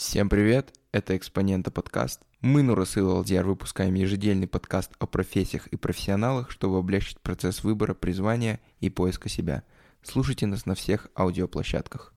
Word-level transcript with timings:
Всем 0.00 0.30
привет, 0.30 0.72
это 0.92 1.14
Экспонента 1.14 1.70
подкаст. 1.70 2.22
Мы, 2.40 2.62
Нурасы 2.62 3.00
Алдиар, 3.00 3.44
выпускаем 3.44 3.92
ежедельный 3.92 4.48
подкаст 4.48 4.92
о 4.98 5.06
профессиях 5.06 5.66
и 5.66 5.76
профессионалах, 5.76 6.50
чтобы 6.50 6.78
облегчить 6.78 7.20
процесс 7.20 7.62
выбора, 7.62 7.92
призвания 7.92 8.60
и 8.80 8.88
поиска 8.88 9.28
себя. 9.28 9.62
Слушайте 10.02 10.46
нас 10.46 10.64
на 10.64 10.74
всех 10.74 11.08
аудиоплощадках. 11.14 12.14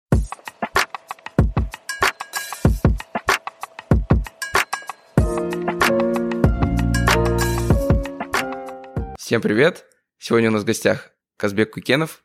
Всем 9.19 9.41
привет! 9.41 9.85
Сегодня 10.19 10.51
у 10.51 10.53
нас 10.53 10.63
в 10.63 10.65
гостях 10.65 11.11
Казбек 11.35 11.73
Кукенов, 11.73 12.23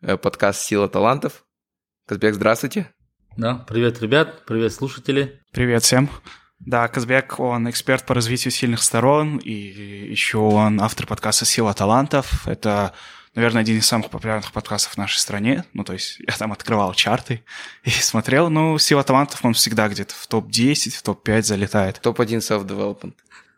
э, 0.00 0.16
подкаст 0.16 0.62
«Сила 0.62 0.88
талантов». 0.88 1.46
Казбек, 2.06 2.34
здравствуйте. 2.34 2.94
Да, 3.36 3.64
привет, 3.66 4.00
ребят, 4.00 4.44
привет, 4.46 4.72
слушатели. 4.72 5.40
Привет 5.50 5.82
всем. 5.82 6.08
Да, 6.60 6.86
Казбек, 6.86 7.40
он 7.40 7.68
эксперт 7.68 8.06
по 8.06 8.14
развитию 8.14 8.52
сильных 8.52 8.80
сторон, 8.80 9.38
и 9.38 9.50
еще 9.50 10.38
он 10.38 10.80
автор 10.80 11.08
подкаста 11.08 11.44
«Сила 11.44 11.74
талантов». 11.74 12.46
Это, 12.46 12.92
наверное, 13.34 13.62
один 13.62 13.78
из 13.78 13.86
самых 13.88 14.10
популярных 14.10 14.52
подкастов 14.52 14.92
в 14.92 14.98
нашей 14.98 15.18
стране. 15.18 15.64
Ну, 15.72 15.82
то 15.82 15.94
есть 15.94 16.20
я 16.20 16.32
там 16.36 16.52
открывал 16.52 16.94
чарты 16.94 17.42
и 17.82 17.90
смотрел. 17.90 18.50
Ну, 18.50 18.78
«Сила 18.78 19.02
талантов» 19.02 19.44
он 19.44 19.54
всегда 19.54 19.88
где-то 19.88 20.14
в 20.14 20.28
топ-10, 20.28 20.90
в 20.90 21.02
топ-5 21.02 21.42
залетает. 21.42 22.00
Топ-1 22.00 22.38
self-development. 22.38 23.14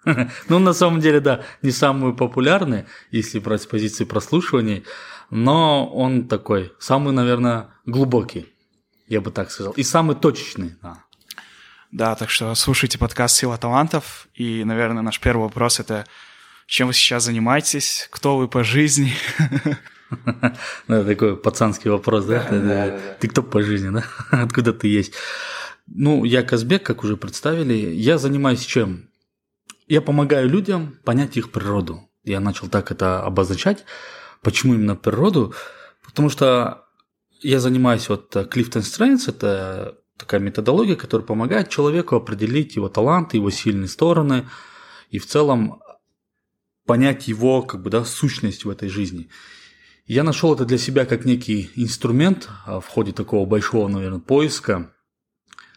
Ну, 0.49 0.59
на 0.59 0.73
самом 0.73 1.01
деле, 1.01 1.21
да, 1.21 1.43
не 1.61 1.73
самый 1.73 2.15
популярный, 2.15 2.85
если 3.11 3.41
брать 3.41 3.63
с 3.63 3.67
позиции 3.67 4.05
прослушиваний, 4.05 4.85
но 5.31 5.87
он 5.87 6.29
такой, 6.29 6.73
самый, 6.79 7.13
наверное, 7.13 7.71
глубокий 7.85 8.56
я 9.07 9.21
бы 9.21 9.31
так 9.31 9.51
сказал. 9.51 9.73
И 9.73 9.83
самый 9.83 10.17
точечный, 10.17 10.77
да. 10.83 11.05
Да, 11.93 12.15
так 12.15 12.31
что 12.31 12.55
слушайте 12.55 12.99
подкаст 12.99 13.37
«Сила 13.37 13.57
талантов». 13.57 14.29
И, 14.35 14.65
наверное, 14.65 15.03
наш 15.03 15.21
первый 15.21 15.43
вопрос– 15.43 15.81
это 15.81 16.05
чем 16.67 16.89
вы 16.89 16.95
сейчас 16.95 17.25
занимаетесь? 17.25 18.09
Кто 18.11 18.37
вы 18.37 18.49
по 18.49 18.65
жизни? 18.65 19.13
Ну, 20.87 21.05
такой 21.05 21.37
пацанский 21.37 21.91
вопрос, 21.91 22.27
да? 22.27 22.41
Ты 23.19 23.27
кто 23.27 23.43
по 23.43 23.61
жизни, 23.61 23.89
да? 23.89 24.05
Откуда 24.31 24.73
ты 24.73 24.87
есть? 24.87 25.15
Ну, 25.89 26.23
я 26.23 26.45
Казбек, 26.45 26.85
как 26.85 27.03
уже 27.03 27.17
представили. 27.17 27.75
Я 27.75 28.17
занимаюсь 28.17 28.65
чем? 28.65 29.09
Я 29.89 30.01
помогаю 30.01 30.49
людям 30.49 30.97
понять 31.05 31.37
их 31.37 31.51
природу. 31.51 32.09
Я 32.23 32.39
начал 32.39 32.69
так 32.69 32.93
это 32.93 33.21
обозначать. 33.25 33.85
Почему 34.43 34.75
именно 34.75 34.95
природу? 34.95 35.55
Потому 36.05 36.31
что 36.31 36.86
я 37.41 37.61
занимаюсь 37.61 38.09
вот 38.09 38.35
э, 38.37 38.43
Clifton 38.43 38.83
Strengths, 38.83 39.29
это 39.29 39.99
такая 40.17 40.41
методология, 40.41 40.97
которая 40.97 41.27
помогает 41.27 41.69
человеку 41.69 42.17
определить 42.17 42.77
его 42.77 42.89
таланты, 42.89 43.37
его 43.37 43.51
сильные 43.51 43.89
стороны 43.89 44.49
и 45.11 45.19
в 45.19 45.27
целом 45.27 45.81
понять 46.87 47.29
его 47.29 47.63
как 47.63 47.83
бы, 47.83 47.91
да, 47.91 48.05
сущность 48.05 48.65
в 48.65 48.71
этой 48.71 48.89
жизни. 48.89 49.29
Я 50.07 50.23
нашел 50.23 50.55
это 50.55 50.65
для 50.65 50.79
себя 50.79 51.05
как 51.05 51.25
некий 51.25 51.71
инструмент 51.75 52.49
в 52.67 52.85
ходе 52.89 53.13
такого 53.13 53.45
большого, 53.45 53.89
наверное, 53.89 54.21
поиска. 54.21 54.93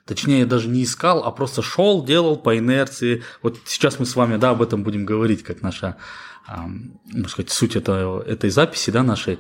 Точнее, 0.06 0.40
я 0.40 0.46
даже 0.46 0.70
не 0.70 0.84
искал, 0.84 1.24
а 1.24 1.32
просто 1.32 1.62
шел, 1.62 2.06
делал 2.06 2.38
по 2.38 2.58
инерции. 2.58 3.24
Вот 3.42 3.60
сейчас 3.66 4.00
мы 4.00 4.06
с 4.06 4.16
вами, 4.16 4.38
да, 4.38 4.52
об 4.52 4.62
этом 4.62 4.84
будем 4.84 5.06
говорить, 5.06 5.44
как 5.44 5.62
наша, 5.62 5.98
можно 6.48 7.28
сказать, 7.28 7.52
суть 7.52 7.76
это, 7.76 8.24
этой 8.26 8.52
записи, 8.52 8.92
да, 8.92 9.04
нашей. 9.04 9.40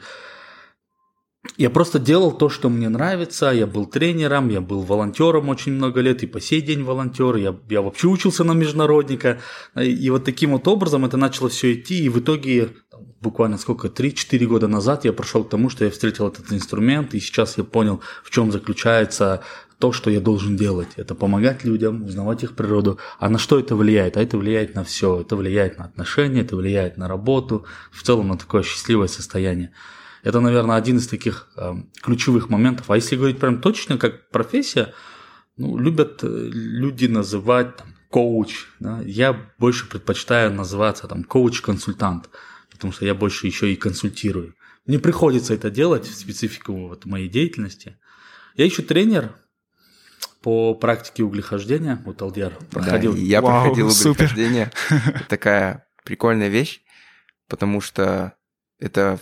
Я 1.55 1.69
просто 1.69 1.99
делал 1.99 2.33
то, 2.33 2.49
что 2.49 2.69
мне 2.69 2.89
нравится. 2.89 3.51
Я 3.51 3.65
был 3.65 3.85
тренером, 3.85 4.49
я 4.49 4.59
был 4.59 4.81
волонтером 4.81 5.47
очень 5.47 5.71
много 5.71 6.01
лет, 6.01 6.21
и 6.21 6.27
по 6.27 6.41
сей 6.41 6.61
день 6.61 6.83
волонтер. 6.83 7.37
Я, 7.37 7.57
я 7.69 7.81
вообще 7.81 8.07
учился 8.07 8.43
на 8.43 8.51
международника. 8.51 9.39
И 9.75 10.09
вот 10.09 10.25
таким 10.25 10.51
вот 10.51 10.67
образом 10.67 11.05
это 11.05 11.15
начало 11.15 11.47
все 11.47 11.73
идти. 11.73 12.03
И 12.03 12.09
в 12.09 12.19
итоге, 12.19 12.69
буквально 13.21 13.57
сколько, 13.57 13.87
3-4 13.87 14.45
года 14.47 14.67
назад 14.67 15.05
я 15.05 15.13
прошел 15.13 15.45
к 15.45 15.49
тому, 15.49 15.69
что 15.69 15.85
я 15.85 15.91
встретил 15.91 16.27
этот 16.27 16.51
инструмент, 16.51 17.13
и 17.13 17.21
сейчас 17.21 17.57
я 17.57 17.63
понял, 17.63 18.01
в 18.23 18.31
чем 18.31 18.51
заключается 18.51 19.41
то, 19.79 19.93
что 19.93 20.09
я 20.09 20.19
должен 20.19 20.57
делать. 20.57 20.89
Это 20.97 21.15
помогать 21.15 21.63
людям, 21.63 22.03
узнавать 22.03 22.43
их 22.43 22.53
природу. 22.55 22.99
А 23.17 23.29
на 23.29 23.39
что 23.39 23.57
это 23.57 23.77
влияет? 23.77 24.17
А 24.17 24.21
это 24.21 24.37
влияет 24.37 24.75
на 24.75 24.83
все. 24.83 25.21
Это 25.21 25.37
влияет 25.37 25.77
на 25.77 25.85
отношения, 25.85 26.41
это 26.41 26.57
влияет 26.57 26.97
на 26.97 27.07
работу, 27.07 27.65
в 27.93 28.03
целом 28.03 28.27
на 28.27 28.37
такое 28.37 28.63
счастливое 28.63 29.07
состояние. 29.07 29.71
Это, 30.23 30.39
наверное, 30.39 30.75
один 30.75 30.97
из 30.97 31.07
таких 31.07 31.49
э, 31.55 31.73
ключевых 32.01 32.49
моментов. 32.49 32.89
А 32.89 32.95
если 32.95 33.15
говорить 33.15 33.39
прям 33.39 33.61
точно, 33.61 33.97
как 33.97 34.29
профессия, 34.29 34.93
ну, 35.57 35.77
любят 35.77 36.23
э, 36.23 36.27
люди 36.27 37.05
называть 37.05 37.77
там, 37.77 37.95
коуч. 38.09 38.65
Да? 38.79 39.01
Я 39.05 39.51
больше 39.57 39.87
предпочитаю 39.87 40.53
называться 40.53 41.07
там 41.07 41.23
коуч-консультант, 41.23 42.29
потому 42.71 42.91
что 42.91 43.05
я 43.05 43.13
больше 43.13 43.47
еще 43.47 43.71
и 43.71 43.75
консультирую. 43.75 44.55
Мне 44.85 44.99
приходится 44.99 45.53
это 45.53 45.69
делать 45.69 46.07
в 46.07 46.15
специфику 46.15 46.87
вот 46.87 47.05
моей 47.05 47.29
деятельности. 47.29 47.97
Я 48.55 48.65
еще 48.65 48.81
тренер 48.81 49.35
по 50.41 50.73
практике 50.73 51.23
углехождения. 51.23 52.01
Вот 52.05 52.21
Алдиар 52.21 52.53
проходил. 52.71 53.13
Да, 53.13 53.19
я 53.19 53.41
Вау, 53.41 53.63
проходил 53.63 53.87
углехождение. 53.87 54.71
Такая 55.29 55.87
прикольная 56.03 56.47
вещь, 56.47 56.81
потому 57.47 57.81
что 57.81 58.33
это 58.79 59.19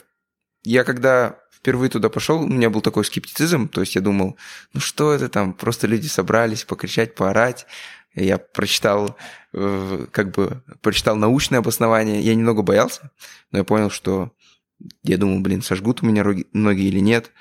я 0.67 0.83
когда 0.83 1.39
впервые 1.50 1.89
туда 1.89 2.09
пошел, 2.09 2.41
у 2.41 2.47
меня 2.47 2.69
был 2.69 2.81
такой 2.81 3.05
скептицизм, 3.05 3.69
то 3.69 3.81
есть 3.81 3.95
я 3.95 4.01
думал, 4.01 4.38
ну 4.73 4.79
что 4.79 5.13
это 5.13 5.29
там, 5.29 5.53
просто 5.53 5.88
люди 5.88 6.07
собрались 6.07 6.66
покричать, 6.66 7.16
поорать. 7.16 7.66
Я 8.13 8.38
прочитал, 8.38 9.16
э, 9.53 10.07
как 10.11 10.31
бы, 10.31 10.63
прочитал 10.81 11.16
научное 11.16 11.59
обоснование, 11.59 12.19
я 12.19 12.35
немного 12.35 12.63
боялся, 12.63 13.11
но 13.51 13.59
я 13.59 13.63
понял, 13.63 13.89
что 13.89 14.33
я 15.03 15.17
думал, 15.17 15.39
блин, 15.39 15.61
сожгут 15.61 16.03
у 16.03 16.06
меня 16.06 16.25
ноги 16.51 16.81
или 16.81 17.00
нет. 17.00 17.31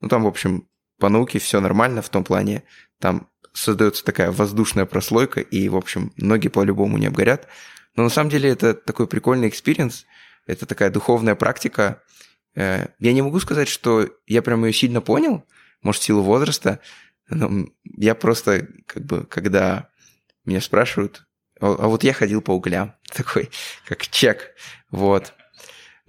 Ну 0.00 0.08
там, 0.08 0.24
в 0.24 0.26
общем, 0.26 0.68
по 0.98 1.08
науке 1.08 1.38
все 1.38 1.60
нормально 1.60 2.02
в 2.02 2.08
том 2.08 2.22
плане, 2.22 2.64
там 3.00 3.28
создается 3.52 4.04
такая 4.04 4.30
воздушная 4.30 4.86
прослойка, 4.86 5.40
и, 5.40 5.68
в 5.68 5.76
общем, 5.76 6.12
ноги 6.16 6.48
по-любому 6.48 6.98
не 6.98 7.06
обгорят. 7.06 7.48
Но 7.96 8.04
на 8.04 8.10
самом 8.10 8.30
деле 8.30 8.50
это 8.50 8.74
такой 8.74 9.08
прикольный 9.08 9.48
experience, 9.48 10.06
это 10.46 10.66
такая 10.66 10.90
духовная 10.90 11.34
практика, 11.34 12.02
я 12.56 13.12
не 13.12 13.22
могу 13.22 13.38
сказать, 13.38 13.68
что 13.68 14.08
я 14.26 14.42
прям 14.42 14.64
ее 14.64 14.72
сильно 14.72 15.00
понял, 15.00 15.44
может, 15.82 16.02
в 16.02 16.04
силу 16.04 16.22
возраста, 16.22 16.80
но 17.28 17.66
я 17.84 18.14
просто, 18.14 18.68
как 18.86 19.04
бы, 19.04 19.24
когда 19.24 19.90
меня 20.44 20.60
спрашивают, 20.60 21.26
а, 21.60 21.76
а 21.78 21.88
вот 21.88 22.02
я 22.02 22.12
ходил 22.12 22.40
по 22.40 22.52
углям, 22.52 22.94
такой, 23.14 23.50
как 23.86 24.06
чек, 24.08 24.54
вот. 24.90 25.34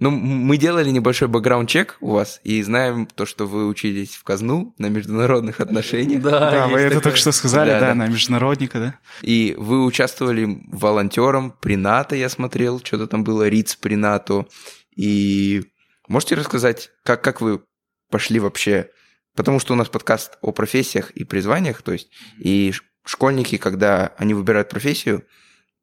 Ну, 0.00 0.10
мы 0.10 0.58
делали 0.58 0.90
небольшой 0.90 1.26
background 1.26 1.73
check 1.73 1.96
у 2.00 2.12
вас 2.12 2.40
и 2.44 2.62
знаем 2.62 3.06
то, 3.06 3.26
что 3.26 3.46
вы 3.46 3.66
учились 3.66 4.14
в 4.14 4.22
КазНУ 4.22 4.72
на 4.78 4.86
международных 4.86 5.60
отношениях. 5.60 6.22
Да, 6.22 6.50
да 6.50 6.68
вы 6.68 6.78
это 6.78 7.00
только 7.00 7.18
что 7.18 7.32
сказали, 7.32 7.70
да, 7.70 7.80
да, 7.80 7.94
на 7.94 8.06
международника, 8.06 8.78
да. 8.78 8.98
И 9.22 9.56
вы 9.58 9.84
участвовали 9.84 10.62
волонтером 10.68 11.52
при 11.60 11.76
НАТО, 11.76 12.14
я 12.14 12.28
смотрел, 12.28 12.80
что-то 12.80 13.08
там 13.08 13.24
было, 13.24 13.48
РИЦ 13.48 13.74
при 13.76 13.96
НАТО. 13.96 14.46
И 14.94 15.64
Можете 16.08 16.36
рассказать, 16.36 16.90
как, 17.04 17.22
как 17.22 17.42
вы 17.42 17.62
пошли 18.10 18.40
вообще? 18.40 18.90
Потому 19.36 19.60
что 19.60 19.74
у 19.74 19.76
нас 19.76 19.88
подкаст 19.88 20.38
о 20.40 20.52
профессиях 20.52 21.10
и 21.10 21.24
призваниях, 21.24 21.82
то 21.82 21.92
есть 21.92 22.08
и 22.38 22.72
школьники, 23.04 23.58
когда 23.58 24.14
они 24.16 24.32
выбирают 24.32 24.70
профессию, 24.70 25.26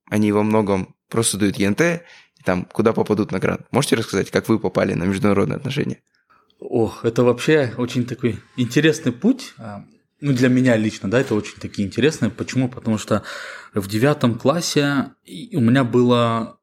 они 0.09 0.31
во 0.31 0.41
многом 0.41 0.95
просто 1.09 1.37
дают 1.37 1.57
ЕНТ, 1.57 1.81
и 1.81 2.43
там 2.43 2.65
куда 2.65 2.91
попадут 2.91 3.31
на 3.31 3.39
грант. 3.39 3.67
Можете 3.71 3.97
рассказать, 3.97 4.31
как 4.31 4.49
вы 4.49 4.57
попали 4.57 4.93
на 4.93 5.03
международные 5.03 5.57
отношения? 5.57 6.01
Ох, 6.59 7.05
это 7.05 7.23
вообще 7.23 7.73
очень 7.77 8.05
такой 8.05 8.39
интересный 8.57 9.11
путь. 9.11 9.53
А, 9.59 9.85
ну, 10.21 10.33
для 10.33 10.49
меня 10.49 10.75
лично, 10.75 11.09
да, 11.09 11.19
это 11.19 11.35
очень 11.35 11.59
такие 11.59 11.87
интересные. 11.87 12.31
Почему? 12.31 12.67
Потому 12.67 12.97
что 12.97 13.23
в 13.75 13.87
девятом 13.87 14.39
классе 14.39 15.11
у 15.27 15.59
меня 15.59 15.83
было 15.83 16.59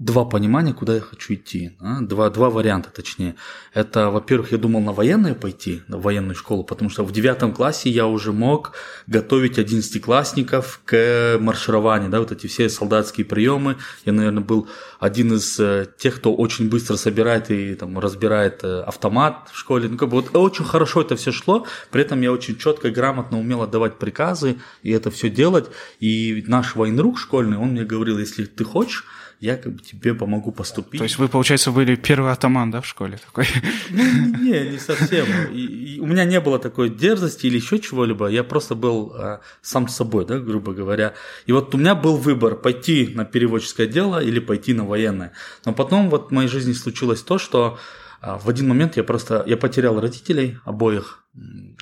два 0.00 0.24
понимания, 0.24 0.72
куда 0.72 0.94
я 0.94 1.00
хочу 1.00 1.34
идти. 1.34 1.72
Да? 1.78 1.98
Два, 2.00 2.30
два 2.30 2.48
варианта, 2.48 2.90
точнее. 2.90 3.36
Это, 3.74 4.10
во-первых, 4.10 4.50
я 4.50 4.58
думал 4.58 4.80
на 4.80 4.92
военную 4.92 5.34
пойти, 5.34 5.82
на 5.88 5.98
военную 5.98 6.34
школу, 6.34 6.64
потому 6.64 6.88
что 6.88 7.04
в 7.04 7.12
девятом 7.12 7.52
классе 7.52 7.90
я 7.90 8.06
уже 8.06 8.32
мог 8.32 8.72
готовить 9.06 9.58
одиннадцатиклассников 9.58 10.80
к 10.86 11.36
маршированию, 11.38 12.10
да, 12.10 12.18
вот 12.18 12.32
эти 12.32 12.46
все 12.46 12.70
солдатские 12.70 13.26
приемы. 13.26 13.76
Я, 14.06 14.14
наверное, 14.14 14.42
был 14.42 14.68
один 14.98 15.34
из 15.34 15.60
э, 15.60 15.86
тех, 15.98 16.16
кто 16.16 16.34
очень 16.34 16.70
быстро 16.70 16.96
собирает 16.96 17.50
и 17.50 17.74
там, 17.74 17.98
разбирает 17.98 18.64
э, 18.64 18.80
автомат 18.80 19.50
в 19.52 19.58
школе. 19.58 19.90
Ну, 19.90 19.98
как 19.98 20.08
бы 20.08 20.22
вот 20.22 20.34
очень 20.34 20.64
хорошо 20.64 21.02
это 21.02 21.14
все 21.16 21.30
шло, 21.30 21.66
при 21.90 22.00
этом 22.00 22.22
я 22.22 22.32
очень 22.32 22.56
четко 22.56 22.88
и 22.88 22.90
грамотно 22.90 23.38
умел 23.38 23.60
отдавать 23.60 23.98
приказы 23.98 24.56
и 24.82 24.92
это 24.92 25.10
все 25.10 25.28
делать. 25.28 25.66
И 25.98 26.42
наш 26.46 26.74
военрук 26.74 27.18
школьный, 27.18 27.58
он 27.58 27.72
мне 27.72 27.84
говорил, 27.84 28.18
если 28.18 28.46
ты 28.46 28.64
хочешь, 28.64 29.04
я 29.40 29.56
как 29.56 29.72
бы 29.72 29.82
тебе 29.82 30.14
помогу 30.14 30.52
поступить. 30.52 30.98
То 30.98 31.04
есть 31.04 31.18
вы, 31.18 31.28
получается, 31.28 31.70
были 31.70 31.96
первый 31.96 32.30
атаман, 32.30 32.70
да, 32.70 32.82
в 32.82 32.86
школе 32.86 33.18
такой? 33.18 33.46
Не, 33.90 34.72
не 34.72 34.78
совсем. 34.78 35.26
И, 35.50 35.94
и 35.96 36.00
у 36.00 36.06
меня 36.06 36.26
не 36.26 36.40
было 36.40 36.58
такой 36.58 36.90
дерзости 36.90 37.46
или 37.46 37.56
еще 37.56 37.78
чего-либо. 37.78 38.26
Я 38.26 38.44
просто 38.44 38.74
был 38.74 39.12
а, 39.14 39.40
сам 39.62 39.88
с 39.88 39.96
собой, 39.96 40.26
да, 40.26 40.38
грубо 40.38 40.74
говоря. 40.74 41.14
И 41.46 41.52
вот 41.52 41.74
у 41.74 41.78
меня 41.78 41.94
был 41.94 42.16
выбор 42.16 42.54
пойти 42.54 43.12
на 43.14 43.24
переводческое 43.24 43.86
дело 43.86 44.22
или 44.22 44.40
пойти 44.40 44.74
на 44.74 44.84
военное. 44.84 45.32
Но 45.64 45.72
потом 45.72 46.10
вот 46.10 46.28
в 46.28 46.32
моей 46.32 46.48
жизни 46.48 46.74
случилось 46.74 47.22
то, 47.22 47.38
что 47.38 47.78
а, 48.20 48.38
в 48.38 48.46
один 48.50 48.68
момент 48.68 48.98
я 48.98 49.04
просто 49.04 49.42
я 49.46 49.56
потерял 49.56 49.98
родителей 49.98 50.58
обоих 50.66 51.24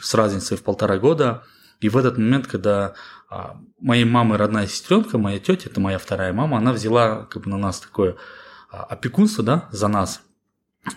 с 0.00 0.14
разницей 0.14 0.56
в 0.56 0.62
полтора 0.62 0.98
года. 0.98 1.42
И 1.80 1.88
в 1.88 1.96
этот 1.96 2.18
момент, 2.18 2.46
когда 2.46 2.94
моей 3.80 4.04
мамы 4.04 4.36
родная 4.36 4.66
сестренка, 4.66 5.18
моя 5.18 5.38
тетя, 5.38 5.68
это 5.70 5.80
моя 5.80 5.98
вторая 5.98 6.32
мама, 6.32 6.58
она 6.58 6.72
взяла 6.72 7.26
как 7.26 7.42
бы 7.44 7.50
на 7.50 7.58
нас 7.58 7.80
такое 7.80 8.16
а, 8.70 8.84
опекунство, 8.84 9.44
да, 9.44 9.68
за 9.70 9.88
нас. 9.88 10.22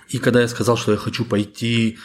И 0.10 0.18
когда 0.18 0.42
я 0.42 0.48
сказал, 0.48 0.78
что 0.78 0.92
я 0.92 0.98
хочу 0.98 1.25
пойти 1.25 1.98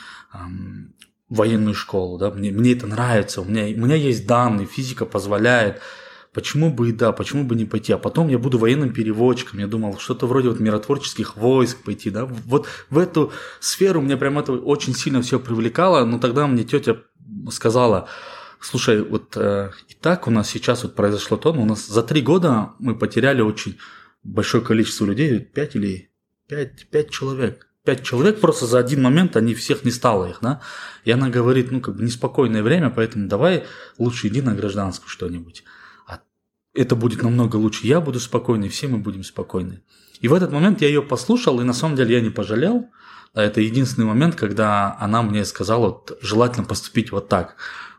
в 1.28 1.36
военную 1.36 1.74
школу, 1.74 2.18
да, 2.18 2.30
мне, 2.30 2.50
мне 2.50 2.72
это 2.72 2.86
нравится, 2.86 3.40
у 3.40 3.44
меня, 3.44 3.64
у 3.64 3.86
меня 3.86 3.94
есть 3.96 4.26
данные, 4.26 4.66
физика 4.66 5.06
позволяет, 5.06 5.80
почему 6.32 6.72
бы 6.72 6.90
и 6.90 6.92
да, 6.92 7.12
почему 7.12 7.44
бы 7.44 7.54
не 7.54 7.64
пойти, 7.64 7.92
а 7.92 7.98
потом 7.98 8.28
я 8.28 8.38
буду 8.38 8.58
военным 8.58 8.92
переводчиком, 8.92 9.58
я 9.58 9.66
думал, 9.66 9.98
что-то 9.98 10.26
вроде 10.26 10.50
вот 10.50 10.60
миротворческих 10.60 11.36
войск 11.36 11.78
пойти, 11.82 12.10
да, 12.10 12.26
вот 12.26 12.66
в 12.90 12.98
эту 12.98 13.32
сферу 13.60 14.00
меня 14.00 14.16
прям 14.16 14.38
это 14.38 14.52
очень 14.52 14.94
сильно 14.94 15.22
все 15.22 15.40
привлекало, 15.40 16.04
но 16.04 16.18
тогда 16.18 16.46
мне 16.46 16.64
тетя 16.64 16.98
сказала, 17.50 18.08
Слушай, 18.68 19.00
вот 19.00 19.36
э, 19.36 19.70
и 19.88 19.94
так 19.94 20.26
у 20.26 20.32
нас 20.32 20.50
сейчас 20.50 20.82
вот 20.82 20.96
произошло 20.96 21.36
то, 21.36 21.52
но 21.52 21.62
у 21.62 21.64
нас 21.64 21.86
за 21.86 22.02
три 22.02 22.20
года 22.20 22.72
мы 22.80 22.98
потеряли 22.98 23.40
очень 23.40 23.78
большое 24.24 24.60
количество 24.64 25.04
людей, 25.04 25.38
пять 25.38 25.76
или 25.76 26.10
пять, 26.48 26.88
пять 26.90 27.10
человек. 27.10 27.68
Пять 27.84 28.02
человек 28.02 28.40
просто 28.40 28.66
за 28.66 28.80
один 28.80 29.02
момент, 29.02 29.36
они 29.36 29.54
всех 29.54 29.84
не 29.84 29.92
стало 29.92 30.28
их, 30.28 30.38
да. 30.42 30.62
И 31.04 31.12
она 31.12 31.28
говорит, 31.28 31.70
ну, 31.70 31.80
как 31.80 31.94
бы 31.94 32.02
неспокойное 32.02 32.64
время, 32.64 32.90
поэтому 32.90 33.28
давай 33.28 33.62
лучше 33.98 34.26
иди 34.26 34.42
на 34.42 34.52
гражданскую 34.52 35.10
что-нибудь. 35.10 35.62
А 36.08 36.18
это 36.74 36.96
будет 36.96 37.22
намного 37.22 37.54
лучше. 37.54 37.86
Я 37.86 38.00
буду 38.00 38.18
спокойный, 38.18 38.68
все 38.68 38.88
мы 38.88 38.98
будем 38.98 39.22
спокойны. 39.22 39.84
И 40.20 40.26
в 40.26 40.34
этот 40.34 40.50
момент 40.50 40.82
я 40.82 40.88
ее 40.88 41.02
послушал, 41.02 41.60
и 41.60 41.64
на 41.64 41.72
самом 41.72 41.94
деле 41.94 42.16
я 42.16 42.20
не 42.20 42.30
пожалел. 42.30 42.88
Это 43.32 43.60
единственный 43.60 44.06
момент, 44.06 44.34
когда 44.34 44.96
она 44.98 45.22
мне 45.22 45.44
сказала, 45.44 45.86
вот, 45.86 46.18
желательно 46.20 46.66
поступить 46.66 47.12
вот 47.12 47.28
так. 47.28 47.54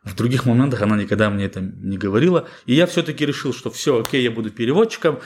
В 0.07 0.15
других 0.15 0.45
моментах 0.45 0.81
она 0.81 0.95
никогда 0.95 1.29
мне 1.29 1.45
это 1.45 1.61
не 1.61 1.97
говорила. 1.97 2.47
И 2.65 2.73
я 2.73 2.87
все-таки 2.87 3.25
решил, 3.25 3.53
что 3.53 3.69
все, 3.69 3.99
окей, 3.99 4.23
я 4.23 4.31
буду 4.31 4.49
переводчиком. 4.49 5.19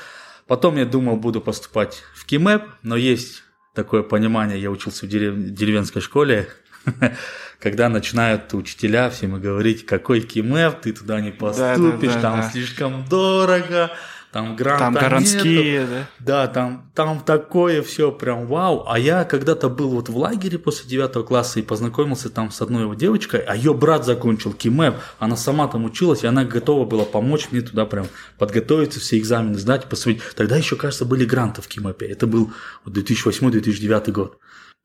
Потом 0.48 0.78
я 0.78 0.86
думал, 0.86 1.18
буду 1.18 1.39
поступать 1.39 2.04
в 2.13 2.25
КИМЭП, 2.25 2.63
но 2.83 2.95
есть 2.95 3.44
такое 3.74 4.04
понимание, 4.04 4.62
я 4.62 4.69
учился 4.69 5.06
в 5.06 5.10
дерев... 5.10 5.36
деревенской 5.38 6.01
школе, 6.01 6.50
когда 7.60 7.89
начинают 7.89 8.54
учителя 8.54 9.10
всем 9.10 9.39
говорить, 9.39 9.86
какой 9.86 10.22
КИМЭП, 10.22 10.81
ты 10.81 10.94
туда 10.94 11.22
не 11.22 11.31
поступишь, 11.31 12.13
да, 12.13 12.16
да, 12.16 12.16
да, 12.16 12.22
там 12.22 12.42
да. 12.42 12.50
слишком 12.50 13.06
дорого, 13.06 13.92
там 14.31 14.56
гранта 14.56 15.00
Там 15.00 15.24
нету. 15.24 15.88
да? 15.89 16.07
Да, 16.19 16.48
там, 16.48 16.92
там 16.95 17.19
такое 17.19 17.81
все 17.81 18.12
прям 18.12 18.48
вау. 18.48 18.86
А 18.88 18.98
я 18.98 19.25
когда-то 19.25 19.69
был 19.69 19.89
вот 19.89 20.07
в 20.07 20.18
лагере 20.18 20.57
после 20.57 20.89
девятого 20.89 21.24
класса 21.24 21.60
и 21.60 21.63
познакомился 21.63 22.30
там 22.30 22.50
с 22.50 22.62
одной 22.62 22.83
его 22.83 22.94
девочкой, 22.94 23.42
а 23.42 23.56
ее 23.56 23.74
брат 23.74 24.06
закончил 24.06 24.54
КИМЭП, 24.54 24.95
она 25.19 25.36
сама 25.36 25.68
там 25.68 25.83
училась, 25.83 26.24
и 26.24 26.28
она 26.28 26.45
готова 26.45 26.86
была 26.86 27.04
помочь 27.04 27.50
мне 27.51 27.62
туда 27.62 27.86
прям 27.86 28.07
подготовиться, 28.38 29.00
все 29.01 29.18
экзамены 29.18 29.57
сдать, 29.57 29.86
посмотреть. 29.86 30.22
Тогда 30.36 30.56
еще, 30.56 30.78
кажется, 30.78 31.04
были 31.04 31.25
гранты 31.25 31.62
в 31.62 31.68
КИМЭПе. 31.68 32.06
Это 32.07 32.25
был 32.25 32.51
2008-2009 32.86 34.12
год. 34.12 34.38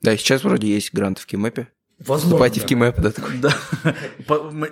Да, 0.02 0.12
и 0.12 0.16
сейчас 0.16 0.42
вроде 0.42 0.68
есть 0.68 0.92
гранты 0.92 1.22
в 1.22 1.26
КИМЭПе. 1.26 1.68
Возможно. 1.98 2.26
Вступайте 2.26 2.60
в 2.60 2.66
КИМЭП, 2.66 3.00
да? 3.00 3.10
Такой. 3.12 3.38
Да. 3.38 3.54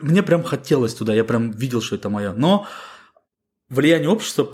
Мне 0.03 0.23
прям 0.23 0.43
хотелось 0.43 0.95
туда, 0.95 1.15
я 1.15 1.25
прям 1.25 1.53
видел, 1.53 1.81
что 1.81 1.97
это 1.97 2.11
мое. 2.11 2.33
Но 2.33 2.67
влияние 3.69 4.09
общества 4.09 4.45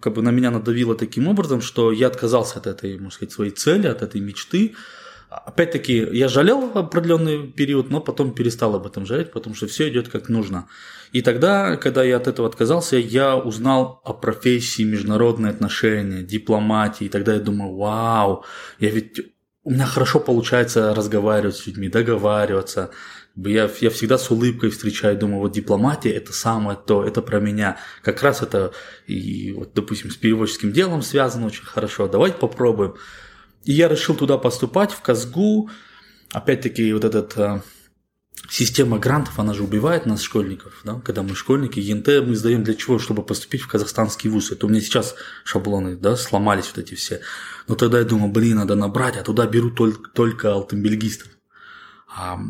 как 0.00 0.14
бы 0.14 0.22
на 0.22 0.30
меня 0.30 0.50
надавило 0.50 0.94
таким 0.94 1.28
образом, 1.28 1.60
что 1.60 1.92
я 1.92 2.06
отказался 2.06 2.58
от 2.58 2.66
этой, 2.66 2.94
можно 2.94 3.10
сказать, 3.10 3.32
своей 3.32 3.50
цели, 3.50 3.86
от 3.86 4.02
этой 4.02 4.20
мечты. 4.20 4.74
Опять-таки, 5.28 6.08
я 6.12 6.26
жалел 6.28 6.72
определенный 6.74 7.46
период, 7.46 7.88
но 7.88 8.00
потом 8.00 8.34
перестал 8.34 8.74
об 8.74 8.86
этом 8.86 9.06
жалеть, 9.06 9.30
потому 9.30 9.54
что 9.54 9.68
все 9.68 9.88
идет 9.88 10.08
как 10.08 10.28
нужно. 10.28 10.66
И 11.12 11.22
тогда, 11.22 11.76
когда 11.76 12.02
я 12.02 12.16
от 12.16 12.26
этого 12.26 12.48
отказался, 12.48 12.96
я 12.96 13.36
узнал 13.36 14.00
о 14.04 14.12
профессии 14.12 14.82
международные 14.82 15.50
отношения, 15.50 16.22
дипломатии. 16.22 17.04
И 17.04 17.08
тогда 17.08 17.34
я 17.34 17.40
думаю, 17.40 17.76
вау, 17.76 18.44
я 18.80 18.90
ведь 18.90 19.20
у 19.62 19.70
меня 19.70 19.86
хорошо 19.86 20.20
получается 20.20 20.94
разговаривать 20.94 21.56
с 21.56 21.66
людьми, 21.66 21.88
договариваться, 21.88 22.90
я, 23.46 23.70
я 23.80 23.90
всегда 23.90 24.18
с 24.18 24.30
улыбкой 24.30 24.70
встречаю, 24.70 25.16
думаю, 25.16 25.40
вот 25.40 25.52
дипломатия 25.52 26.10
это 26.10 26.32
самое 26.32 26.78
то, 26.84 27.04
это 27.04 27.22
про 27.22 27.40
меня. 27.40 27.78
Как 28.02 28.22
раз 28.22 28.42
это, 28.42 28.72
и 29.06 29.52
вот, 29.52 29.72
допустим, 29.74 30.10
с 30.10 30.16
переводческим 30.16 30.72
делом 30.72 31.02
связано 31.02 31.46
очень 31.46 31.64
хорошо. 31.64 32.08
Давайте 32.08 32.36
попробуем. 32.36 32.94
И 33.64 33.72
я 33.72 33.88
решил 33.88 34.14
туда 34.14 34.38
поступать, 34.38 34.92
в 34.92 35.00
Казгу. 35.00 35.70
Опять-таки, 36.32 36.92
вот 36.92 37.04
этот 37.04 37.36
а, 37.38 37.62
система 38.48 38.98
грантов, 38.98 39.38
она 39.38 39.54
же 39.54 39.62
убивает 39.62 40.06
нас, 40.06 40.22
школьников. 40.22 40.80
Да? 40.84 41.00
Когда 41.04 41.22
мы 41.22 41.34
школьники, 41.34 41.78
ЕНТ 41.78 42.08
мы 42.26 42.34
сдаем 42.36 42.62
для 42.64 42.74
чего? 42.74 42.98
Чтобы 42.98 43.22
поступить 43.22 43.62
в 43.62 43.68
казахстанский 43.68 44.30
вуз. 44.30 44.50
Это 44.50 44.66
у 44.66 44.68
меня 44.68 44.80
сейчас 44.80 45.14
шаблоны 45.44 45.96
да, 45.96 46.16
сломались 46.16 46.66
вот 46.74 46.78
эти 46.78 46.94
все. 46.94 47.20
Но 47.68 47.74
тогда 47.74 47.98
я 47.98 48.04
думал, 48.04 48.28
блин, 48.28 48.56
надо 48.56 48.74
набрать, 48.74 49.16
а 49.16 49.22
туда 49.22 49.46
берут 49.46 49.76
только, 49.76 50.10
только 50.10 50.52
алтенбельгистов. 50.52 51.28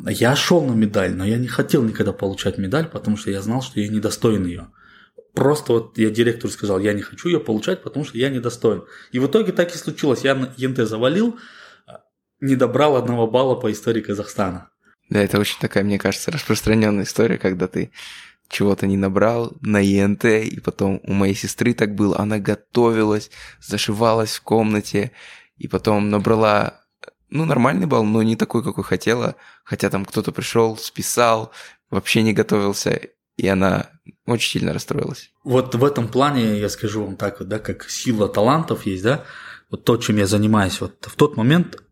Я 0.06 0.36
шел 0.36 0.64
на 0.64 0.72
медаль, 0.72 1.14
но 1.14 1.24
я 1.24 1.38
не 1.38 1.48
хотел 1.48 1.82
никогда 1.82 2.12
получать 2.12 2.58
медаль, 2.58 2.88
потому 2.88 3.16
что 3.16 3.30
я 3.30 3.42
знал, 3.42 3.62
что 3.62 3.80
я 3.80 3.88
недостоин 3.88 4.46
ее. 4.46 4.68
Просто 5.34 5.72
вот 5.72 5.98
я 5.98 6.10
директору 6.10 6.52
сказал, 6.52 6.80
я 6.80 6.92
не 6.92 7.02
хочу 7.02 7.28
ее 7.28 7.40
получать, 7.40 7.82
потому 7.82 8.04
что 8.04 8.18
я 8.18 8.30
недостоин. 8.30 8.84
И 9.12 9.18
в 9.18 9.26
итоге 9.26 9.52
так 9.52 9.74
и 9.74 9.78
случилось. 9.78 10.24
Я 10.24 10.52
ЕНТ 10.56 10.78
завалил, 10.88 11.38
а, 11.86 12.00
не 12.40 12.56
добрал 12.56 12.96
одного 12.96 13.26
балла 13.28 13.54
по 13.54 13.70
истории 13.70 14.00
Казахстана. 14.00 14.70
Да, 15.08 15.20
это 15.22 15.38
очень 15.38 15.58
такая, 15.60 15.84
мне 15.84 15.98
кажется, 15.98 16.30
распространенная 16.30 17.04
история, 17.04 17.38
когда 17.38 17.68
ты 17.68 17.92
чего-то 18.48 18.86
не 18.86 18.96
набрал 18.96 19.56
на 19.60 19.78
ЕНТ, 19.78 20.24
и 20.24 20.60
потом 20.60 21.00
у 21.04 21.12
моей 21.12 21.34
сестры 21.34 21.72
так 21.74 21.94
было, 21.94 22.18
она 22.18 22.38
готовилась, 22.38 23.30
зашивалась 23.60 24.36
в 24.36 24.42
комнате, 24.42 25.12
и 25.58 25.68
потом 25.68 26.10
набрала 26.10 26.79
ну, 27.30 27.44
нормальный 27.44 27.86
балл, 27.86 28.04
но 28.04 28.22
не 28.22 28.36
такой, 28.36 28.62
какой 28.62 28.84
хотела. 28.84 29.36
Хотя 29.64 29.90
там 29.90 30.04
кто-то 30.04 30.32
пришел, 30.32 30.76
списал, 30.76 31.52
вообще 31.90 32.22
не 32.22 32.32
готовился, 32.32 33.00
и 33.36 33.46
она 33.48 33.90
очень 34.26 34.50
сильно 34.50 34.72
расстроилась. 34.72 35.30
Вот 35.44 35.74
в 35.74 35.84
этом 35.84 36.08
плане 36.08 36.58
я 36.58 36.68
скажу 36.68 37.04
вам 37.04 37.16
так, 37.16 37.46
да, 37.46 37.58
как 37.58 37.88
сила 37.88 38.28
талантов 38.28 38.86
есть, 38.86 39.02
да, 39.02 39.24
вот 39.70 39.84
то, 39.84 39.96
чем 39.96 40.16
я 40.16 40.26
занимаюсь, 40.26 40.80
вот 40.80 41.04
в 41.06 41.16
тот 41.16 41.36
момент 41.36 41.82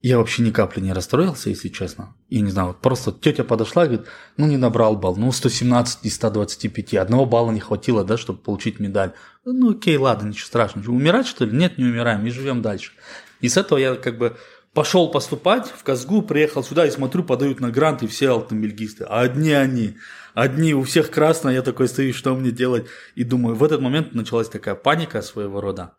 я 0.00 0.18
вообще 0.18 0.42
ни 0.42 0.50
капли 0.50 0.80
не 0.80 0.92
расстроился, 0.92 1.50
если 1.50 1.68
честно. 1.68 2.14
И 2.28 2.40
не 2.40 2.50
знаю, 2.50 2.68
вот 2.68 2.80
просто 2.80 3.10
тетя 3.10 3.42
подошла 3.42 3.84
и 3.84 3.88
говорит, 3.88 4.06
ну 4.36 4.46
не 4.46 4.56
набрал 4.56 4.96
балл, 4.96 5.16
ну 5.16 5.32
117 5.32 6.04
из 6.04 6.14
125, 6.14 6.94
одного 6.94 7.26
балла 7.26 7.50
не 7.50 7.60
хватило, 7.60 8.04
да, 8.04 8.16
чтобы 8.16 8.38
получить 8.38 8.78
медаль. 8.78 9.12
Ну 9.44 9.72
окей, 9.72 9.96
ладно, 9.96 10.28
ничего 10.28 10.46
страшного. 10.46 10.90
Умирать 10.90 11.26
что 11.26 11.44
ли? 11.44 11.56
Нет, 11.56 11.78
не 11.78 11.84
умираем, 11.84 12.24
и 12.24 12.30
живем 12.30 12.62
дальше. 12.62 12.92
И 13.40 13.48
с 13.48 13.56
этого 13.56 13.78
я 13.78 13.96
как 13.96 14.18
бы 14.18 14.36
пошел 14.72 15.10
поступать 15.10 15.66
в 15.66 15.82
Казгу, 15.82 16.22
приехал 16.22 16.62
сюда 16.62 16.86
и 16.86 16.90
смотрю, 16.90 17.24
подают 17.24 17.58
на 17.58 17.70
грант, 17.72 18.04
и 18.04 18.06
все 18.06 18.36
автомобильгисты. 18.36 19.04
А 19.04 19.20
одни 19.20 19.50
они. 19.50 19.96
Одни, 20.34 20.74
у 20.74 20.84
всех 20.84 21.10
красное, 21.10 21.54
я 21.54 21.62
такой 21.62 21.88
стою, 21.88 22.14
что 22.14 22.36
мне 22.36 22.52
делать? 22.52 22.86
И 23.16 23.24
думаю, 23.24 23.56
в 23.56 23.64
этот 23.64 23.80
момент 23.80 24.14
началась 24.14 24.48
такая 24.48 24.76
паника 24.76 25.22
своего 25.22 25.60
рода. 25.60 25.94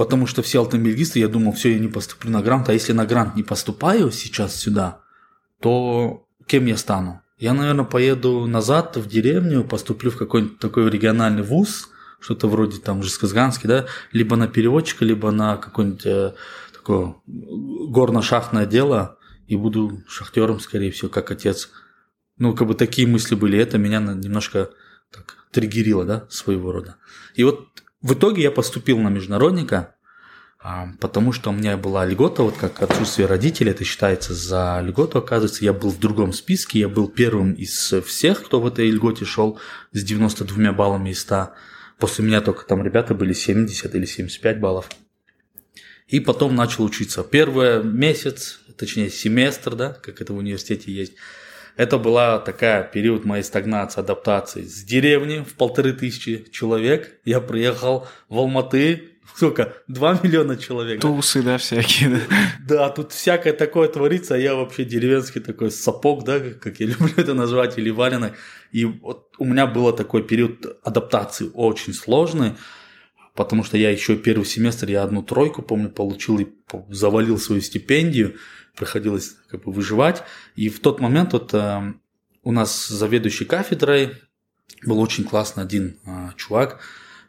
Потому 0.00 0.26
что 0.26 0.40
все 0.40 0.62
автомобилисты, 0.62 1.18
я 1.18 1.28
думал, 1.28 1.52
все, 1.52 1.72
я 1.72 1.78
не 1.78 1.88
поступлю 1.88 2.30
на 2.30 2.40
грант. 2.40 2.70
А 2.70 2.72
если 2.72 2.94
на 2.94 3.04
грант 3.04 3.36
не 3.36 3.42
поступаю 3.42 4.10
сейчас 4.10 4.56
сюда, 4.56 5.02
то 5.60 6.26
кем 6.46 6.64
я 6.64 6.78
стану? 6.78 7.20
Я, 7.38 7.52
наверное, 7.52 7.84
поеду 7.84 8.46
назад 8.46 8.96
в 8.96 9.06
деревню, 9.06 9.62
поступлю 9.62 10.10
в 10.10 10.16
какой-нибудь 10.16 10.58
такой 10.58 10.88
региональный 10.88 11.42
вуз, 11.42 11.90
что-то 12.18 12.48
вроде 12.48 12.78
там 12.78 13.02
Жесказганский, 13.02 13.68
да, 13.68 13.88
либо 14.10 14.36
на 14.36 14.48
переводчика, 14.48 15.04
либо 15.04 15.30
на 15.32 15.58
какое-нибудь 15.58 16.06
э, 16.06 16.32
такое 16.72 17.16
горно-шахтное 17.26 18.64
дело, 18.64 19.18
и 19.48 19.56
буду 19.56 20.02
шахтером, 20.08 20.60
скорее 20.60 20.92
всего, 20.92 21.10
как 21.10 21.30
отец. 21.30 21.68
Ну, 22.38 22.54
как 22.54 22.66
бы 22.68 22.74
такие 22.74 23.06
мысли 23.06 23.34
были, 23.34 23.58
это 23.58 23.76
меня 23.76 24.00
немножко 24.00 24.70
так 25.12 25.36
триггерило, 25.50 26.06
да, 26.06 26.26
своего 26.30 26.72
рода. 26.72 26.96
И 27.34 27.44
вот 27.44 27.69
в 28.02 28.14
итоге 28.14 28.42
я 28.42 28.50
поступил 28.50 28.98
на 28.98 29.08
международника, 29.08 29.94
а, 30.62 30.88
потому 31.00 31.32
что 31.32 31.50
у 31.50 31.52
меня 31.52 31.76
была 31.76 32.04
льгота, 32.04 32.42
вот 32.42 32.56
как 32.56 32.82
отсутствие 32.82 33.26
родителей, 33.26 33.70
это 33.70 33.84
считается 33.84 34.34
за 34.34 34.80
льготу, 34.82 35.18
оказывается, 35.18 35.64
я 35.64 35.72
был 35.72 35.90
в 35.90 35.98
другом 35.98 36.32
списке, 36.32 36.80
я 36.80 36.88
был 36.88 37.08
первым 37.08 37.54
из 37.54 37.94
всех, 38.04 38.44
кто 38.44 38.60
в 38.60 38.66
этой 38.66 38.90
льготе 38.90 39.24
шел 39.24 39.58
с 39.92 40.02
92 40.02 40.72
баллами 40.72 41.10
из 41.10 41.20
100. 41.20 41.50
После 41.98 42.24
меня 42.24 42.40
только 42.40 42.66
там 42.66 42.82
ребята 42.82 43.14
были 43.14 43.32
70 43.32 43.94
или 43.94 44.04
75 44.04 44.60
баллов. 44.60 44.88
И 46.08 46.20
потом 46.20 46.56
начал 46.56 46.84
учиться. 46.84 47.22
Первый 47.22 47.84
месяц, 47.84 48.60
точнее 48.76 49.10
семестр, 49.10 49.76
да, 49.76 49.92
как 49.92 50.20
это 50.20 50.32
в 50.32 50.36
университете 50.38 50.92
есть, 50.92 51.14
это 51.80 51.96
была 51.96 52.38
такая 52.38 52.84
период 52.84 53.24
моей 53.24 53.42
стагнации, 53.42 54.00
адаптации. 54.00 54.64
С 54.64 54.84
деревни 54.84 55.42
в 55.42 55.54
полторы 55.54 55.94
тысячи 55.94 56.44
человек 56.52 57.18
я 57.24 57.40
приехал 57.40 58.06
в 58.28 58.38
Алматы, 58.38 59.12
сколько, 59.34 59.72
2 59.88 60.20
миллиона 60.22 60.58
человек. 60.58 61.00
Тусы, 61.00 61.42
да, 61.42 61.56
всякие. 61.56 62.10
Да. 62.10 62.18
да, 62.68 62.88
тут 62.90 63.12
всякое 63.12 63.54
такое 63.54 63.88
творится, 63.88 64.34
а 64.34 64.38
я 64.38 64.56
вообще 64.56 64.84
деревенский 64.84 65.40
такой 65.40 65.70
сапог, 65.70 66.22
да, 66.24 66.38
как 66.38 66.80
я 66.80 66.86
люблю 66.88 67.14
это 67.16 67.32
назвать, 67.32 67.78
или 67.78 67.88
вареный. 67.88 68.32
И 68.72 68.84
вот 68.84 69.30
у 69.38 69.46
меня 69.46 69.66
был 69.66 69.90
такой 69.92 70.22
период 70.22 70.80
адаптации 70.84 71.50
очень 71.54 71.94
сложный, 71.94 72.56
потому 73.34 73.64
что 73.64 73.78
я 73.78 73.88
еще 73.88 74.16
первый 74.16 74.44
семестр, 74.44 74.90
я 74.90 75.02
одну 75.02 75.22
тройку, 75.22 75.62
помню, 75.62 75.88
получил 75.88 76.40
и 76.40 76.46
завалил 76.90 77.38
свою 77.38 77.62
стипендию, 77.62 78.36
приходилось 78.76 79.36
как 79.48 79.64
бы 79.64 79.72
выживать. 79.72 80.22
И 80.56 80.68
в 80.68 80.80
тот 80.80 81.00
момент 81.00 81.32
вот 81.32 81.54
э, 81.54 81.94
у 82.42 82.52
нас 82.52 82.88
заведующий 82.88 83.44
кафедрой 83.44 84.16
был 84.84 85.00
очень 85.00 85.24
классный 85.24 85.62
один 85.62 85.98
э, 86.06 86.30
чувак, 86.36 86.80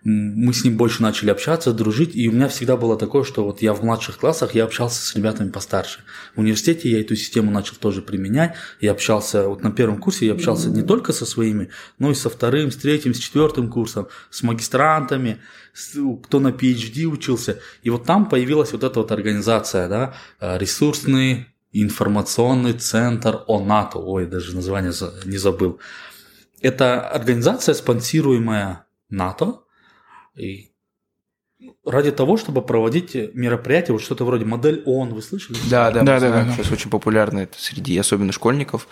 мы 0.03 0.53
с 0.53 0.63
ним 0.63 0.77
больше 0.77 1.03
начали 1.03 1.29
общаться, 1.29 1.73
дружить, 1.73 2.15
и 2.15 2.27
у 2.27 2.31
меня 2.31 2.47
всегда 2.47 2.75
было 2.75 2.97
такое, 2.97 3.23
что 3.23 3.43
вот 3.43 3.61
я 3.61 3.73
в 3.73 3.83
младших 3.83 4.17
классах, 4.17 4.55
я 4.55 4.63
общался 4.63 5.05
с 5.05 5.15
ребятами 5.15 5.49
постарше. 5.51 5.99
В 6.35 6.39
университете 6.39 6.89
я 6.89 7.01
эту 7.01 7.15
систему 7.15 7.51
начал 7.51 7.75
тоже 7.75 8.01
применять, 8.01 8.55
я 8.79 8.91
общался, 8.91 9.47
вот 9.47 9.61
на 9.61 9.71
первом 9.71 9.99
курсе 9.99 10.25
я 10.25 10.33
общался 10.33 10.69
не 10.69 10.81
только 10.81 11.13
со 11.13 11.25
своими, 11.25 11.69
но 11.99 12.09
и 12.09 12.15
со 12.15 12.29
вторым, 12.29 12.71
с 12.71 12.77
третьим, 12.77 13.13
с 13.13 13.19
четвертым 13.19 13.69
курсом, 13.69 14.07
с 14.31 14.41
магистрантами, 14.41 15.39
с, 15.73 15.95
кто 16.23 16.39
на 16.39 16.49
PhD 16.49 17.03
учился, 17.05 17.59
и 17.83 17.91
вот 17.91 18.05
там 18.05 18.27
появилась 18.27 18.71
вот 18.71 18.83
эта 18.83 18.99
вот 18.99 19.11
организация, 19.11 19.87
да, 19.87 20.15
э, 20.39 20.57
ресурсный 20.57 21.47
информационный 21.73 22.73
центр 22.73 23.43
ОНАТО, 23.47 23.99
ой, 23.99 24.25
даже 24.25 24.55
название 24.55 24.93
не 25.25 25.37
забыл. 25.37 25.79
Это 26.61 27.07
организация, 27.07 27.73
спонсируемая 27.73 28.85
НАТО, 29.09 29.61
и 30.35 30.71
ради 31.85 32.11
того, 32.11 32.37
чтобы 32.37 32.61
проводить 32.61 33.15
мероприятия, 33.33 33.93
вот 33.93 34.01
что-то 34.01 34.25
вроде 34.25 34.45
модель 34.45 34.81
ООН, 34.85 35.13
вы 35.13 35.21
слышали? 35.21 35.57
Да, 35.69 35.91
да, 35.91 36.03
да, 36.03 36.19
да, 36.19 36.31
да. 36.31 36.53
Сейчас 36.53 36.71
очень 36.71 36.89
популярно 36.89 37.39
это 37.39 37.59
среди 37.61 37.97
особенно 37.97 38.31
школьников. 38.31 38.87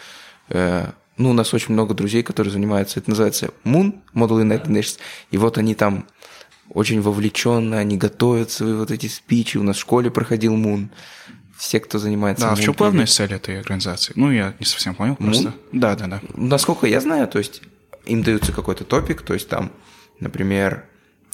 Э, 0.50 0.92
ну, 1.18 1.32
у 1.32 1.34
нас 1.34 1.54
очень 1.54 1.74
много 1.74 1.94
друзей, 1.94 2.24
которые 2.24 2.52
занимаются, 2.54 3.00
это 3.00 3.10
называется 3.10 3.52
Moon, 3.66 4.02
Model 4.14 4.42
United 4.42 4.68
Nations, 4.68 5.00
и 5.32 5.38
вот 5.38 5.58
они 5.58 5.76
там 5.76 6.08
очень 6.70 7.02
вовлечены, 7.02 7.76
они 7.76 7.98
готовят 7.98 8.52
свои 8.52 8.74
вот 8.74 8.92
эти 8.92 9.08
спичи, 9.08 9.58
у 9.58 9.64
нас 9.64 9.78
в 9.78 9.82
школе 9.82 10.12
проходил 10.12 10.56
Moon, 10.56 10.90
все, 11.58 11.80
кто 11.80 12.00
занимается... 12.00 12.46
Да, 12.46 12.52
а 12.54 12.56
в 12.56 12.62
чем 12.62 12.74
главная 12.74 13.06
цель 13.06 13.34
этой 13.34 13.60
организации? 13.60 14.14
Ну, 14.16 14.32
я 14.32 14.54
не 14.60 14.66
совсем 14.66 14.96
понял 14.96 15.18
просто. 15.18 15.54
Да, 15.74 15.96
да, 15.96 16.08
да. 16.08 16.22
Насколько 16.36 16.88
я 16.88 17.02
знаю, 17.02 17.28
то 17.28 17.38
есть 17.38 17.62
им 18.06 18.24
дается 18.24 18.54
какой-то 18.54 18.86
топик, 18.86 19.24
то 19.24 19.34
есть 19.34 19.50
там, 19.50 19.74
например, 20.22 20.89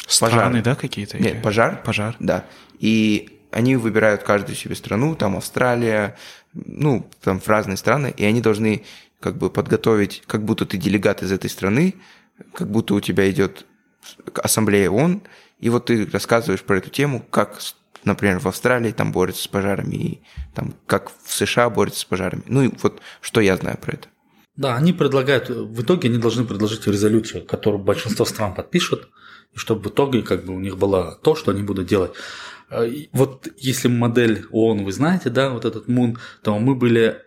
Страны, 0.07 0.61
да, 0.61 0.75
какие-то? 0.75 1.17
Нет, 1.17 1.41
пожар. 1.41 1.81
Пожар. 1.83 2.15
Да. 2.19 2.45
И 2.79 3.39
они 3.51 3.75
выбирают 3.77 4.23
каждую 4.23 4.55
себе 4.55 4.75
страну, 4.75 5.15
там 5.15 5.37
Австралия, 5.37 6.17
ну, 6.53 7.09
там 7.21 7.39
в 7.39 7.47
разные 7.47 7.77
страны, 7.77 8.13
и 8.15 8.25
они 8.25 8.41
должны 8.41 8.83
как 9.19 9.37
бы 9.37 9.49
подготовить, 9.49 10.23
как 10.27 10.43
будто 10.43 10.65
ты 10.65 10.77
делегат 10.77 11.23
из 11.23 11.31
этой 11.31 11.49
страны, 11.49 11.95
как 12.53 12.69
будто 12.69 12.93
у 12.93 12.99
тебя 12.99 13.29
идет 13.31 13.65
ассамблея 14.35 14.89
ООН, 14.89 15.21
и 15.59 15.69
вот 15.69 15.85
ты 15.85 16.05
рассказываешь 16.05 16.61
про 16.61 16.77
эту 16.77 16.89
тему, 16.89 17.25
как, 17.29 17.59
например, 18.03 18.39
в 18.39 18.47
Австралии 18.47 18.91
там 18.91 19.11
борются 19.11 19.43
с 19.43 19.47
пожарами, 19.47 19.95
и 19.95 20.21
там 20.53 20.75
как 20.85 21.11
в 21.23 21.33
США 21.33 21.69
борются 21.69 22.01
с 22.01 22.05
пожарами. 22.05 22.43
Ну 22.47 22.63
и 22.63 22.71
вот 22.81 23.01
что 23.21 23.41
я 23.41 23.55
знаю 23.55 23.77
про 23.77 23.93
это. 23.93 24.07
Да, 24.57 24.75
они 24.75 24.93
предлагают, 24.93 25.49
в 25.49 25.81
итоге 25.81 26.09
они 26.09 26.17
должны 26.17 26.45
предложить 26.45 26.85
резолюцию, 26.87 27.45
которую 27.45 27.83
большинство 27.83 28.25
стран 28.25 28.53
подпишут, 28.53 29.09
и 29.55 29.57
чтобы 29.57 29.83
в 29.83 29.87
итоге 29.87 30.21
как 30.21 30.45
бы 30.45 30.53
у 30.53 30.59
них 30.59 30.77
было 30.77 31.17
то, 31.21 31.35
что 31.35 31.51
они 31.51 31.63
будут 31.63 31.87
делать. 31.87 32.11
А, 32.69 32.85
вот 33.11 33.47
если 33.57 33.87
модель 33.87 34.45
ООН 34.51 34.83
вы 34.83 34.91
знаете, 34.91 35.29
да, 35.29 35.49
вот 35.49 35.65
этот 35.65 35.87
Мун, 35.87 36.17
то 36.43 36.57
мы 36.59 36.75
были 36.75 37.21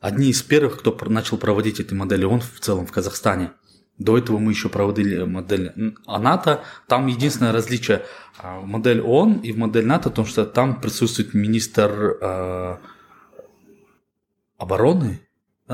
одни 0.00 0.30
из 0.30 0.42
первых, 0.42 0.78
кто 0.78 0.96
начал 1.08 1.38
проводить 1.38 1.80
эти 1.80 1.94
модели 1.94 2.24
ООН 2.24 2.40
в 2.40 2.60
целом 2.60 2.86
в 2.86 2.92
Казахстане. 2.92 3.52
До 3.98 4.18
этого 4.18 4.38
мы 4.38 4.52
еще 4.52 4.68
проводили 4.68 5.22
модель 5.22 5.72
НАТО. 6.06 6.64
Там 6.88 7.06
единственное 7.06 7.52
различие 7.52 8.04
а, 8.38 8.60
в 8.60 8.66
модель 8.66 9.00
ООН 9.00 9.40
и 9.42 9.52
в 9.52 9.58
модель 9.58 9.86
НАТО, 9.86 10.10
потому 10.10 10.26
что 10.26 10.44
там 10.44 10.80
присутствует 10.80 11.34
министр 11.34 12.18
э, 12.20 12.76
обороны, 14.58 15.20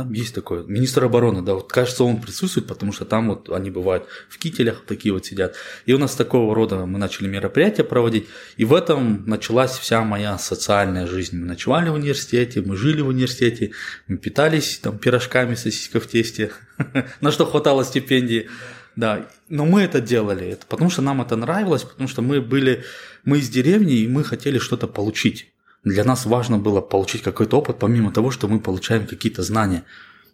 да, 0.05 0.15
есть 0.15 0.35
такое. 0.35 0.63
Министр 0.65 1.05
обороны, 1.05 1.43
да, 1.43 1.55
вот 1.55 1.73
кажется, 1.73 2.05
он 2.05 2.21
присутствует, 2.21 2.67
потому 2.67 2.93
что 2.93 3.05
там 3.05 3.29
вот 3.29 3.51
они 3.51 3.71
бывают 3.71 4.07
в 4.29 4.39
кителях, 4.39 4.85
такие 4.87 5.13
вот 5.13 5.27
сидят. 5.27 5.57
И 5.87 5.93
у 5.93 5.99
нас 5.99 6.15
такого 6.15 6.55
рода 6.55 6.87
мы 6.87 6.99
начали 6.99 7.29
мероприятия 7.29 7.85
проводить, 7.85 8.27
и 8.57 8.65
в 8.65 8.75
этом 8.75 9.25
началась 9.27 9.73
вся 9.79 10.03
моя 10.03 10.39
социальная 10.39 11.07
жизнь. 11.07 11.37
Мы 11.39 11.47
ночевали 11.47 11.89
в 11.89 11.95
университете, 11.95 12.63
мы 12.63 12.77
жили 12.77 13.01
в 13.01 13.09
университете, 13.09 13.73
мы 14.07 14.19
питались 14.19 14.79
там 14.79 14.99
пирожками, 14.99 15.55
сосиска 15.55 16.01
в 16.01 16.07
тесте, 16.07 16.53
на 17.21 17.33
что 17.33 17.47
хватало 17.47 17.85
стипендии. 17.85 18.49
Да, 18.97 19.29
но 19.49 19.65
мы 19.65 19.83
это 19.83 20.01
делали, 20.01 20.49
это 20.49 20.67
потому 20.67 20.91
что 20.91 21.03
нам 21.03 21.23
это 21.23 21.37
нравилось, 21.37 21.83
потому 21.83 22.09
что 22.09 22.21
мы 22.21 22.41
были, 22.41 22.85
мы 23.25 23.39
из 23.39 23.49
деревни, 23.49 23.95
и 23.95 24.09
мы 24.09 24.25
хотели 24.25 24.59
что-то 24.59 24.89
получить 24.89 25.53
для 25.89 26.05
нас 26.05 26.27
важно 26.27 26.59
было 26.59 26.81
получить 26.81 27.23
какой-то 27.23 27.59
опыт, 27.59 27.79
помимо 27.79 28.13
того, 28.13 28.31
что 28.31 28.49
мы 28.49 28.61
получаем 28.61 29.07
какие-то 29.07 29.43
знания. 29.43 29.85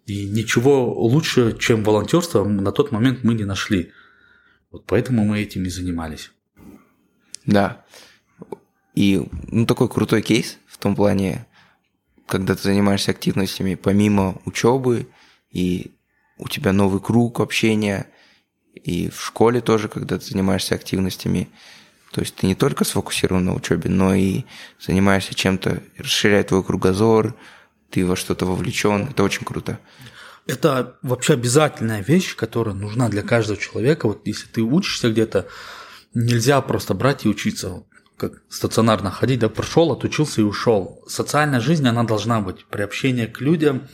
И 0.07 0.29
ничего 0.29 0.93
лучше, 0.93 1.57
чем 1.59 1.83
волонтерство, 1.83 2.45
на 2.45 2.73
тот 2.73 2.93
момент 2.93 3.25
мы 3.25 3.35
не 3.35 3.45
нашли. 3.45 3.93
Вот 4.71 4.85
поэтому 4.87 5.25
мы 5.25 5.41
этим 5.41 5.65
и 5.65 5.71
занимались. 5.71 6.31
Да. 7.47 7.85
И 8.95 9.27
ну, 9.49 9.67
такой 9.67 9.89
крутой 9.89 10.23
кейс 10.23 10.59
в 10.67 10.79
том 10.79 10.95
плане, 10.95 11.47
когда 12.27 12.55
ты 12.55 12.63
занимаешься 12.63 13.11
активностями 13.11 13.75
помимо 13.75 14.41
учебы, 14.45 15.09
и 15.51 15.93
у 16.39 16.49
тебя 16.49 16.73
новый 16.73 17.01
круг 17.01 17.41
общения, 17.41 18.09
и 18.75 19.09
в 19.09 19.21
школе 19.23 19.61
тоже, 19.61 19.89
когда 19.89 20.19
ты 20.19 20.25
занимаешься 20.27 20.75
активностями, 20.75 21.49
то 22.15 22.21
есть 22.21 22.37
ты 22.37 22.47
не 22.47 22.55
только 22.55 22.85
сфокусирован 22.85 23.45
на 23.45 23.55
учебе, 23.55 23.91
но 23.91 24.15
и 24.15 24.45
занимаешься 24.81 25.35
чем-то, 25.35 25.83
расширяет 25.99 26.49
твой 26.49 26.63
кругозор, 26.63 27.35
ты 27.91 28.07
во 28.07 28.15
что-то 28.15 28.47
вовлечен. 28.47 29.09
Это 29.11 29.25
очень 29.25 29.45
круто. 29.45 29.81
Это 30.47 30.97
вообще 31.03 31.33
обязательная 31.33 32.05
вещь, 32.05 32.37
которая 32.37 32.77
нужна 32.77 33.09
для 33.09 33.23
каждого 33.23 33.59
человека. 33.59 34.07
Вот 34.07 34.25
если 34.27 34.47
ты 34.47 34.63
учишься 34.63 35.11
где-то, 35.11 35.49
нельзя 36.15 36.61
просто 36.61 36.95
брать 36.95 37.25
и 37.25 37.29
учиться 37.29 37.83
как 38.17 38.43
стационарно 38.49 39.11
ходить, 39.11 39.41
да, 39.41 39.49
прошел, 39.49 39.91
отучился 39.91 40.41
и 40.41 40.45
ушел. 40.45 41.03
Социальная 41.09 41.59
жизнь, 41.59 41.89
она 41.89 42.05
должна 42.05 42.41
быть. 42.41 42.65
Приобщение 42.67 43.27
к 43.27 43.41
людям, 43.41 43.89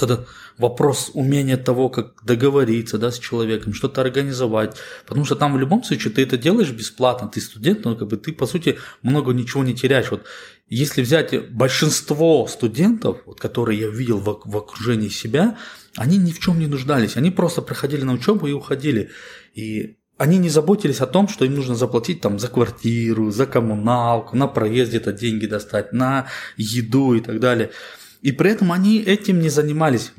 вот 0.00 0.28
вопрос 0.60 1.10
умения 1.14 1.56
того, 1.56 1.88
как 1.88 2.24
договориться 2.24 2.98
да, 2.98 3.10
с 3.10 3.18
человеком, 3.18 3.74
что-то 3.74 4.00
организовать. 4.02 4.76
Потому 5.06 5.24
что 5.24 5.34
там 5.34 5.54
в 5.54 5.58
любом 5.58 5.82
случае 5.82 6.12
ты 6.12 6.22
это 6.22 6.36
делаешь 6.36 6.70
бесплатно, 6.70 7.28
ты 7.28 7.40
студент, 7.40 7.84
но 7.84 7.96
как 7.96 8.08
бы 8.08 8.16
ты, 8.16 8.32
по 8.32 8.46
сути, 8.46 8.78
много 9.02 9.32
ничего 9.32 9.64
не 9.64 9.74
теряешь. 9.74 10.10
Вот 10.10 10.26
если 10.68 11.02
взять 11.02 11.50
большинство 11.50 12.46
студентов, 12.46 13.18
вот, 13.26 13.40
которые 13.40 13.80
я 13.80 13.88
видел 13.88 14.18
в, 14.18 14.40
в 14.44 14.56
окружении 14.56 15.08
себя, 15.08 15.56
они 15.96 16.18
ни 16.18 16.30
в 16.30 16.38
чем 16.38 16.58
не 16.58 16.66
нуждались. 16.66 17.16
Они 17.16 17.30
просто 17.30 17.62
приходили 17.62 18.02
на 18.02 18.12
учебу 18.12 18.46
и 18.46 18.52
уходили. 18.52 19.10
И 19.54 19.96
они 20.18 20.38
не 20.38 20.50
заботились 20.50 21.00
о 21.00 21.06
том, 21.06 21.28
что 21.28 21.44
им 21.44 21.54
нужно 21.54 21.74
заплатить 21.74 22.20
там 22.20 22.38
за 22.38 22.48
квартиру, 22.48 23.30
за 23.30 23.46
коммуналку, 23.46 24.36
на 24.36 24.46
проезд 24.46 24.90
где-то 24.90 25.12
деньги 25.12 25.46
достать, 25.46 25.92
на 25.92 26.26
еду 26.56 27.14
и 27.14 27.20
так 27.20 27.40
далее. 27.40 27.70
И 28.22 28.32
при 28.32 28.50
этом 28.50 28.70
они 28.70 29.00
этим 29.00 29.40
не 29.40 29.48
занимались 29.48 30.12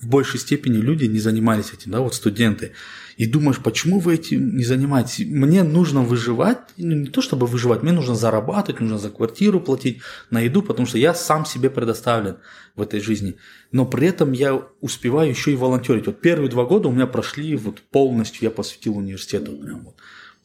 в 0.00 0.06
большей 0.06 0.38
степени 0.38 0.76
люди 0.76 1.06
не 1.06 1.18
занимались 1.18 1.72
этим, 1.72 1.92
да, 1.92 2.00
вот 2.00 2.14
студенты. 2.14 2.72
И 3.16 3.26
думаешь, 3.26 3.58
почему 3.58 3.98
вы 3.98 4.14
этим 4.14 4.56
не 4.56 4.64
занимаетесь? 4.64 5.26
Мне 5.26 5.64
нужно 5.64 6.02
выживать, 6.02 6.58
ну, 6.76 6.94
не 6.94 7.08
то 7.08 7.20
чтобы 7.20 7.46
выживать, 7.46 7.82
мне 7.82 7.90
нужно 7.92 8.14
зарабатывать, 8.14 8.80
нужно 8.80 8.98
за 8.98 9.10
квартиру 9.10 9.60
платить, 9.60 10.00
на 10.30 10.40
еду, 10.40 10.62
потому 10.62 10.86
что 10.86 10.98
я 10.98 11.14
сам 11.14 11.44
себе 11.44 11.68
предоставлен 11.68 12.36
в 12.76 12.82
этой 12.82 13.00
жизни. 13.00 13.36
Но 13.72 13.86
при 13.86 14.06
этом 14.06 14.32
я 14.32 14.62
успеваю 14.80 15.30
еще 15.30 15.52
и 15.52 15.56
волонтерить. 15.56 16.06
Вот 16.06 16.20
первые 16.20 16.48
два 16.48 16.64
года 16.64 16.88
у 16.88 16.92
меня 16.92 17.08
прошли 17.08 17.56
вот 17.56 17.80
полностью, 17.80 18.44
я 18.44 18.50
посвятил 18.50 18.96
университету 18.96 19.52
прям 19.52 19.84
вот 19.84 19.96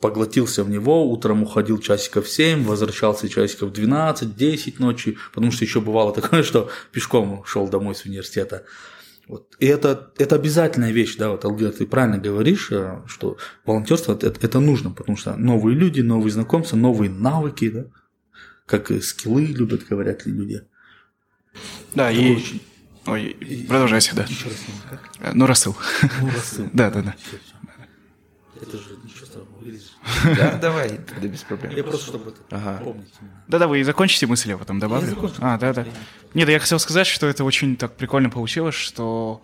поглотился 0.03 0.65
в 0.65 0.69
него, 0.69 1.09
утром 1.09 1.43
уходил 1.43 1.77
часиков 1.77 2.27
7, 2.27 2.65
возвращался 2.65 3.29
часиков 3.29 3.71
12, 3.71 4.35
10 4.35 4.79
ночи, 4.79 5.17
потому 5.33 5.49
что 5.49 5.63
еще 5.63 5.79
бывало 5.79 6.13
такое, 6.21 6.43
что 6.43 6.69
пешком 6.91 7.45
шел 7.45 7.69
домой 7.69 7.95
с 7.95 8.03
университета. 8.03 8.65
Вот. 9.27 9.55
И 9.59 9.65
это, 9.65 10.11
это 10.17 10.35
обязательная 10.35 10.91
вещь, 10.91 11.15
да, 11.15 11.29
вот, 11.29 11.45
Алгер, 11.45 11.71
ты 11.71 11.87
правильно 11.87 12.17
говоришь, 12.17 12.69
э, 12.71 13.01
что 13.07 13.37
волонтерство 13.65 14.13
это, 14.13 14.27
это 14.27 14.59
нужно, 14.59 14.91
потому 14.91 15.17
что 15.17 15.35
новые 15.37 15.77
люди, 15.77 16.01
новые 16.01 16.31
знакомства, 16.31 16.75
новые 16.75 17.09
навыки, 17.09 17.69
да, 17.69 17.85
как 18.65 18.91
и 18.91 18.99
скиллы 18.99 19.45
любят, 19.45 19.87
говорят 19.87 20.25
люди. 20.25 20.63
Да, 21.95 22.11
это 22.11 22.21
и... 22.21 22.35
Очень... 22.35 22.61
Ой, 23.05 23.65
продолжайте, 23.67 24.11
да. 24.13 24.23
Еще 24.23 24.49
раз, 24.49 24.57
как? 24.89 25.33
Ну, 25.35 25.45
рассыл. 25.45 25.75
Ну, 26.21 26.29
рассыл. 26.29 26.69
Да, 26.73 26.89
да, 26.89 27.01
да. 27.01 27.15
Это 28.61 28.77
же 28.77 28.97
Да, 30.37 30.57
давай, 30.57 30.99
да 31.21 31.27
без 31.27 31.41
проблем. 31.43 31.73
Я 31.75 31.83
просто, 31.83 32.07
чтобы 32.07 32.31
это 32.31 32.81
помнить. 32.83 33.13
Да-да, 33.47 33.67
вы 33.67 33.83
закончите 33.83 34.27
мысль, 34.27 34.49
я 34.49 34.57
потом 34.57 34.79
добавлю. 34.79 35.31
А, 35.39 35.57
да-да. 35.57 35.85
Нет, 36.33 36.49
я 36.49 36.59
хотел 36.59 36.79
сказать, 36.79 37.07
что 37.07 37.27
это 37.27 37.43
очень 37.43 37.75
так 37.75 37.95
прикольно 37.95 38.29
получилось, 38.29 38.75
что, 38.75 39.41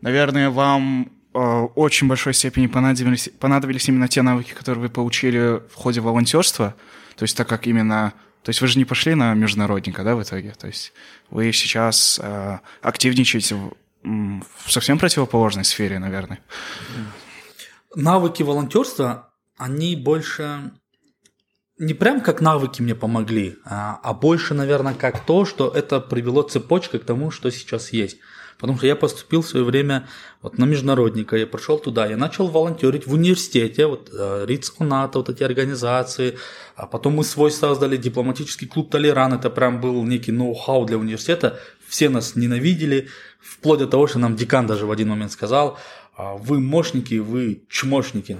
наверное, 0.00 0.50
вам 0.50 1.10
э, 1.34 1.38
очень 1.38 2.08
большой 2.08 2.34
степени 2.34 2.66
понадобились, 2.66 3.30
понадобились 3.38 3.88
именно 3.88 4.08
те 4.08 4.22
навыки, 4.22 4.52
которые 4.52 4.82
вы 4.82 4.88
получили 4.88 5.62
в 5.70 5.74
ходе 5.74 6.00
волонтерства. 6.00 6.74
То 7.16 7.24
есть 7.24 7.36
так 7.36 7.48
как 7.48 7.66
именно... 7.66 8.12
То 8.42 8.50
есть 8.50 8.60
вы 8.60 8.68
же 8.68 8.78
не 8.78 8.84
пошли 8.84 9.14
на 9.14 9.34
международника, 9.34 10.04
да, 10.04 10.14
в 10.14 10.22
итоге? 10.22 10.54
То 10.58 10.68
есть 10.68 10.92
вы 11.30 11.52
сейчас 11.52 12.20
э, 12.22 12.58
активничаете 12.82 13.56
в, 13.56 13.72
в 14.04 14.72
совсем 14.72 14.98
противоположной 14.98 15.64
сфере, 15.64 15.98
наверное 15.98 16.38
навыки 17.94 18.42
волонтерства, 18.42 19.27
они 19.58 19.96
больше 19.96 20.72
не 21.78 21.94
прям 21.94 22.20
как 22.20 22.40
навыки 22.40 22.82
мне 22.82 22.94
помогли, 22.94 23.56
а, 23.64 24.00
а 24.02 24.12
больше, 24.12 24.54
наверное, 24.54 24.94
как 24.94 25.24
то, 25.24 25.44
что 25.44 25.68
это 25.68 26.00
привело 26.00 26.42
цепочкой 26.42 27.00
к 27.00 27.04
тому, 27.04 27.30
что 27.30 27.50
сейчас 27.50 27.92
есть. 27.92 28.18
Потому 28.58 28.76
что 28.78 28.88
я 28.88 28.96
поступил 28.96 29.42
в 29.42 29.48
свое 29.48 29.64
время 29.64 30.08
вот 30.42 30.58
на 30.58 30.64
международника, 30.64 31.36
я 31.36 31.46
пришел 31.46 31.78
туда, 31.78 32.06
я 32.06 32.16
начал 32.16 32.48
волонтерить 32.48 33.06
в 33.06 33.12
университете, 33.12 33.86
вот 33.86 34.10
э, 34.12 34.46
РИЦ 34.46 34.80
НАТО, 34.80 35.18
вот 35.20 35.28
эти 35.28 35.44
организации, 35.44 36.36
а 36.74 36.86
потом 36.86 37.14
мы 37.14 37.22
свой 37.22 37.52
создали 37.52 37.96
дипломатический 37.96 38.66
клуб 38.66 38.90
Толеран, 38.90 39.32
это 39.32 39.48
прям 39.48 39.80
был 39.80 40.02
некий 40.02 40.32
ноу-хау 40.32 40.86
для 40.86 40.98
университета, 40.98 41.60
все 41.86 42.08
нас 42.08 42.34
ненавидели, 42.34 43.08
вплоть 43.40 43.78
до 43.78 43.86
того, 43.86 44.08
что 44.08 44.18
нам 44.18 44.34
декан 44.34 44.66
даже 44.66 44.86
в 44.86 44.90
один 44.90 45.08
момент 45.08 45.30
сказал, 45.30 45.78
вы 46.18 46.58
мощники, 46.58 47.14
вы 47.14 47.62
чмошники. 47.68 48.36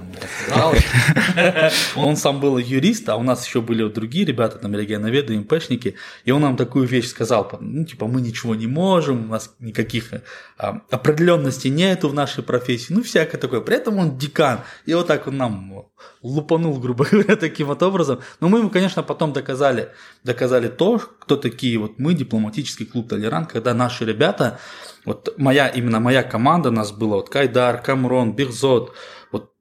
Он 1.96 2.16
сам 2.16 2.40
был 2.40 2.58
юрист, 2.58 3.08
а 3.08 3.16
у 3.16 3.22
нас 3.22 3.46
еще 3.46 3.60
были 3.60 3.86
другие 3.88 4.24
ребята, 4.24 4.58
там, 4.58 4.74
регионоведы, 4.74 5.38
МПшники, 5.38 5.94
и 6.24 6.30
он 6.32 6.42
нам 6.42 6.56
такую 6.56 6.88
вещь 6.88 7.06
сказал, 7.06 7.48
ну, 7.60 7.84
типа, 7.84 8.08
мы 8.08 8.20
ничего 8.20 8.56
не 8.56 8.66
можем, 8.66 9.26
у 9.26 9.28
нас 9.28 9.54
никаких 9.60 10.10
а, 10.58 10.82
определенностей 10.90 11.70
нету 11.70 12.08
в 12.08 12.14
нашей 12.14 12.42
профессии, 12.42 12.92
ну, 12.92 13.02
всякое 13.04 13.38
такое. 13.38 13.60
При 13.60 13.76
этом 13.76 13.98
он 13.98 14.18
декан, 14.18 14.60
и 14.84 14.94
вот 14.94 15.06
так 15.06 15.28
он 15.28 15.36
нам 15.36 15.86
лупанул, 16.22 16.78
грубо 16.80 17.04
говоря, 17.10 17.36
таким 17.36 17.68
вот 17.68 17.82
образом. 17.82 18.20
Но 18.40 18.48
мы 18.48 18.58
ему, 18.58 18.70
конечно, 18.70 19.02
потом 19.04 19.32
доказали, 19.32 19.90
доказали 20.24 20.68
то, 20.68 20.98
кто 20.98 21.36
такие 21.36 21.78
вот 21.78 21.98
мы, 21.98 22.14
дипломатический 22.14 22.86
клуб 22.86 23.08
«Толерант», 23.08 23.52
когда 23.52 23.72
наши 23.74 24.04
ребята, 24.04 24.58
вот 25.08 25.34
моя, 25.36 25.68
именно 25.68 26.00
моя 26.00 26.22
команда, 26.22 26.70
нас 26.70 26.92
было 26.92 27.16
вот 27.16 27.28
Кайдар, 27.28 27.82
Камрон, 27.82 28.34
Бирзот, 28.34 28.94
вот 29.32 29.52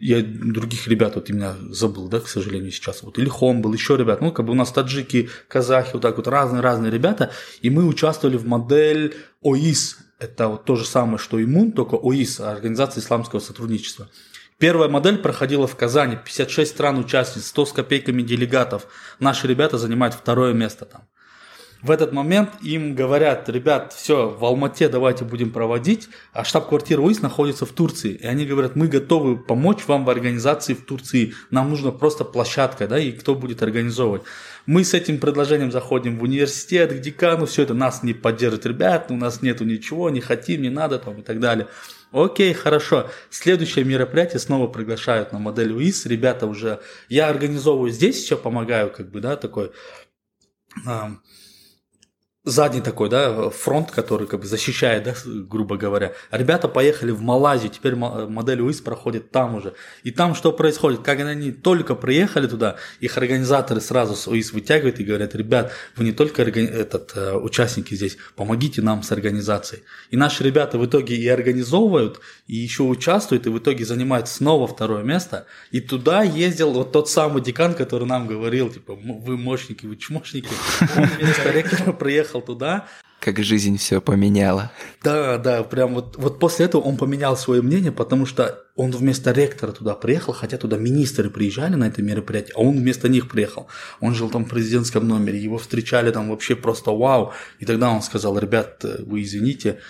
я 0.00 0.22
других 0.22 0.86
ребят 0.86 1.16
вот 1.16 1.28
именно 1.28 1.56
забыл, 1.70 2.08
да, 2.08 2.20
к 2.20 2.28
сожалению, 2.28 2.70
сейчас. 2.70 3.02
Вот 3.02 3.18
Ильхом 3.18 3.62
был, 3.62 3.72
еще 3.72 3.96
ребят. 3.96 4.20
Ну, 4.20 4.30
как 4.30 4.46
бы 4.46 4.52
у 4.52 4.54
нас 4.54 4.70
таджики, 4.70 5.28
казахи, 5.48 5.90
вот 5.94 6.02
так 6.02 6.16
вот 6.16 6.28
разные-разные 6.28 6.92
ребята. 6.92 7.32
И 7.62 7.70
мы 7.70 7.84
участвовали 7.84 8.36
в 8.36 8.46
модель 8.46 9.16
ОИС. 9.42 9.98
Это 10.20 10.48
вот 10.48 10.64
то 10.64 10.76
же 10.76 10.84
самое, 10.84 11.18
что 11.18 11.42
ИМУН, 11.42 11.72
только 11.72 11.94
ОИС, 11.96 12.40
Организация 12.40 13.00
исламского 13.00 13.40
сотрудничества. 13.40 14.08
Первая 14.58 14.88
модель 14.88 15.18
проходила 15.18 15.66
в 15.66 15.76
Казани, 15.76 16.16
56 16.16 16.70
стран 16.70 16.98
участниц, 16.98 17.46
100 17.46 17.66
с 17.66 17.72
копейками 17.72 18.22
делегатов. 18.22 18.86
Наши 19.20 19.46
ребята 19.46 19.78
занимают 19.78 20.14
второе 20.14 20.52
место 20.52 20.84
там. 20.84 21.02
В 21.80 21.92
этот 21.92 22.12
момент 22.12 22.50
им 22.60 22.96
говорят, 22.96 23.48
ребят, 23.48 23.92
все, 23.92 24.28
в 24.28 24.44
Алмате 24.44 24.88
давайте 24.88 25.24
будем 25.24 25.52
проводить, 25.52 26.08
а 26.32 26.44
штаб-квартира 26.44 27.00
УИС 27.00 27.22
находится 27.22 27.66
в 27.66 27.70
Турции. 27.70 28.14
И 28.14 28.26
они 28.26 28.46
говорят, 28.46 28.74
мы 28.74 28.88
готовы 28.88 29.36
помочь 29.36 29.86
вам 29.86 30.04
в 30.04 30.10
организации 30.10 30.74
в 30.74 30.84
Турции, 30.84 31.34
нам 31.50 31.70
нужна 31.70 31.92
просто 31.92 32.24
площадка, 32.24 32.88
да, 32.88 32.98
и 32.98 33.12
кто 33.12 33.36
будет 33.36 33.62
организовывать. 33.62 34.22
Мы 34.66 34.82
с 34.82 34.92
этим 34.92 35.18
предложением 35.18 35.70
заходим 35.70 36.18
в 36.18 36.24
университет, 36.24 36.92
к 36.92 36.98
декану, 36.98 37.46
все 37.46 37.62
это 37.62 37.74
нас 37.74 38.02
не 38.02 38.12
поддержит, 38.12 38.66
ребят, 38.66 39.10
у 39.10 39.16
нас 39.16 39.40
нету 39.40 39.64
ничего, 39.64 40.10
не 40.10 40.20
хотим, 40.20 40.62
не 40.62 40.70
надо 40.70 40.98
там 40.98 41.20
и 41.20 41.22
так 41.22 41.38
далее. 41.38 41.68
Окей, 42.10 42.54
хорошо. 42.54 43.08
Следующее 43.30 43.84
мероприятие 43.84 44.40
снова 44.40 44.66
приглашают 44.66 45.32
на 45.32 45.38
модель 45.38 45.72
УИС. 45.72 46.06
Ребята 46.06 46.46
уже... 46.46 46.80
Я 47.10 47.28
организовываю 47.28 47.90
здесь 47.90 48.22
еще, 48.22 48.36
помогаю, 48.36 48.90
как 48.90 49.10
бы, 49.10 49.20
да, 49.20 49.36
такой 49.36 49.72
задний 52.48 52.80
такой, 52.80 53.08
да, 53.08 53.50
фронт, 53.50 53.90
который 53.90 54.26
как 54.26 54.40
бы 54.40 54.46
защищает, 54.46 55.04
да, 55.04 55.14
грубо 55.24 55.76
говоря. 55.76 56.12
ребята 56.30 56.68
поехали 56.68 57.10
в 57.10 57.20
Малайзию, 57.20 57.70
теперь 57.70 57.94
модель 57.94 58.60
УИС 58.60 58.80
проходит 58.80 59.30
там 59.30 59.54
уже. 59.54 59.74
И 60.02 60.10
там 60.10 60.34
что 60.34 60.52
происходит? 60.52 61.00
Как 61.02 61.20
они 61.20 61.52
только 61.52 61.94
приехали 61.94 62.46
туда, 62.46 62.76
их 63.00 63.16
организаторы 63.16 63.80
сразу 63.80 64.16
с 64.16 64.26
УИС 64.26 64.52
вытягивают 64.52 65.00
и 65.00 65.04
говорят, 65.04 65.34
ребят, 65.34 65.72
вы 65.96 66.04
не 66.04 66.12
только 66.12 66.42
этот, 66.42 67.12
э, 67.16 67.34
участники 67.34 67.94
здесь, 67.94 68.16
помогите 68.34 68.82
нам 68.82 69.02
с 69.02 69.12
организацией. 69.12 69.82
И 70.10 70.16
наши 70.16 70.44
ребята 70.44 70.78
в 70.78 70.86
итоге 70.86 71.16
и 71.16 71.28
организовывают, 71.28 72.20
и 72.46 72.56
еще 72.56 72.82
участвуют, 72.82 73.46
и 73.46 73.50
в 73.50 73.58
итоге 73.58 73.84
занимают 73.84 74.28
снова 74.28 74.66
второе 74.66 75.02
место. 75.02 75.46
И 75.70 75.80
туда 75.80 76.22
ездил 76.22 76.72
вот 76.72 76.92
тот 76.92 77.08
самый 77.08 77.42
декан, 77.42 77.74
который 77.74 78.06
нам 78.06 78.26
говорил, 78.26 78.70
типа, 78.70 78.94
вы 78.94 79.36
мощники, 79.36 79.86
вы 79.86 79.96
чмошники. 79.96 80.48
Он 80.96 81.04
вместо 81.04 81.50
ректора 81.50 81.92
приехал 81.92 82.37
приехал 82.38 82.42
туда. 82.42 82.86
Как 83.20 83.38
жизнь 83.42 83.76
все 83.78 84.00
поменяла. 84.00 84.70
Да, 85.02 85.38
да, 85.38 85.64
прям 85.64 85.94
вот, 85.94 86.16
вот 86.16 86.38
после 86.38 86.66
этого 86.66 86.82
он 86.82 86.96
поменял 86.96 87.36
свое 87.36 87.62
мнение, 87.62 87.90
потому 87.90 88.26
что 88.26 88.64
он 88.76 88.92
вместо 88.92 89.32
ректора 89.32 89.72
туда 89.72 89.94
приехал, 89.94 90.32
хотя 90.32 90.56
туда 90.56 90.76
министры 90.76 91.28
приезжали 91.28 91.74
на 91.74 91.88
это 91.88 92.00
мероприятие, 92.00 92.54
а 92.56 92.60
он 92.60 92.78
вместо 92.78 93.08
них 93.08 93.28
приехал. 93.28 93.66
Он 94.00 94.14
жил 94.14 94.30
там 94.30 94.44
в 94.44 94.48
президентском 94.48 95.08
номере, 95.08 95.42
его 95.42 95.58
встречали 95.58 96.12
там 96.12 96.30
вообще 96.30 96.54
просто 96.54 96.92
вау. 96.92 97.32
И 97.58 97.66
тогда 97.66 97.90
он 97.90 98.02
сказал, 98.02 98.38
ребят, 98.38 98.84
вы 98.84 99.22
извините, 99.22 99.80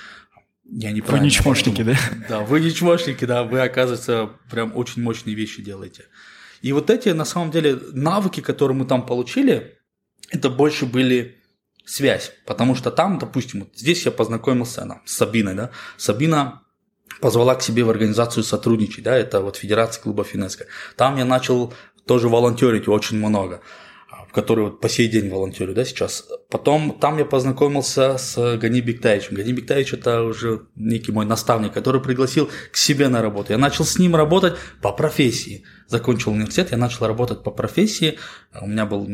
я 0.64 0.90
не 0.92 1.02
Вы 1.02 1.18
не 1.18 1.30
чмошники, 1.30 1.82
да? 1.82 1.96
Да, 2.28 2.40
вы 2.40 2.60
не 2.60 2.72
чмошники, 2.72 3.26
да, 3.26 3.42
вы, 3.42 3.60
оказывается, 3.60 4.30
прям 4.50 4.74
очень 4.74 5.02
мощные 5.02 5.36
вещи 5.36 5.62
делаете. 5.62 6.04
И 6.62 6.72
вот 6.72 6.88
эти, 6.88 7.10
на 7.10 7.26
самом 7.26 7.50
деле, 7.50 7.78
навыки, 7.92 8.40
которые 8.40 8.76
мы 8.76 8.86
там 8.86 9.04
получили, 9.04 9.78
это 10.30 10.48
больше 10.50 10.86
были 10.86 11.37
связь, 11.88 12.32
потому 12.44 12.74
что 12.74 12.90
там, 12.90 13.18
допустим, 13.18 13.60
вот 13.60 13.70
здесь 13.74 14.04
я 14.04 14.12
познакомился 14.12 14.84
ну, 14.84 15.00
с 15.04 15.16
Сабиной, 15.16 15.54
да, 15.54 15.70
Сабина 15.96 16.62
позвала 17.20 17.54
к 17.54 17.62
себе 17.62 17.82
в 17.82 17.90
организацию 17.90 18.44
сотрудничать, 18.44 19.04
да, 19.04 19.16
это 19.16 19.40
вот 19.40 19.56
Федерация 19.56 20.02
клубов 20.02 20.34
ЮНЕСКО. 20.34 20.66
Там 20.96 21.16
я 21.16 21.24
начал 21.24 21.72
тоже 22.06 22.28
волонтерить 22.28 22.88
очень 22.88 23.16
много 23.16 23.60
в 24.28 24.32
который 24.32 24.64
вот 24.64 24.80
по 24.80 24.88
сей 24.88 25.08
день 25.08 25.30
волонтерю, 25.30 25.74
да, 25.74 25.84
сейчас. 25.84 26.28
Потом 26.50 26.98
там 27.00 27.18
я 27.18 27.24
познакомился 27.24 28.18
с 28.18 28.58
Гани 28.58 28.80
Бектаевичем. 28.80 29.36
Гани 29.36 29.52
Бектаевич 29.52 29.94
это 29.94 30.22
уже 30.22 30.66
некий 30.76 31.12
мой 31.12 31.24
наставник, 31.24 31.72
который 31.72 32.02
пригласил 32.02 32.50
к 32.70 32.76
себе 32.76 33.08
на 33.08 33.22
работу. 33.22 33.52
Я 33.52 33.58
начал 33.58 33.84
с 33.84 33.98
ним 33.98 34.14
работать 34.14 34.54
по 34.82 34.92
профессии. 34.92 35.64
Закончил 35.86 36.32
университет, 36.32 36.72
я 36.72 36.76
начал 36.76 37.06
работать 37.06 37.42
по 37.42 37.50
профессии. 37.50 38.18
У 38.60 38.66
меня 38.66 38.84
был 38.84 39.08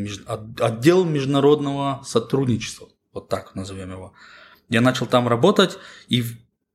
отдел 0.58 1.04
международного 1.04 2.02
сотрудничества, 2.04 2.88
вот 3.12 3.28
так 3.28 3.54
назовем 3.54 3.92
его. 3.92 4.14
Я 4.68 4.80
начал 4.80 5.06
там 5.06 5.28
работать, 5.28 5.78
и 6.08 6.24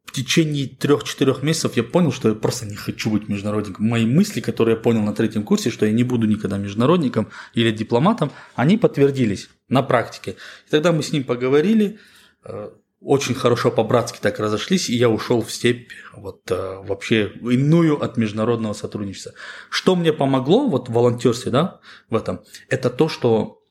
в 0.09 0.11
течение 0.11 0.65
трех-четырех 0.65 1.43
месяцев 1.43 1.77
я 1.77 1.83
понял, 1.83 2.11
что 2.11 2.29
я 2.29 2.35
просто 2.35 2.65
не 2.65 2.75
хочу 2.75 3.11
быть 3.11 3.29
международником. 3.29 3.85
Мои 3.85 4.07
мысли, 4.07 4.41
которые 4.41 4.75
я 4.75 4.81
понял 4.81 5.03
на 5.03 5.13
третьем 5.13 5.43
курсе, 5.43 5.69
что 5.69 5.85
я 5.85 5.91
не 5.91 6.03
буду 6.03 6.25
никогда 6.25 6.57
международником 6.57 7.29
или 7.53 7.69
дипломатом, 7.69 8.31
они 8.55 8.79
подтвердились 8.79 9.49
на 9.67 9.83
практике. 9.83 10.31
И 10.65 10.71
тогда 10.71 10.91
мы 10.93 11.03
с 11.03 11.11
ним 11.11 11.25
поговорили, 11.25 11.99
э, 12.43 12.71
очень 13.01 13.35
хорошо 13.35 13.69
по-братски 13.69 14.17
так 14.19 14.39
разошлись, 14.39 14.89
и 14.89 14.95
я 14.95 15.09
ушел 15.09 15.43
в 15.43 15.51
степь 15.51 15.91
вот 16.15 16.41
э, 16.49 16.55
вообще 16.55 17.31
иную 17.43 18.03
от 18.03 18.17
международного 18.17 18.73
сотрудничества. 18.73 19.33
Что 19.69 19.95
мне 19.95 20.11
помогло 20.11 20.67
вот 20.67 20.89
в 20.89 20.91
волонтерстве, 20.91 21.51
да, 21.51 21.81
в 22.09 22.15
этом, 22.15 22.41
это 22.67 22.89
то, 22.89 23.09
что 23.09 23.61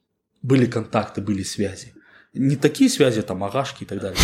были 0.42 0.66
контакты, 0.66 1.20
были 1.20 1.42
связи. 1.42 1.94
Не 2.32 2.54
такие 2.54 2.88
связи, 2.88 3.22
там, 3.22 3.42
агашки 3.42 3.82
и 3.82 3.86
так 3.86 4.00
далее. 4.00 4.20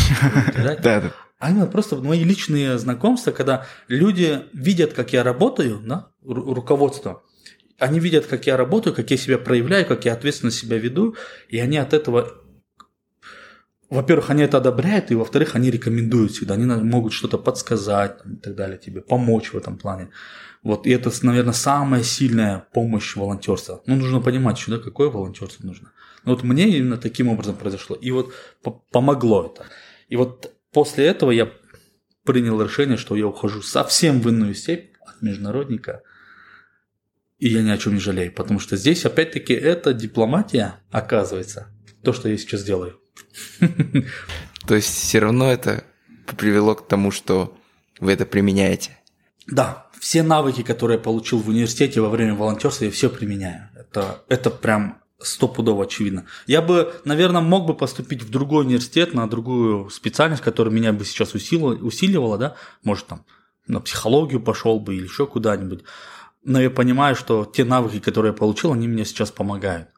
Да, 0.80 1.00
да 1.00 1.12
а 1.38 1.50
именно 1.50 1.66
просто 1.66 1.96
мои 1.96 2.22
личные 2.24 2.78
знакомства, 2.78 3.32
когда 3.32 3.66
люди 3.88 4.42
видят, 4.52 4.92
как 4.92 5.12
я 5.12 5.22
работаю, 5.22 5.80
да, 5.84 6.10
руководство, 6.22 7.22
они 7.78 8.00
видят, 8.00 8.26
как 8.26 8.46
я 8.46 8.56
работаю, 8.56 8.94
как 8.94 9.10
я 9.10 9.16
себя 9.16 9.38
проявляю, 9.38 9.86
как 9.86 10.04
я 10.04 10.12
ответственно 10.12 10.52
себя 10.52 10.78
веду, 10.78 11.16
и 11.48 11.58
они 11.58 11.76
от 11.76 11.92
этого 11.92 12.44
во-первых, 13.90 14.30
они 14.30 14.42
это 14.42 14.56
одобряют, 14.56 15.10
и 15.10 15.14
во-вторых, 15.14 15.54
они 15.54 15.70
рекомендуют 15.70 16.32
всегда. 16.32 16.54
Они 16.54 16.64
могут 16.64 17.12
что-то 17.12 17.38
подсказать 17.38 18.18
и 18.24 18.36
так 18.36 18.56
далее 18.56 18.78
тебе, 18.78 19.02
помочь 19.02 19.52
в 19.52 19.56
этом 19.56 19.76
плане. 19.76 20.08
Вот, 20.62 20.86
и 20.86 20.90
это, 20.90 21.12
наверное, 21.22 21.52
самая 21.52 22.02
сильная 22.02 22.66
помощь 22.72 23.14
волонтерства. 23.14 23.82
Ну, 23.86 23.96
нужно 23.96 24.20
понимать, 24.20 24.58
что, 24.58 24.72
да, 24.72 24.78
какое 24.78 25.10
волонтерство 25.10 25.66
нужно. 25.66 25.92
Но 26.24 26.32
вот 26.32 26.42
мне 26.42 26.68
именно 26.68 26.96
таким 26.96 27.28
образом 27.28 27.54
произошло. 27.54 27.94
И 27.94 28.10
вот 28.10 28.32
помогло 28.90 29.52
это. 29.52 29.66
И 30.08 30.16
вот 30.16 30.53
после 30.74 31.06
этого 31.06 31.30
я 31.30 31.50
принял 32.24 32.60
решение, 32.60 32.98
что 32.98 33.16
я 33.16 33.26
ухожу 33.26 33.62
совсем 33.62 34.20
в 34.20 34.28
иную 34.28 34.54
степь 34.54 34.94
от 35.06 35.22
международника. 35.22 36.02
И 37.38 37.48
я 37.48 37.62
ни 37.62 37.70
о 37.70 37.78
чем 37.78 37.94
не 37.94 38.00
жалею, 38.00 38.32
потому 38.32 38.58
что 38.60 38.76
здесь, 38.76 39.04
опять-таки, 39.04 39.54
это 39.54 39.92
дипломатия, 39.92 40.80
оказывается, 40.90 41.68
то, 42.02 42.12
что 42.12 42.28
я 42.28 42.36
сейчас 42.36 42.64
делаю. 42.64 43.00
То 44.66 44.74
есть 44.74 44.88
все 44.88 45.18
равно 45.18 45.50
это 45.50 45.84
привело 46.38 46.74
к 46.74 46.88
тому, 46.88 47.10
что 47.10 47.56
вы 48.00 48.12
это 48.12 48.24
применяете? 48.24 48.98
Да, 49.46 49.88
все 50.00 50.22
навыки, 50.22 50.62
которые 50.62 50.96
я 50.96 51.02
получил 51.02 51.38
в 51.38 51.48
университете 51.48 52.00
во 52.00 52.08
время 52.08 52.34
волонтерства, 52.34 52.86
я 52.86 52.90
все 52.90 53.10
применяю. 53.10 53.68
Это, 53.74 54.22
это 54.28 54.50
прям 54.50 55.02
стопудово 55.24 55.84
очевидно. 55.84 56.26
Я 56.46 56.62
бы, 56.62 56.94
наверное, 57.04 57.40
мог 57.40 57.66
бы 57.66 57.74
поступить 57.74 58.22
в 58.22 58.30
другой 58.30 58.64
университет, 58.64 59.14
на 59.14 59.28
другую 59.28 59.90
специальность, 59.90 60.42
которая 60.42 60.74
меня 60.74 60.92
бы 60.92 61.04
сейчас 61.04 61.34
усилила, 61.34 61.74
усиливала, 61.74 62.38
да, 62.38 62.56
может 62.82 63.06
там 63.06 63.24
на 63.66 63.80
психологию 63.80 64.40
пошел 64.40 64.78
бы 64.80 64.94
или 64.94 65.04
еще 65.04 65.26
куда-нибудь. 65.26 65.84
Но 66.42 66.60
я 66.60 66.70
понимаю, 66.70 67.16
что 67.16 67.44
те 67.44 67.64
навыки, 67.64 67.98
которые 67.98 68.32
я 68.32 68.36
получил, 68.36 68.72
они 68.72 68.86
мне 68.86 69.04
сейчас 69.04 69.30
помогают. 69.30 69.88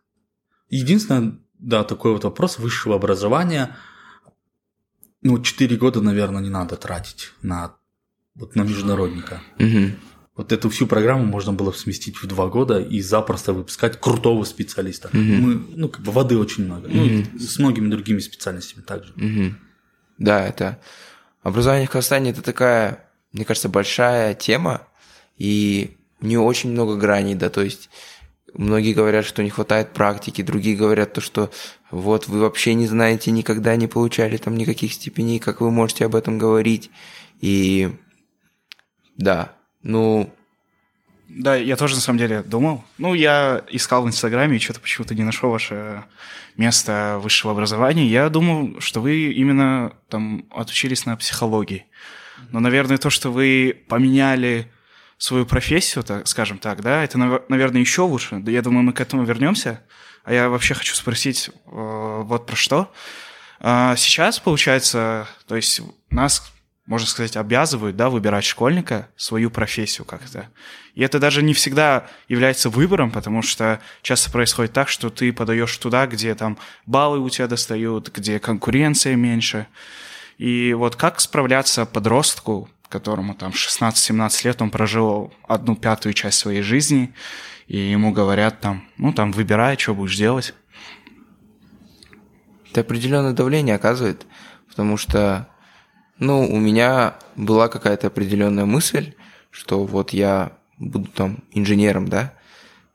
Единственное, 0.70 1.38
да, 1.58 1.82
такой 1.84 2.12
вот 2.12 2.24
вопрос 2.24 2.58
высшего 2.58 2.94
образования. 2.94 3.76
Ну, 5.22 5.42
4 5.42 5.76
года, 5.76 6.00
наверное, 6.00 6.42
не 6.42 6.50
надо 6.50 6.76
тратить 6.76 7.32
на, 7.42 7.76
вот, 8.34 8.54
на 8.54 8.62
международника. 8.62 9.42
Угу. 9.58 9.90
Вот 10.36 10.52
эту 10.52 10.68
всю 10.68 10.86
программу 10.86 11.24
можно 11.24 11.52
было 11.52 11.72
сместить 11.72 12.16
в 12.22 12.26
2 12.26 12.48
года 12.48 12.78
и 12.78 13.00
запросто 13.00 13.52
выпускать 13.52 13.98
крутого 13.98 14.44
специалиста. 14.44 15.08
Угу. 15.08 15.18
Мы, 15.18 15.66
ну, 15.74 15.88
как 15.88 16.02
бы 16.02 16.12
воды 16.12 16.36
очень 16.36 16.64
много. 16.64 16.86
Угу. 16.86 16.94
Ну, 16.94 17.38
с 17.38 17.58
многими 17.58 17.88
другими 17.88 18.18
специальностями 18.18 18.82
также. 18.82 19.12
Угу. 19.12 19.54
Да, 20.18 20.46
это... 20.46 20.78
Образование 21.42 21.86
в 21.86 21.90
Казахстане– 21.90 22.30
это 22.32 22.42
такая, 22.42 23.08
мне 23.32 23.44
кажется, 23.44 23.68
большая 23.68 24.34
тема, 24.34 24.88
и 25.36 25.96
у 26.20 26.26
нее 26.26 26.40
очень 26.40 26.72
много 26.72 26.96
граней, 26.96 27.36
да, 27.36 27.50
то 27.50 27.62
есть 27.62 27.88
Многие 28.58 28.94
говорят, 28.94 29.26
что 29.26 29.42
не 29.42 29.50
хватает 29.50 29.92
практики, 29.92 30.40
другие 30.40 30.76
говорят 30.76 31.12
то, 31.12 31.20
что 31.20 31.50
вот 31.90 32.26
вы 32.26 32.40
вообще 32.40 32.72
не 32.72 32.86
знаете, 32.86 33.30
никогда 33.30 33.76
не 33.76 33.86
получали 33.86 34.38
там 34.38 34.56
никаких 34.56 34.94
степеней, 34.94 35.38
как 35.38 35.60
вы 35.60 35.70
можете 35.70 36.06
об 36.06 36.16
этом 36.16 36.38
говорить. 36.38 36.90
И 37.40 37.90
да, 39.16 39.55
ну... 39.86 40.32
Да, 41.28 41.56
я 41.56 41.76
тоже 41.76 41.96
на 41.96 42.00
самом 42.00 42.18
деле 42.18 42.42
думал. 42.42 42.84
Ну, 42.98 43.14
я 43.14 43.64
искал 43.68 44.04
в 44.04 44.06
Инстаграме 44.06 44.56
и 44.56 44.60
что-то 44.60 44.80
почему-то 44.80 45.14
не 45.14 45.24
нашел 45.24 45.50
ваше 45.50 46.04
место 46.56 47.18
высшего 47.20 47.52
образования. 47.52 48.06
Я 48.06 48.28
думал, 48.28 48.80
что 48.80 49.00
вы 49.00 49.32
именно 49.32 49.92
там 50.08 50.44
отучились 50.50 51.04
на 51.04 51.16
психологии. 51.16 51.86
Но, 52.52 52.60
наверное, 52.60 52.96
то, 52.96 53.10
что 53.10 53.32
вы 53.32 53.82
поменяли 53.88 54.70
свою 55.18 55.46
профессию, 55.46 56.04
так, 56.04 56.28
скажем 56.28 56.58
так, 56.58 56.82
да, 56.82 57.02
это, 57.02 57.18
наверное, 57.18 57.80
еще 57.80 58.02
лучше. 58.02 58.42
Я 58.46 58.62
думаю, 58.62 58.84
мы 58.84 58.92
к 58.92 59.00
этому 59.00 59.24
вернемся. 59.24 59.82
А 60.24 60.32
я 60.32 60.48
вообще 60.48 60.74
хочу 60.74 60.94
спросить 60.94 61.48
э, 61.48 62.22
вот 62.24 62.46
про 62.46 62.56
что. 62.56 62.92
Э, 63.60 63.94
сейчас, 63.96 64.38
получается, 64.38 65.26
то 65.48 65.56
есть 65.56 65.80
нас, 66.10 66.52
можно 66.86 67.06
сказать, 67.06 67.36
обязывают, 67.36 67.96
да, 67.96 68.08
выбирать 68.08 68.44
школьника, 68.44 69.08
свою 69.16 69.50
профессию 69.50 70.04
как-то. 70.04 70.48
И 70.94 71.02
это 71.02 71.18
даже 71.18 71.42
не 71.42 71.52
всегда 71.52 72.06
является 72.28 72.70
выбором, 72.70 73.10
потому 73.10 73.42
что 73.42 73.80
часто 74.02 74.30
происходит 74.30 74.72
так, 74.72 74.88
что 74.88 75.10
ты 75.10 75.32
подаешь 75.32 75.76
туда, 75.76 76.06
где 76.06 76.34
там 76.34 76.58
баллы 76.86 77.18
у 77.20 77.28
тебя 77.28 77.48
достают, 77.48 78.10
где 78.14 78.38
конкуренция 78.38 79.16
меньше. 79.16 79.66
И 80.38 80.74
вот 80.74 80.96
как 80.96 81.20
справляться 81.20 81.86
подростку, 81.86 82.68
которому 82.88 83.34
там 83.34 83.52
16-17 83.52 84.46
лет, 84.46 84.62
он 84.62 84.70
прожил 84.70 85.32
одну 85.48 85.76
пятую 85.76 86.12
часть 86.12 86.38
своей 86.38 86.62
жизни, 86.62 87.12
и 87.66 87.78
ему 87.78 88.12
говорят 88.12 88.60
там, 88.60 88.84
ну 88.96 89.12
там, 89.12 89.32
выбирай, 89.32 89.76
что 89.76 89.94
будешь 89.94 90.16
делать. 90.16 90.54
Это 92.70 92.82
определенное 92.82 93.32
давление 93.32 93.74
оказывает, 93.74 94.26
потому 94.68 94.96
что, 94.96 95.48
ну, 96.18 96.46
у 96.46 96.58
меня 96.58 97.16
была 97.36 97.68
какая-то 97.68 98.06
определенная 98.06 98.64
мысль, 98.64 99.14
что 99.50 99.84
вот 99.84 100.12
я 100.12 100.52
буду 100.78 101.10
там 101.10 101.38
инженером, 101.52 102.08
да, 102.08 102.34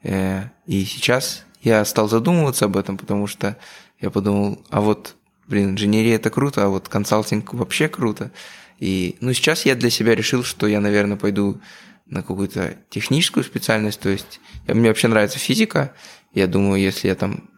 э, 0.03 0.43
и 0.65 0.83
сейчас 0.85 1.45
я 1.61 1.83
стал 1.85 2.09
задумываться 2.09 2.65
об 2.65 2.77
этом, 2.77 2.97
потому 2.97 3.27
что 3.27 3.57
я 3.99 4.09
подумал, 4.09 4.63
а 4.69 4.81
вот, 4.81 5.15
блин, 5.47 5.71
инженерия 5.71 6.15
это 6.15 6.29
круто, 6.29 6.65
а 6.65 6.69
вот 6.69 6.89
консалтинг 6.89 7.53
вообще 7.53 7.87
круто. 7.87 8.31
И, 8.79 9.15
ну, 9.21 9.31
сейчас 9.33 9.65
я 9.65 9.75
для 9.75 9.91
себя 9.91 10.15
решил, 10.15 10.43
что 10.43 10.65
я, 10.65 10.79
наверное, 10.79 11.17
пойду 11.17 11.61
на 12.07 12.23
какую-то 12.23 12.77
техническую 12.89 13.43
специальность, 13.43 13.99
то 13.99 14.09
есть 14.09 14.41
мне 14.67 14.89
вообще 14.89 15.07
нравится 15.07 15.37
физика, 15.39 15.93
я 16.33 16.47
думаю, 16.47 16.81
если 16.81 17.07
я 17.07 17.15
там 17.15 17.49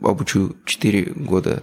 обучу 0.00 0.56
4 0.64 1.12
года, 1.16 1.62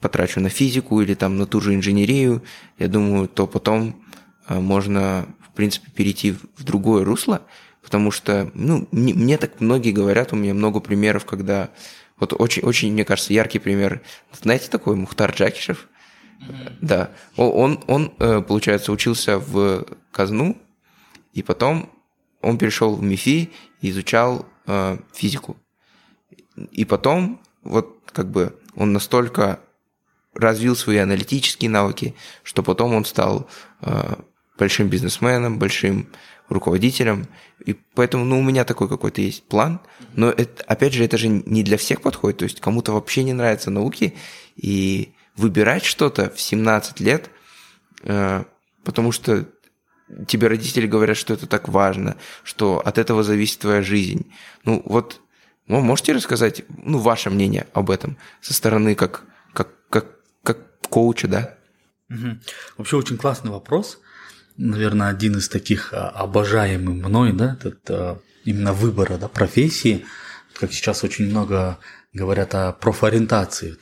потрачу 0.00 0.40
на 0.40 0.48
физику 0.48 1.00
или 1.00 1.14
там 1.14 1.36
на 1.36 1.46
ту 1.46 1.60
же 1.60 1.74
инженерию, 1.74 2.42
я 2.78 2.88
думаю, 2.88 3.28
то 3.28 3.46
потом 3.46 4.02
э, 4.48 4.58
можно, 4.58 5.26
в 5.40 5.54
принципе, 5.54 5.90
перейти 5.90 6.32
в 6.32 6.64
другое 6.64 7.04
русло, 7.04 7.42
потому 7.82 8.10
что, 8.10 8.50
ну, 8.54 8.88
мне, 8.90 9.14
мне 9.14 9.38
так 9.38 9.60
многие 9.60 9.92
говорят, 9.92 10.32
у 10.32 10.36
меня 10.36 10.54
много 10.54 10.80
примеров, 10.80 11.24
когда 11.24 11.70
вот 12.18 12.34
очень, 12.38 12.62
очень, 12.62 12.92
мне 12.92 13.04
кажется, 13.04 13.32
яркий 13.32 13.58
пример. 13.58 14.02
Знаете 14.32 14.68
такой 14.70 14.96
Мухтар 14.96 15.32
Джакишев? 15.32 15.88
Да. 16.80 17.10
Он, 17.36 17.82
он, 17.86 18.12
э, 18.18 18.40
получается, 18.40 18.92
учился 18.92 19.38
в 19.38 19.86
Казну, 20.10 20.56
и 21.32 21.42
потом 21.42 21.90
он 22.40 22.58
перешел 22.58 22.94
в 22.96 23.02
МИФИ 23.02 23.50
и 23.80 23.90
изучал 23.90 24.46
э, 24.66 24.98
физику. 25.12 25.56
И 26.70 26.84
потом, 26.84 27.40
вот 27.62 27.98
как 28.12 28.30
бы 28.30 28.58
он 28.74 28.92
настолько 28.92 29.60
развил 30.34 30.76
свои 30.76 30.98
аналитические 30.98 31.70
навыки, 31.70 32.14
что 32.42 32.62
потом 32.62 32.94
он 32.94 33.04
стал 33.04 33.48
э, 33.82 34.16
большим 34.58 34.88
бизнесменом, 34.88 35.58
большим 35.58 36.08
руководителем. 36.48 37.26
И 37.64 37.74
поэтому, 37.94 38.24
ну, 38.24 38.38
у 38.38 38.42
меня 38.42 38.64
такой 38.64 38.88
какой-то 38.88 39.20
есть 39.20 39.44
план. 39.44 39.80
Но 40.14 40.30
это, 40.30 40.62
опять 40.64 40.92
же, 40.92 41.04
это 41.04 41.16
же 41.16 41.28
не 41.28 41.62
для 41.62 41.76
всех 41.76 42.02
подходит. 42.02 42.38
То 42.38 42.44
есть 42.44 42.60
кому-то 42.60 42.92
вообще 42.92 43.22
не 43.22 43.32
нравятся 43.32 43.70
науки, 43.70 44.14
и 44.56 45.14
выбирать 45.36 45.84
что-то 45.84 46.30
в 46.30 46.40
17 46.40 47.00
лет, 47.00 47.30
э, 48.02 48.44
потому 48.84 49.12
что 49.12 49.46
тебе 50.26 50.48
родители 50.48 50.86
говорят, 50.86 51.16
что 51.16 51.34
это 51.34 51.46
так 51.46 51.68
важно, 51.68 52.16
что 52.42 52.80
от 52.84 52.98
этого 52.98 53.22
зависит 53.22 53.60
твоя 53.60 53.82
жизнь. 53.82 54.30
Ну 54.64 54.82
вот, 54.84 55.20
ну, 55.66 55.80
можете 55.80 56.12
рассказать, 56.12 56.62
ну, 56.68 56.98
ваше 56.98 57.30
мнение 57.30 57.68
об 57.72 57.90
этом 57.90 58.16
со 58.40 58.52
стороны 58.54 58.94
как 58.94 59.24
коуча, 60.90 61.28
да? 61.28 61.56
Угу. 62.10 62.38
Вообще 62.78 62.96
очень 62.96 63.16
классный 63.16 63.50
вопрос. 63.50 63.98
Наверное, 64.56 65.08
один 65.08 65.38
из 65.38 65.48
таких 65.48 65.94
а, 65.94 66.10
обожаемых 66.10 67.06
мной, 67.06 67.32
да, 67.32 67.56
этот, 67.58 67.78
а, 67.88 68.20
именно 68.44 68.72
выбора 68.72 69.16
да, 69.16 69.28
профессии, 69.28 70.04
как 70.54 70.72
сейчас 70.72 71.04
очень 71.04 71.30
много 71.30 71.78
говорят 72.12 72.54
о 72.54 72.72
профориентации. 72.72 73.76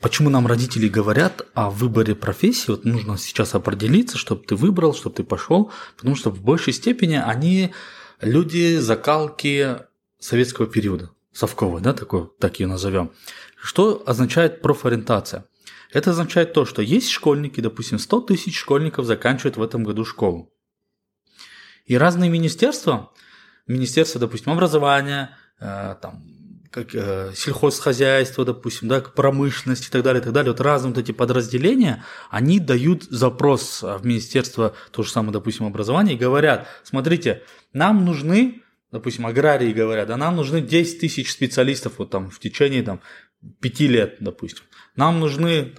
Почему 0.00 0.28
нам 0.28 0.46
родители 0.46 0.88
говорят 0.88 1.46
о 1.54 1.70
выборе 1.70 2.14
профессии? 2.14 2.70
Вот 2.70 2.84
нужно 2.84 3.16
сейчас 3.16 3.54
определиться, 3.54 4.18
чтобы 4.18 4.44
ты 4.44 4.54
выбрал, 4.54 4.94
чтобы 4.94 5.16
ты 5.16 5.24
пошел, 5.24 5.72
потому 5.96 6.14
что 6.14 6.30
в 6.30 6.42
большей 6.42 6.74
степени 6.74 7.14
они 7.14 7.72
люди 8.20 8.76
закалки 8.76 9.78
советского 10.20 10.66
периода, 10.66 11.10
совковой, 11.32 11.80
да, 11.80 11.94
такой, 11.94 12.28
так 12.38 12.60
ее 12.60 12.66
назовем. 12.66 13.10
Что 13.66 14.00
означает 14.06 14.62
профориентация? 14.62 15.44
Это 15.92 16.10
означает 16.10 16.52
то, 16.52 16.64
что 16.64 16.82
есть 16.82 17.10
школьники, 17.10 17.60
допустим, 17.60 17.98
100 17.98 18.20
тысяч 18.20 18.56
школьников 18.56 19.06
заканчивают 19.06 19.56
в 19.56 19.62
этом 19.62 19.82
году 19.82 20.04
школу. 20.04 20.52
И 21.84 21.98
разные 21.98 22.30
министерства, 22.30 23.10
министерство, 23.66 24.20
допустим, 24.20 24.52
образования, 24.52 25.36
э, 25.58 25.96
там, 26.00 26.22
как 26.70 26.94
э, 26.94 27.32
сельхозхозяйство, 27.34 28.44
допустим, 28.44 28.86
да, 28.86 29.00
промышленность 29.00 29.88
и 29.88 29.90
так 29.90 30.04
далее, 30.04 30.20
и 30.20 30.24
так 30.24 30.32
далее, 30.32 30.52
вот 30.52 30.60
разные 30.60 30.94
вот 30.94 31.02
эти 31.02 31.10
подразделения, 31.10 32.04
они 32.30 32.60
дают 32.60 33.02
запрос 33.02 33.82
в 33.82 34.06
Министерство, 34.06 34.76
то 34.92 35.02
же 35.02 35.10
самое, 35.10 35.32
допустим, 35.32 35.66
образования, 35.66 36.12
и 36.12 36.16
говорят, 36.16 36.68
смотрите, 36.84 37.42
нам 37.72 38.04
нужны 38.04 38.62
допустим, 38.92 39.26
аграрии 39.26 39.72
говорят, 39.72 40.08
да 40.08 40.16
нам 40.16 40.36
нужны 40.36 40.60
10 40.60 41.00
тысяч 41.00 41.32
специалистов 41.32 41.94
вот 41.98 42.10
там 42.10 42.30
в 42.30 42.38
течение 42.38 42.82
там, 42.82 43.00
5 43.60 43.80
лет, 43.80 44.16
допустим. 44.20 44.64
Нам 44.94 45.20
нужны 45.20 45.74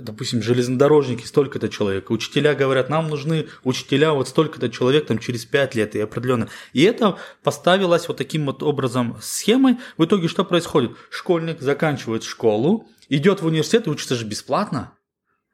допустим, 0.00 0.42
железнодорожники, 0.42 1.24
столько-то 1.24 1.68
человек. 1.68 2.10
Учителя 2.10 2.54
говорят, 2.54 2.88
нам 2.88 3.08
нужны 3.08 3.46
учителя 3.64 4.12
вот 4.12 4.28
столько-то 4.28 4.68
человек 4.70 5.06
там 5.06 5.18
через 5.18 5.44
5 5.44 5.74
лет 5.74 5.94
и 5.94 6.00
определенно. 6.00 6.48
И 6.72 6.82
это 6.82 7.18
поставилось 7.42 8.08
вот 8.08 8.16
таким 8.16 8.46
вот 8.46 8.62
образом 8.62 9.16
схемой. 9.22 9.76
В 9.96 10.04
итоге 10.04 10.28
что 10.28 10.44
происходит? 10.44 10.92
Школьник 11.10 11.60
заканчивает 11.60 12.24
школу, 12.24 12.88
идет 13.08 13.40
в 13.40 13.46
университет 13.46 13.86
и 13.86 13.90
учится 13.90 14.14
же 14.14 14.24
бесплатно. 14.24 14.92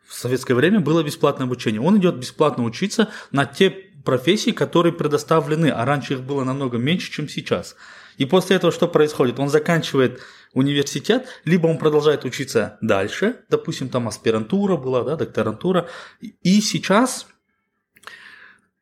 В 0.07 0.15
советское 0.15 0.55
время 0.55 0.81
было 0.81 1.03
бесплатное 1.03 1.47
обучение. 1.47 1.81
Он 1.81 1.99
идет 1.99 2.17
бесплатно 2.17 2.65
учиться 2.65 3.09
на 3.31 3.47
те 3.47 3.71
профессии, 3.71 4.51
которые 4.51 4.93
предоставлены, 4.93 5.69
а 5.69 5.85
раньше 5.85 6.15
их 6.15 6.23
было 6.23 6.45
намного 6.45 6.79
меньше, 6.79 7.11
чем 7.11 7.29
сейчас. 7.29 7.75
И 8.17 8.27
после 8.27 8.57
этого 8.57 8.73
что 8.73 8.87
происходит? 8.87 9.39
Он 9.41 9.49
заканчивает 9.49 10.21
университет, 10.55 11.27
либо 11.45 11.67
он 11.67 11.79
продолжает 11.79 12.25
учиться 12.25 12.79
дальше, 12.81 13.37
допустим, 13.51 13.89
там 13.89 14.09
аспирантура 14.09 14.77
была, 14.77 15.03
да, 15.03 15.17
докторантура, 15.17 15.89
и 16.21 16.61
сейчас 16.61 17.27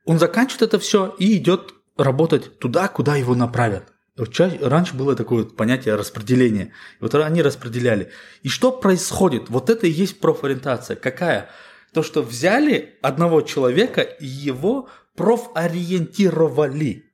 он 0.04 0.18
заканчивает 0.18 0.62
это 0.62 0.78
все 0.78 1.14
и 1.18 1.36
идет 1.36 1.74
работать 1.96 2.58
туда, 2.58 2.88
куда 2.88 3.16
его 3.16 3.34
направят. 3.34 3.92
Раньше 4.16 4.94
было 4.94 5.16
такое 5.16 5.44
понятие 5.44 5.94
распределения. 5.94 6.72
Вот 7.00 7.14
они 7.14 7.40
распределяли. 7.40 8.10
И 8.42 8.48
что 8.48 8.70
происходит? 8.70 9.48
Вот 9.48 9.70
это 9.70 9.86
и 9.86 9.90
есть 9.90 10.20
профориентация. 10.20 10.96
Какая? 10.96 11.48
То, 11.94 12.02
что 12.02 12.22
взяли 12.22 12.98
одного 13.00 13.40
человека 13.40 14.02
и 14.02 14.26
его 14.26 14.88
профориентировали 15.16 17.11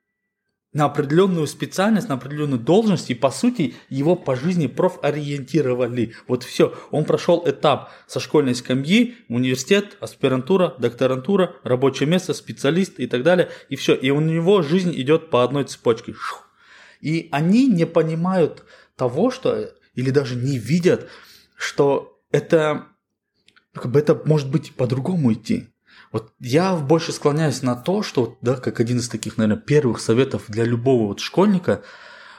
на 0.78 0.84
определенную 0.84 1.48
специальность, 1.48 2.08
на 2.08 2.14
определенную 2.14 2.60
должность, 2.60 3.10
и 3.10 3.14
по 3.14 3.32
сути 3.32 3.74
его 3.88 4.14
по 4.14 4.36
жизни 4.36 4.68
профориентировали. 4.68 6.14
Вот 6.28 6.44
все, 6.44 6.72
он 6.92 7.04
прошел 7.04 7.42
этап 7.44 7.90
со 8.06 8.20
школьной 8.20 8.54
скамьи, 8.54 9.16
университет, 9.28 9.96
аспирантура, 9.98 10.76
докторантура, 10.78 11.56
рабочее 11.64 12.08
место, 12.08 12.32
специалист 12.32 13.00
и 13.00 13.08
так 13.08 13.24
далее, 13.24 13.48
и 13.68 13.74
все. 13.74 13.92
И 13.96 14.10
у 14.10 14.20
него 14.20 14.62
жизнь 14.62 14.92
идет 14.94 15.30
по 15.30 15.42
одной 15.42 15.64
цепочке. 15.64 16.14
И 17.00 17.28
они 17.32 17.66
не 17.66 17.84
понимают 17.84 18.64
того, 18.94 19.32
что, 19.32 19.72
или 19.96 20.10
даже 20.10 20.36
не 20.36 20.58
видят, 20.58 21.08
что 21.56 22.20
это, 22.30 22.86
как 23.74 23.90
бы 23.90 23.98
это 23.98 24.14
может 24.24 24.48
быть 24.48 24.74
по-другому 24.74 25.32
идти. 25.32 25.70
Вот 26.12 26.32
я 26.40 26.74
больше 26.76 27.12
склоняюсь 27.12 27.62
на 27.62 27.76
то, 27.76 28.02
что, 28.02 28.38
да, 28.40 28.56
как 28.56 28.80
один 28.80 28.98
из 28.98 29.08
таких, 29.08 29.36
наверное, 29.36 29.60
первых 29.60 30.00
советов 30.00 30.44
для 30.48 30.64
любого 30.64 31.08
вот 31.08 31.20
школьника, 31.20 31.82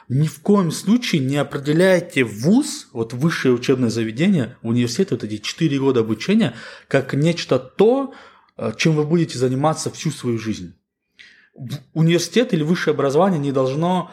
ни 0.08 0.26
в 0.26 0.40
коем 0.40 0.72
случае 0.72 1.20
не 1.20 1.36
определяйте 1.36 2.24
вуз, 2.24 2.88
вот 2.92 3.12
высшее 3.12 3.54
учебное 3.54 3.90
заведение, 3.90 4.56
университет, 4.62 5.12
вот 5.12 5.22
эти 5.22 5.38
4 5.38 5.78
года 5.78 6.00
обучения, 6.00 6.54
как 6.88 7.14
нечто 7.14 7.60
то, 7.60 8.12
э, 8.56 8.72
чем 8.76 8.96
вы 8.96 9.04
будете 9.04 9.38
заниматься 9.38 9.88
всю 9.90 10.10
свою 10.10 10.36
жизнь. 10.36 10.74
Университет 11.94 12.52
или 12.52 12.64
высшее 12.64 12.94
образование 12.94 13.38
не 13.38 13.52
должно 13.52 14.10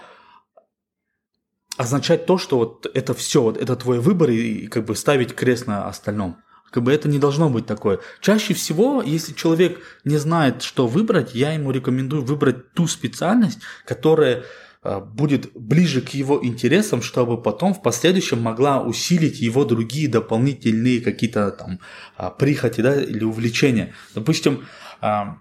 означать 1.77 2.27
то, 2.27 2.37
что 2.37 2.57
вот 2.57 2.85
это 2.93 3.15
все, 3.15 3.41
вот 3.41 3.57
это 3.57 3.75
твой 3.75 3.99
выбор 3.99 4.29
и 4.29 4.67
как 4.67 4.85
бы 4.85 4.95
ставить 4.95 5.33
крест 5.33 5.65
на 5.65 5.87
остальном. 5.87 6.37
Как 6.71 6.83
бы 6.83 6.91
это 6.91 7.07
не 7.07 7.19
должно 7.19 7.49
быть 7.49 7.65
такое. 7.65 7.99
Чаще 8.19 8.53
всего, 8.53 9.01
если 9.01 9.33
человек 9.33 9.79
не 10.03 10.17
знает, 10.17 10.61
что 10.61 10.87
выбрать, 10.87 11.33
я 11.33 11.53
ему 11.53 11.71
рекомендую 11.71 12.23
выбрать 12.23 12.73
ту 12.73 12.87
специальность, 12.87 13.59
которая 13.85 14.43
а, 14.83 14.99
будет 14.99 15.51
ближе 15.53 16.01
к 16.01 16.09
его 16.09 16.39
интересам, 16.43 17.01
чтобы 17.01 17.41
потом 17.41 17.73
в 17.73 17.81
последующем 17.81 18.41
могла 18.41 18.81
усилить 18.81 19.39
его 19.39 19.65
другие 19.65 20.07
дополнительные 20.07 21.01
какие-то 21.01 21.51
там 21.51 21.79
а, 22.15 22.29
прихоти 22.29 22.81
да, 22.81 23.01
или 23.01 23.23
увлечения. 23.23 23.93
Допустим, 24.15 24.65
а, 25.01 25.39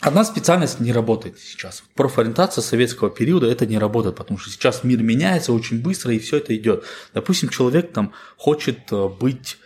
Одна 0.00 0.24
специальность 0.24 0.78
не 0.78 0.92
работает 0.92 1.40
сейчас. 1.40 1.82
Профориентация 1.96 2.62
советского 2.62 3.10
периода 3.10 3.48
это 3.48 3.66
не 3.66 3.78
работает, 3.78 4.14
потому 4.14 4.38
что 4.38 4.48
сейчас 4.48 4.84
мир 4.84 5.02
меняется 5.02 5.52
очень 5.52 5.82
быстро 5.82 6.14
и 6.14 6.20
все 6.20 6.36
это 6.36 6.54
идет. 6.54 6.84
Допустим, 7.14 7.48
человек 7.48 7.92
там 7.92 8.12
хочет 8.36 8.92
быть 9.18 9.58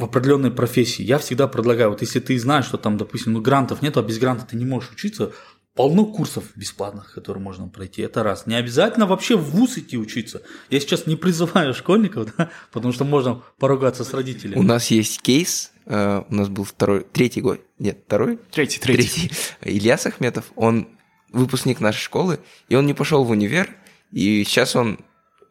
в 0.00 0.04
определенной 0.04 0.50
профессии. 0.50 1.02
Я 1.02 1.18
всегда 1.18 1.46
предлагаю, 1.46 1.90
вот 1.90 2.00
если 2.00 2.20
ты 2.20 2.38
знаешь, 2.38 2.64
что 2.64 2.78
там, 2.78 2.96
допустим, 2.96 3.34
ну, 3.34 3.40
грантов 3.40 3.82
нет, 3.82 3.96
а 3.96 4.02
без 4.02 4.18
гранта 4.18 4.46
ты 4.46 4.56
не 4.56 4.64
можешь 4.64 4.90
учиться, 4.90 5.32
полно 5.74 6.04
курсов 6.06 6.44
бесплатных, 6.56 7.14
которые 7.14 7.42
можно 7.42 7.68
пройти. 7.68 8.02
Это 8.02 8.22
раз. 8.22 8.46
Не 8.46 8.54
обязательно 8.56 9.06
вообще 9.06 9.36
в 9.36 9.44
ВУЗ 9.50 9.78
идти 9.78 9.98
учиться. 9.98 10.42
Я 10.68 10.80
сейчас 10.80 11.06
не 11.06 11.16
призываю 11.16 11.74
школьников, 11.74 12.34
да, 12.38 12.50
потому 12.72 12.92
что 12.92 13.04
можно 13.04 13.42
поругаться 13.58 14.04
с 14.04 14.12
родителями. 14.12 14.58
У 14.58 14.62
нас 14.62 14.90
есть 14.90 15.20
кейс, 15.22 15.72
э, 15.86 16.22
у 16.28 16.34
нас 16.34 16.48
был 16.48 16.64
второй, 16.64 17.04
третий 17.04 17.40
год, 17.40 17.60
нет, 17.78 18.02
второй? 18.06 18.38
Третий, 18.50 18.80
третий. 18.80 19.28
третий. 19.28 19.30
Ильяс 19.62 20.06
Ахметов, 20.06 20.50
он 20.56 20.88
выпускник 21.30 21.80
нашей 21.80 22.00
школы, 22.00 22.40
и 22.68 22.74
он 22.74 22.86
не 22.86 22.94
пошел 22.94 23.24
в 23.24 23.30
универ, 23.30 23.76
и 24.10 24.42
сейчас 24.44 24.74
он, 24.74 24.98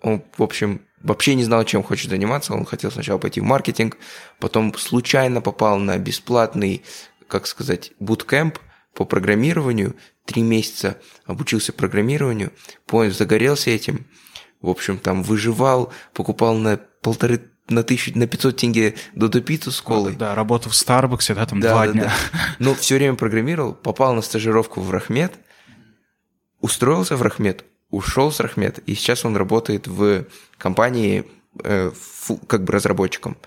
он 0.01 0.23
в 0.37 0.43
общем, 0.43 0.81
вообще 1.01 1.35
не 1.35 1.43
знал, 1.43 1.63
чем 1.63 1.83
хочет 1.83 2.09
заниматься. 2.09 2.53
Он 2.53 2.65
хотел 2.65 2.91
сначала 2.91 3.17
пойти 3.17 3.41
в 3.41 3.43
маркетинг, 3.43 3.97
потом 4.39 4.75
случайно 4.77 5.41
попал 5.41 5.79
на 5.79 5.97
бесплатный, 5.97 6.83
как 7.27 7.47
сказать, 7.47 7.91
буткемп 7.99 8.59
по 8.93 9.05
программированию. 9.05 9.95
Три 10.25 10.41
месяца 10.41 10.97
обучился 11.25 11.73
программированию, 11.73 12.53
понял, 12.85 13.11
загорелся 13.11 13.71
этим. 13.71 14.05
В 14.61 14.69
общем, 14.69 14.97
там 14.97 15.23
выживал, 15.23 15.91
покупал 16.13 16.55
на 16.55 16.77
полторы 17.01 17.41
на 17.69 17.83
тысячу, 17.83 18.17
на 18.17 18.27
500 18.27 18.57
тенге 18.57 18.95
до 19.13 19.29
пиццу 19.41 19.71
с 19.71 19.81
колой. 19.81 20.15
Да, 20.15 20.35
работал 20.35 20.71
в 20.71 20.75
Старбаксе, 20.75 21.35
да, 21.35 21.45
там 21.45 21.59
да, 21.59 21.69
два 21.69 21.85
да, 21.87 21.93
дня. 21.93 22.03
Да. 22.03 22.39
Но 22.59 22.73
все 22.73 22.95
время 22.95 23.15
программировал, 23.15 23.73
попал 23.73 24.13
на 24.13 24.21
стажировку 24.21 24.81
в 24.81 24.91
Рахмет, 24.91 25.33
устроился 26.59 27.15
в 27.15 27.21
Рахмет, 27.21 27.65
ушел 27.89 28.31
с 28.31 28.39
Рахмет, 28.39 28.79
и 28.79 28.93
сейчас 28.95 29.25
он 29.25 29.35
работает 29.35 29.87
в 29.87 30.25
компании 30.57 31.25
э, 31.63 31.91
фу, 31.91 32.37
как 32.37 32.63
бы 32.63 32.73
разработчиком. 32.73 33.37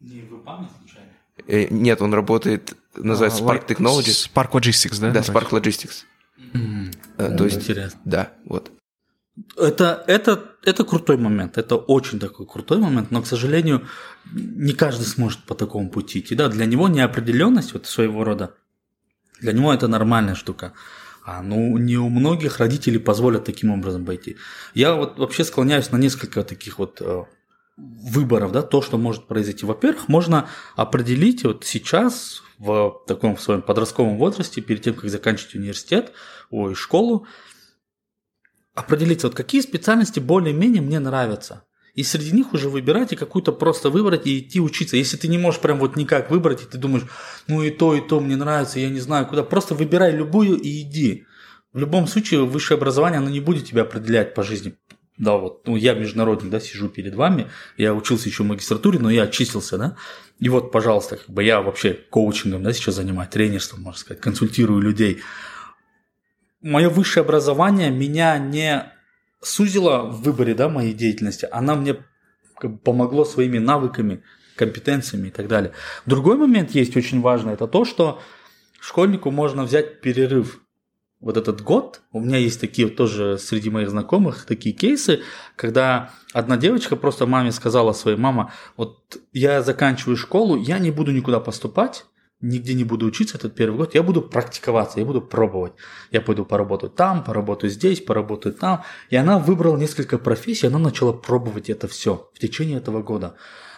Не 0.00 0.22
в 0.22 0.40
ИПАМе 0.40 0.68
случайно? 0.78 1.10
Э, 1.46 1.68
нет, 1.70 2.02
он 2.02 2.14
работает, 2.14 2.76
называется 2.96 3.42
а, 3.42 3.46
Spark 3.46 3.66
Technologies. 3.66 4.30
Spark 4.32 4.50
Logistics, 4.52 5.00
да? 5.00 5.10
Да, 5.10 5.20
Spark 5.20 5.50
Logistics. 5.50 6.04
Mm-hmm. 6.52 6.96
Э, 7.18 7.36
то 7.36 7.44
есть, 7.44 7.56
Интересно. 7.58 8.00
Да, 8.04 8.32
вот. 8.44 8.70
Это, 9.56 10.04
это, 10.06 10.52
это 10.62 10.84
крутой 10.84 11.16
момент, 11.16 11.58
это 11.58 11.74
очень 11.76 12.20
такой 12.20 12.46
крутой 12.46 12.78
момент, 12.78 13.10
но, 13.10 13.20
к 13.20 13.26
сожалению, 13.26 13.86
не 14.32 14.72
каждый 14.72 15.04
сможет 15.06 15.40
по 15.40 15.56
такому 15.56 15.90
пути 15.90 16.20
идти. 16.20 16.36
Да, 16.36 16.48
для 16.48 16.66
него 16.66 16.88
неопределенность 16.88 17.72
вот 17.72 17.86
своего 17.86 18.22
рода, 18.22 18.54
для 19.40 19.52
него 19.52 19.74
это 19.74 19.88
нормальная 19.88 20.36
штука. 20.36 20.72
А 21.24 21.42
ну 21.42 21.78
не 21.78 21.96
у 21.96 22.10
многих 22.10 22.58
родителей 22.58 22.98
позволят 22.98 23.44
таким 23.44 23.70
образом 23.70 24.04
пойти. 24.04 24.36
Я 24.74 24.94
вот 24.94 25.18
вообще 25.18 25.44
склоняюсь 25.44 25.90
на 25.90 25.96
несколько 25.96 26.44
таких 26.44 26.78
вот 26.78 27.00
э, 27.00 27.24
выборов, 27.78 28.52
да, 28.52 28.60
то, 28.60 28.82
что 28.82 28.98
может 28.98 29.26
произойти. 29.26 29.64
Во-первых, 29.64 30.08
можно 30.08 30.48
определить 30.76 31.44
вот 31.44 31.64
сейчас 31.64 32.42
в 32.58 33.02
таком 33.06 33.38
своем 33.38 33.62
подростковом 33.62 34.18
возрасте, 34.18 34.60
перед 34.60 34.82
тем, 34.82 34.94
как 34.94 35.08
заканчивать 35.10 35.54
университет, 35.54 36.12
ой, 36.50 36.74
школу, 36.74 37.26
определиться, 38.74 39.28
вот 39.28 39.36
какие 39.36 39.62
специальности 39.62 40.20
более-менее 40.20 40.82
мне 40.82 40.98
нравятся 40.98 41.64
и 41.94 42.02
среди 42.02 42.32
них 42.32 42.52
уже 42.52 42.68
выбирать 42.68 43.12
и 43.12 43.16
какую-то 43.16 43.52
просто 43.52 43.88
выбрать 43.88 44.26
и 44.26 44.40
идти 44.40 44.60
учиться. 44.60 44.96
Если 44.96 45.16
ты 45.16 45.28
не 45.28 45.38
можешь 45.38 45.60
прям 45.60 45.78
вот 45.78 45.96
никак 45.96 46.30
выбрать, 46.30 46.62
и 46.62 46.66
ты 46.66 46.76
думаешь, 46.76 47.04
ну 47.46 47.62
и 47.62 47.70
то, 47.70 47.94
и 47.94 48.00
то 48.00 48.20
мне 48.20 48.36
нравится, 48.36 48.80
я 48.80 48.90
не 48.90 49.00
знаю 49.00 49.26
куда, 49.26 49.44
просто 49.44 49.74
выбирай 49.74 50.14
любую 50.14 50.56
и 50.56 50.82
иди. 50.82 51.24
В 51.72 51.78
любом 51.78 52.06
случае, 52.06 52.44
высшее 52.44 52.76
образование, 52.76 53.18
оно 53.18 53.30
не 53.30 53.40
будет 53.40 53.66
тебя 53.66 53.82
определять 53.82 54.34
по 54.34 54.42
жизни. 54.42 54.74
Да, 55.16 55.36
вот, 55.36 55.64
ну, 55.66 55.76
я 55.76 55.94
международник, 55.94 56.50
да, 56.50 56.58
сижу 56.58 56.88
перед 56.88 57.14
вами, 57.14 57.48
я 57.76 57.94
учился 57.94 58.28
еще 58.28 58.42
в 58.42 58.46
магистратуре, 58.46 58.98
но 58.98 59.10
я 59.10 59.22
отчислился, 59.22 59.78
да, 59.78 59.96
и 60.40 60.48
вот, 60.48 60.72
пожалуйста, 60.72 61.18
как 61.18 61.30
бы 61.30 61.44
я 61.44 61.60
вообще 61.60 61.94
коучингом, 61.94 62.64
да, 62.64 62.72
сейчас 62.72 62.96
занимаюсь, 62.96 63.30
тренерством, 63.30 63.82
можно 63.82 64.00
сказать, 64.00 64.20
консультирую 64.20 64.80
людей. 64.80 65.22
Мое 66.60 66.88
высшее 66.88 67.22
образование 67.22 67.90
меня 67.90 68.38
не 68.38 68.92
сузила 69.44 70.02
в 70.02 70.22
выборе 70.22 70.54
да, 70.54 70.68
моей 70.68 70.92
деятельности, 70.92 71.48
она 71.50 71.74
мне 71.74 71.96
помогло 72.84 73.24
своими 73.24 73.58
навыками, 73.58 74.22
компетенциями 74.56 75.28
и 75.28 75.30
так 75.30 75.48
далее. 75.48 75.72
Другой 76.06 76.36
момент 76.36 76.70
есть 76.72 76.96
очень 76.96 77.20
важный, 77.20 77.54
это 77.54 77.66
то, 77.66 77.84
что 77.84 78.20
школьнику 78.80 79.30
можно 79.30 79.64
взять 79.64 80.00
перерыв. 80.00 80.60
Вот 81.20 81.38
этот 81.38 81.62
год, 81.62 82.02
у 82.12 82.20
меня 82.20 82.36
есть 82.36 82.60
такие 82.60 82.88
тоже 82.88 83.38
среди 83.38 83.70
моих 83.70 83.88
знакомых 83.88 84.44
такие 84.44 84.74
кейсы, 84.74 85.22
когда 85.56 86.10
одна 86.34 86.58
девочка 86.58 86.96
просто 86.96 87.26
маме 87.26 87.50
сказала 87.50 87.92
своей, 87.92 88.18
мама, 88.18 88.52
вот 88.76 89.16
я 89.32 89.62
заканчиваю 89.62 90.18
школу, 90.18 90.56
я 90.56 90.78
не 90.78 90.90
буду 90.90 91.12
никуда 91.12 91.40
поступать, 91.40 92.04
нигде 92.44 92.74
не 92.74 92.84
буду 92.84 93.06
учиться 93.06 93.36
этот 93.36 93.54
первый 93.54 93.76
год, 93.76 93.94
я 93.94 94.02
буду 94.02 94.22
практиковаться, 94.22 95.00
я 95.00 95.06
буду 95.06 95.20
пробовать. 95.20 95.72
Я 96.10 96.20
пойду 96.20 96.44
поработаю 96.44 96.90
там, 96.90 97.24
поработаю 97.24 97.70
здесь, 97.70 98.00
поработаю 98.00 98.54
там. 98.54 98.82
И 99.10 99.16
она 99.16 99.38
выбрала 99.38 99.76
несколько 99.76 100.18
профессий, 100.18 100.66
она 100.66 100.78
начала 100.78 101.12
пробовать 101.12 101.70
это 101.70 101.88
все 101.88 102.30
в 102.34 102.38
течение 102.38 102.78
этого 102.78 103.02
года. 103.02 103.34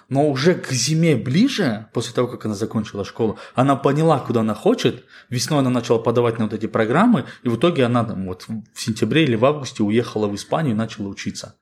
Но 0.08 0.28
уже 0.28 0.54
к 0.54 0.70
зиме 0.70 1.16
ближе, 1.16 1.88
после 1.92 2.14
того, 2.14 2.28
как 2.28 2.44
она 2.44 2.54
закончила 2.54 3.04
школу, 3.04 3.38
она 3.54 3.74
поняла, 3.74 4.20
куда 4.20 4.40
она 4.40 4.54
хочет. 4.54 5.04
Весной 5.30 5.60
она 5.60 5.70
начала 5.70 5.98
подавать 5.98 6.38
на 6.38 6.44
вот 6.44 6.54
эти 6.54 6.66
программы, 6.66 7.24
и 7.42 7.48
в 7.48 7.56
итоге 7.56 7.84
она 7.84 8.04
там, 8.04 8.26
вот, 8.26 8.46
в 8.46 8.80
сентябре 8.80 9.24
или 9.24 9.34
в 9.34 9.44
августе 9.44 9.82
уехала 9.82 10.28
в 10.28 10.34
Испанию 10.34 10.74
и 10.74 10.76
начала 10.76 11.08
учиться. 11.08 11.56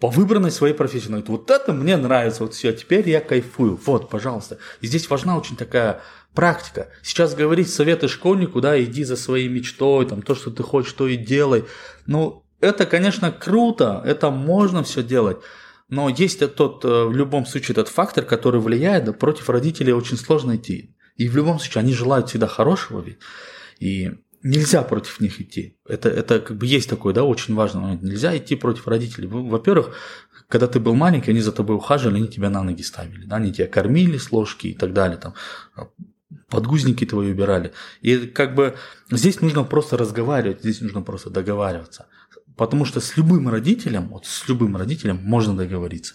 По 0.00 0.08
выбранной 0.08 0.50
своей 0.50 0.74
профессии. 0.74 1.08
Она 1.08 1.18
говорит, 1.18 1.28
вот 1.28 1.50
это 1.50 1.72
мне 1.72 1.96
нравится, 1.96 2.42
вот 2.42 2.54
все, 2.54 2.72
теперь 2.72 3.08
я 3.08 3.20
кайфую. 3.20 3.78
Вот, 3.84 4.08
пожалуйста. 4.08 4.58
И 4.80 4.86
здесь 4.86 5.08
важна 5.10 5.36
очень 5.36 5.56
такая 5.56 6.00
практика. 6.34 6.88
Сейчас 7.02 7.34
говорить 7.34 7.70
советы 7.70 8.08
школьнику, 8.08 8.60
да, 8.60 8.82
иди 8.82 9.04
за 9.04 9.16
своей 9.16 9.48
мечтой, 9.48 10.06
там, 10.06 10.22
то, 10.22 10.34
что 10.34 10.50
ты 10.50 10.62
хочешь, 10.62 10.92
то 10.92 11.08
и 11.08 11.16
делай. 11.16 11.64
Ну, 12.06 12.44
это, 12.60 12.86
конечно, 12.86 13.32
круто, 13.32 14.02
это 14.04 14.30
можно 14.30 14.82
все 14.82 15.02
делать. 15.02 15.38
Но 15.88 16.08
есть 16.08 16.40
тот, 16.54 16.84
э, 16.84 17.04
в 17.04 17.14
любом 17.14 17.46
случае, 17.46 17.72
этот 17.74 17.88
фактор, 17.88 18.24
который 18.24 18.60
влияет, 18.60 19.04
да, 19.04 19.12
против 19.12 19.48
родителей 19.48 19.92
очень 19.92 20.16
сложно 20.16 20.56
идти. 20.56 20.96
И 21.16 21.28
в 21.28 21.36
любом 21.36 21.58
случае, 21.58 21.80
они 21.80 21.92
желают 21.92 22.28
всегда 22.28 22.46
хорошего 22.46 23.00
ведь. 23.00 23.18
И 23.78 24.12
нельзя 24.46 24.82
против 24.82 25.20
них 25.20 25.40
идти. 25.40 25.76
Это, 25.88 26.08
это 26.08 26.40
как 26.40 26.56
бы 26.56 26.66
есть 26.66 26.88
такой, 26.88 27.12
да, 27.12 27.24
очень 27.24 27.54
важный 27.54 27.80
момент. 27.80 28.02
Нельзя 28.02 28.36
идти 28.36 28.56
против 28.56 28.88
родителей. 28.88 29.28
Во-первых, 29.28 29.94
когда 30.48 30.66
ты 30.66 30.80
был 30.80 30.94
маленький, 30.94 31.32
они 31.32 31.40
за 31.40 31.52
тобой 31.52 31.76
ухаживали, 31.76 32.16
они 32.16 32.28
тебя 32.28 32.50
на 32.50 32.62
ноги 32.62 32.82
ставили, 32.82 33.26
да, 33.26 33.36
они 33.36 33.52
тебя 33.52 33.66
кормили 33.66 34.18
с 34.18 34.32
ложки 34.32 34.68
и 34.68 34.74
так 34.74 34.92
далее, 34.92 35.18
там, 35.18 35.34
подгузники 36.48 37.04
твои 37.06 37.32
убирали. 37.32 37.72
И 38.00 38.18
как 38.18 38.54
бы 38.54 38.76
здесь 39.10 39.40
нужно 39.40 39.64
просто 39.64 39.96
разговаривать, 39.96 40.60
здесь 40.60 40.80
нужно 40.80 41.02
просто 41.02 41.30
договариваться. 41.30 42.06
Потому 42.56 42.84
что 42.84 43.00
с 43.00 43.16
любым 43.16 43.48
родителем, 43.48 44.08
вот 44.08 44.26
с 44.26 44.48
любым 44.48 44.76
родителем 44.76 45.20
можно 45.22 45.56
договориться. 45.56 46.14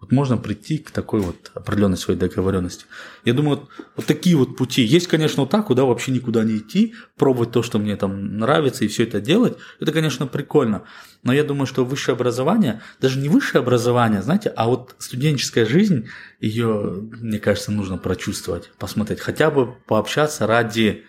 Вот 0.00 0.12
можно 0.12 0.38
прийти 0.38 0.78
к 0.78 0.90
такой 0.90 1.20
вот 1.20 1.50
определенной 1.52 1.98
своей 1.98 2.18
договоренности. 2.18 2.86
Я 3.26 3.34
думаю, 3.34 3.58
вот, 3.58 3.68
вот 3.96 4.06
такие 4.06 4.34
вот 4.34 4.56
пути. 4.56 4.82
Есть, 4.82 5.08
конечно, 5.08 5.42
вот 5.42 5.50
так, 5.50 5.66
куда 5.66 5.84
вообще 5.84 6.10
никуда 6.10 6.42
не 6.42 6.56
идти, 6.56 6.94
пробовать 7.18 7.52
то, 7.52 7.62
что 7.62 7.78
мне 7.78 7.96
там 7.96 8.38
нравится, 8.38 8.84
и 8.86 8.88
все 8.88 9.02
это 9.02 9.20
делать. 9.20 9.58
Это, 9.78 9.92
конечно, 9.92 10.26
прикольно. 10.26 10.84
Но 11.22 11.34
я 11.34 11.44
думаю, 11.44 11.66
что 11.66 11.84
высшее 11.84 12.14
образование, 12.14 12.80
даже 12.98 13.18
не 13.18 13.28
высшее 13.28 13.60
образование, 13.60 14.22
знаете, 14.22 14.48
а 14.48 14.68
вот 14.68 14.94
студенческая 14.98 15.66
жизнь, 15.66 16.08
ее, 16.40 17.06
мне 17.20 17.38
кажется, 17.38 17.70
нужно 17.70 17.98
прочувствовать, 17.98 18.70
посмотреть, 18.78 19.20
хотя 19.20 19.50
бы 19.50 19.74
пообщаться 19.86 20.46
ради 20.46 21.04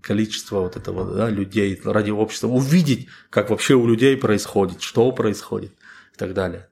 количество 0.00 0.60
вот 0.60 0.76
этого 0.76 1.12
да, 1.12 1.28
людей, 1.28 1.80
ради 1.84 2.12
общества, 2.12 2.46
увидеть, 2.46 3.08
как 3.30 3.50
вообще 3.50 3.74
у 3.74 3.84
людей 3.84 4.16
происходит, 4.16 4.80
что 4.80 5.10
происходит 5.10 5.72
и 6.14 6.16
так 6.16 6.34
далее. 6.34 6.68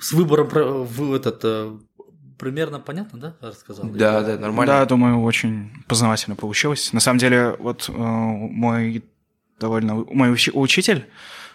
С 0.00 0.12
выбором 0.12 0.48
в 0.48 1.14
этот 1.14 1.40
э, 1.44 1.76
примерно 2.38 2.80
понятно, 2.80 3.18
да, 3.18 3.36
рассказал? 3.40 3.86
Да, 3.86 4.22
да, 4.22 4.38
нормально. 4.38 4.74
Да, 4.74 4.84
думаю, 4.84 5.22
очень 5.22 5.70
познавательно 5.88 6.36
получилось. 6.36 6.92
На 6.92 7.00
самом 7.00 7.18
деле, 7.18 7.56
вот 7.58 7.88
э, 7.88 7.92
мой 7.92 9.04
довольно 9.58 9.94
мой 9.94 10.32
учитель 10.32 11.06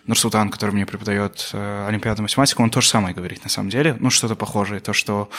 Нурсултан, 0.06 0.50
который 0.50 0.72
мне 0.72 0.86
преподает 0.86 1.50
э, 1.54 1.86
олимпиадную 1.88 2.24
математику, 2.24 2.64
он 2.64 2.72
то 2.72 2.82
же 2.82 2.88
самое 2.88 3.14
говорит 3.14 3.44
на 3.44 3.50
самом 3.50 3.70
деле, 3.70 3.96
ну 4.00 4.10
что-то 4.10 4.36
похожее, 4.36 4.80
то 4.80 4.94
что 4.94 5.30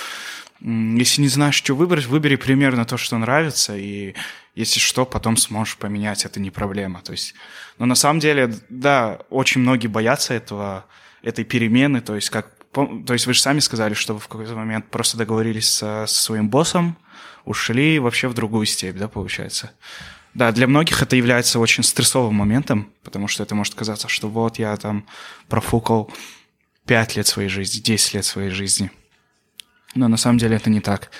если 0.60 1.22
не 1.22 1.28
знаешь, 1.28 1.56
что 1.56 1.74
выбрать, 1.74 2.06
выбери 2.06 2.36
примерно 2.36 2.84
то, 2.84 2.96
что 2.96 3.18
нравится, 3.18 3.76
и 3.76 4.14
если 4.54 4.78
что, 4.78 5.04
потом 5.04 5.36
сможешь 5.36 5.76
поменять, 5.76 6.24
это 6.24 6.38
не 6.38 6.50
проблема. 6.50 7.00
То 7.00 7.12
есть, 7.12 7.34
но 7.78 7.86
на 7.86 7.96
самом 7.96 8.20
деле, 8.20 8.54
да, 8.68 9.18
очень 9.28 9.60
многие 9.60 9.88
боятся 9.88 10.34
этого, 10.34 10.84
этой 11.22 11.44
перемены, 11.44 12.00
то 12.00 12.14
есть 12.14 12.30
как, 12.30 12.52
то 12.72 13.12
есть 13.12 13.26
вы 13.26 13.34
же 13.34 13.40
сами 13.40 13.60
сказали, 13.60 13.94
что 13.94 14.14
вы 14.14 14.20
в 14.20 14.28
какой-то 14.28 14.54
момент 14.54 14.90
просто 14.90 15.16
договорились 15.16 15.68
со, 15.68 16.06
со 16.06 16.22
своим 16.22 16.48
боссом, 16.48 16.96
ушли 17.44 17.98
вообще 17.98 18.28
в 18.28 18.34
другую 18.34 18.66
степь, 18.66 18.96
да, 18.96 19.08
получается. 19.08 19.72
Да, 20.34 20.50
для 20.52 20.66
многих 20.66 21.02
это 21.02 21.14
является 21.14 21.58
очень 21.58 21.82
стрессовым 21.82 22.34
моментом, 22.34 22.90
потому 23.02 23.28
что 23.28 23.42
это 23.42 23.54
может 23.54 23.74
казаться, 23.74 24.08
что 24.08 24.28
вот 24.28 24.58
я 24.58 24.76
там 24.76 25.06
профукал 25.48 26.10
5 26.86 27.16
лет 27.16 27.26
своей 27.26 27.50
жизни, 27.50 27.80
10 27.80 28.14
лет 28.14 28.24
своей 28.24 28.50
жизни– 28.50 28.90
но 29.94 30.08
на 30.08 30.16
самом 30.16 30.38
деле 30.38 30.56
это 30.56 30.70
не 30.70 30.80
так. 30.80 31.10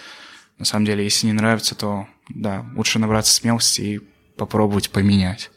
На 0.59 0.65
самом 0.65 0.87
деле, 0.87 1.05
если 1.05 1.27
не 1.27 1.33
нравится, 1.33 1.75
то 1.75 2.07
да, 2.29 2.65
лучше 2.75 2.99
набраться 2.99 3.35
смелости 3.35 3.81
и 3.81 3.99
попробовать 4.37 4.91
поменять. 4.91 5.51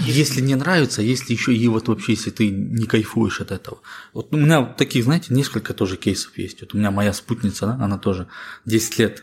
Если 0.00 0.40
не 0.40 0.54
нравится, 0.54 1.02
если 1.02 1.32
еще 1.32 1.54
и 1.54 1.68
вот 1.68 1.88
вообще, 1.88 2.12
если 2.12 2.30
ты 2.30 2.50
не 2.50 2.86
кайфуешь 2.86 3.40
от 3.40 3.50
этого. 3.50 3.80
Вот 4.12 4.32
у 4.34 4.36
меня 4.36 4.64
таких, 4.64 5.04
знаете, 5.04 5.34
несколько 5.34 5.74
тоже 5.74 5.96
кейсов 5.96 6.36
есть. 6.38 6.60
Вот 6.60 6.74
у 6.74 6.78
меня 6.78 6.90
моя 6.90 7.12
спутница, 7.12 7.66
да, 7.66 7.84
она 7.84 7.98
тоже 7.98 8.28
10 8.64 8.98
лет, 8.98 9.22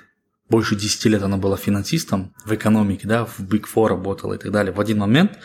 больше 0.50 0.76
10 0.76 1.06
лет 1.06 1.24
она 1.24 1.38
была 1.38 1.58
финансистом 1.58 2.34
в 2.44 2.54
экономике, 2.54 3.08
да, 3.08 3.26
в 3.26 3.40
Big 3.40 3.66
Four 3.74 3.88
работала 3.88 4.34
и 4.34 4.38
так 4.38 4.52
далее. 4.52 4.74
В 4.74 4.80
один 4.80 4.98
момент, 5.00 5.40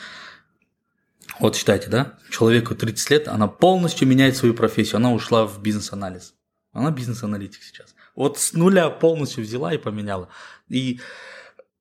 вот 1.41 1.57
считайте, 1.57 1.89
да, 1.89 2.15
человеку 2.31 2.75
30 2.75 3.11
лет, 3.11 3.29
она 3.29 3.47
полностью 3.49 4.09
меняет 4.09 4.37
свою 4.37 4.55
профессию, 4.55 4.97
она 4.97 5.13
ушла 5.13 5.47
в 5.47 5.61
бизнес-анализ. 5.61 6.35
Она 6.73 6.91
бизнес-аналитик 6.91 7.63
сейчас. 7.63 7.95
Вот 8.17 8.39
с 8.39 8.53
нуля 8.53 8.91
полностью 8.91 9.45
взяла 9.45 9.75
и 9.75 9.79
поменяла. 9.79 10.29
И 10.69 11.01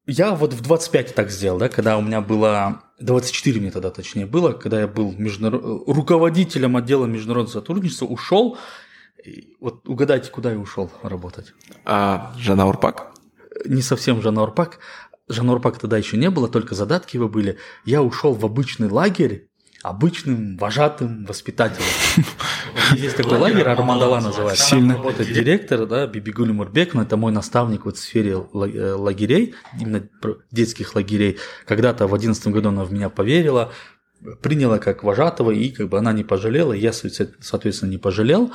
я 0.05 0.35
вот 0.35 0.53
в 0.53 0.61
25 0.61 1.15
так 1.15 1.29
сделал, 1.29 1.57
да, 1.59 1.69
когда 1.69 1.97
у 1.97 2.01
меня 2.01 2.21
было 2.21 2.83
24 3.03 3.59
мне 3.59 3.71
тогда 3.71 3.91
точнее 3.91 4.25
было, 4.25 4.53
когда 4.53 4.79
я 4.79 4.87
был 4.87 5.13
международ... 5.17 5.83
руководителем 5.87 6.77
отдела 6.77 7.05
международного 7.05 7.53
сотрудничества, 7.53 8.05
ушел. 8.05 8.57
Вот 9.59 9.87
угадайте, 9.87 10.29
куда 10.29 10.51
я 10.51 10.57
ушел 10.57 10.91
работать? 11.01 11.53
А, 11.85 12.33
Жана 12.37 12.67
Урпак? 12.67 13.13
Не 13.65 13.81
совсем 13.81 14.21
Жана 14.21 14.43
Урпак. 14.43 14.79
Жана 15.27 15.53
Урпак 15.53 15.79
тогда 15.79 15.97
еще 15.97 16.17
не 16.17 16.29
было, 16.29 16.47
только 16.47 16.75
задатки 16.75 17.15
его 17.15 17.29
были. 17.29 17.57
Я 17.85 18.01
ушел 18.01 18.33
в 18.33 18.45
обычный 18.45 18.89
лагерь 18.89 19.47
обычным 19.83 20.57
вожатым 20.57 21.25
воспитателем. 21.25 21.85
Есть 22.95 23.17
такой 23.17 23.37
лагерь, 23.37 23.67
Армандала 23.67 24.19
называется. 24.19 24.65
Сильно. 24.65 24.95
работает 24.95 25.31
директор, 25.31 25.85
да, 25.85 26.07
Бибигули 26.07 26.51
Мурбек, 26.51 26.95
это 26.95 27.17
мой 27.17 27.31
наставник 27.31 27.85
вот 27.85 27.97
в 27.97 27.99
сфере 27.99 28.31
э, 28.31 28.93
лагерей, 28.93 29.55
именно 29.79 30.07
детских 30.51 30.95
лагерей. 30.95 31.37
Когда-то 31.65 32.07
в 32.07 32.13
одиннадцатом 32.13 32.53
году 32.53 32.69
она 32.69 32.83
в 32.83 32.91
меня 32.91 33.09
поверила, 33.09 33.71
приняла 34.41 34.79
как 34.79 35.03
вожатого, 35.03 35.51
и 35.51 35.69
как 35.69 35.89
бы 35.89 35.97
она 35.97 36.13
не 36.13 36.23
пожалела, 36.23 36.73
я, 36.73 36.93
соответственно, 36.93 37.89
не 37.89 37.97
пожалел. 37.97 38.51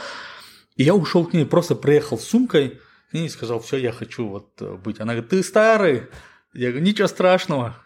И 0.76 0.84
я 0.84 0.94
ушел 0.94 1.26
к 1.26 1.32
ней, 1.32 1.44
просто 1.44 1.74
приехал 1.74 2.18
с 2.18 2.24
сумкой, 2.24 2.80
и 3.12 3.28
сказал, 3.28 3.60
все, 3.60 3.76
я 3.78 3.92
хочу 3.92 4.28
вот 4.28 4.50
э, 4.60 4.76
быть. 4.76 5.00
Она 5.00 5.14
говорит, 5.14 5.30
ты 5.30 5.42
старый. 5.42 6.04
Я 6.52 6.68
говорю, 6.70 6.84
ничего 6.84 7.08
страшного, 7.08 7.76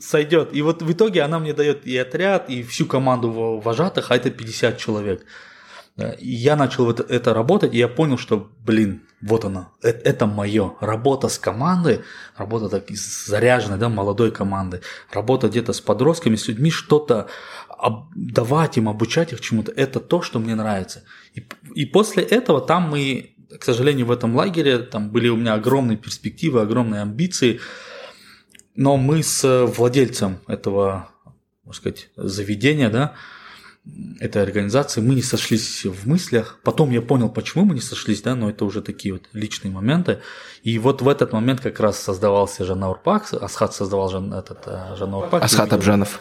сойдет. 0.00 0.50
И 0.52 0.62
вот 0.62 0.82
в 0.82 0.92
итоге 0.92 1.22
она 1.22 1.38
мне 1.38 1.52
дает 1.52 1.86
и 1.86 1.96
отряд, 1.96 2.50
и 2.50 2.62
всю 2.62 2.86
команду 2.86 3.60
вожатых, 3.64 4.10
а 4.10 4.16
это 4.16 4.30
50 4.30 4.78
человек. 4.78 5.24
И 6.18 6.28
я 6.28 6.56
начал 6.56 6.86
вот 6.86 6.98
это 6.98 7.32
работать, 7.32 7.72
и 7.72 7.78
я 7.78 7.86
понял, 7.86 8.18
что, 8.18 8.50
блин, 8.66 9.02
вот 9.20 9.44
она, 9.44 9.68
это, 9.80 10.08
это 10.08 10.26
мое. 10.26 10.74
Работа 10.80 11.28
с 11.28 11.38
командой, 11.38 12.00
работа 12.36 12.68
так 12.68 12.90
заряженной, 12.90 13.78
да, 13.78 13.88
молодой 13.88 14.32
командой, 14.32 14.80
работа 15.12 15.48
где-то 15.48 15.72
с 15.72 15.80
подростками, 15.80 16.34
с 16.34 16.48
людьми, 16.48 16.70
что-то 16.70 17.28
давать 18.14 18.76
им, 18.76 18.88
обучать 18.88 19.32
их 19.32 19.40
чему-то, 19.40 19.70
это 19.70 20.00
то, 20.00 20.20
что 20.20 20.40
мне 20.40 20.56
нравится. 20.56 21.04
И, 21.34 21.46
и 21.74 21.86
после 21.86 22.24
этого 22.24 22.60
там 22.60 22.90
мы, 22.90 23.36
к 23.60 23.62
сожалению, 23.62 24.06
в 24.06 24.10
этом 24.10 24.34
лагере, 24.34 24.78
там 24.78 25.10
были 25.10 25.28
у 25.28 25.36
меня 25.36 25.54
огромные 25.54 25.96
перспективы, 25.96 26.60
огромные 26.60 27.02
амбиции, 27.02 27.60
но 28.74 28.96
мы 28.96 29.22
с 29.22 29.66
владельцем 29.66 30.38
этого, 30.46 31.08
можно 31.64 31.80
сказать, 31.80 32.10
заведения, 32.16 32.90
да, 32.90 33.14
этой 34.18 34.42
организации, 34.42 35.02
мы 35.02 35.14
не 35.14 35.22
сошлись 35.22 35.84
в 35.84 36.08
мыслях. 36.08 36.58
Потом 36.62 36.90
я 36.90 37.02
понял, 37.02 37.28
почему 37.28 37.64
мы 37.66 37.74
не 37.74 37.80
сошлись, 37.80 38.22
да, 38.22 38.34
но 38.34 38.48
это 38.48 38.64
уже 38.64 38.80
такие 38.80 39.12
вот 39.12 39.28
личные 39.34 39.70
моменты. 39.72 40.20
И 40.62 40.78
вот 40.78 41.02
в 41.02 41.08
этот 41.08 41.32
момент 41.32 41.60
как 41.60 41.78
раз 41.80 41.98
создавался 41.98 42.64
Жанна 42.64 42.94
Пак, 42.94 43.32
Асхат 43.34 43.74
создавал 43.74 44.08
Жан, 44.08 44.32
этот 44.32 44.62
э, 44.66 44.96
Жанна 44.96 45.20
Пак. 45.20 45.42
Асхат 45.42 45.72
Абжанов. 45.74 46.18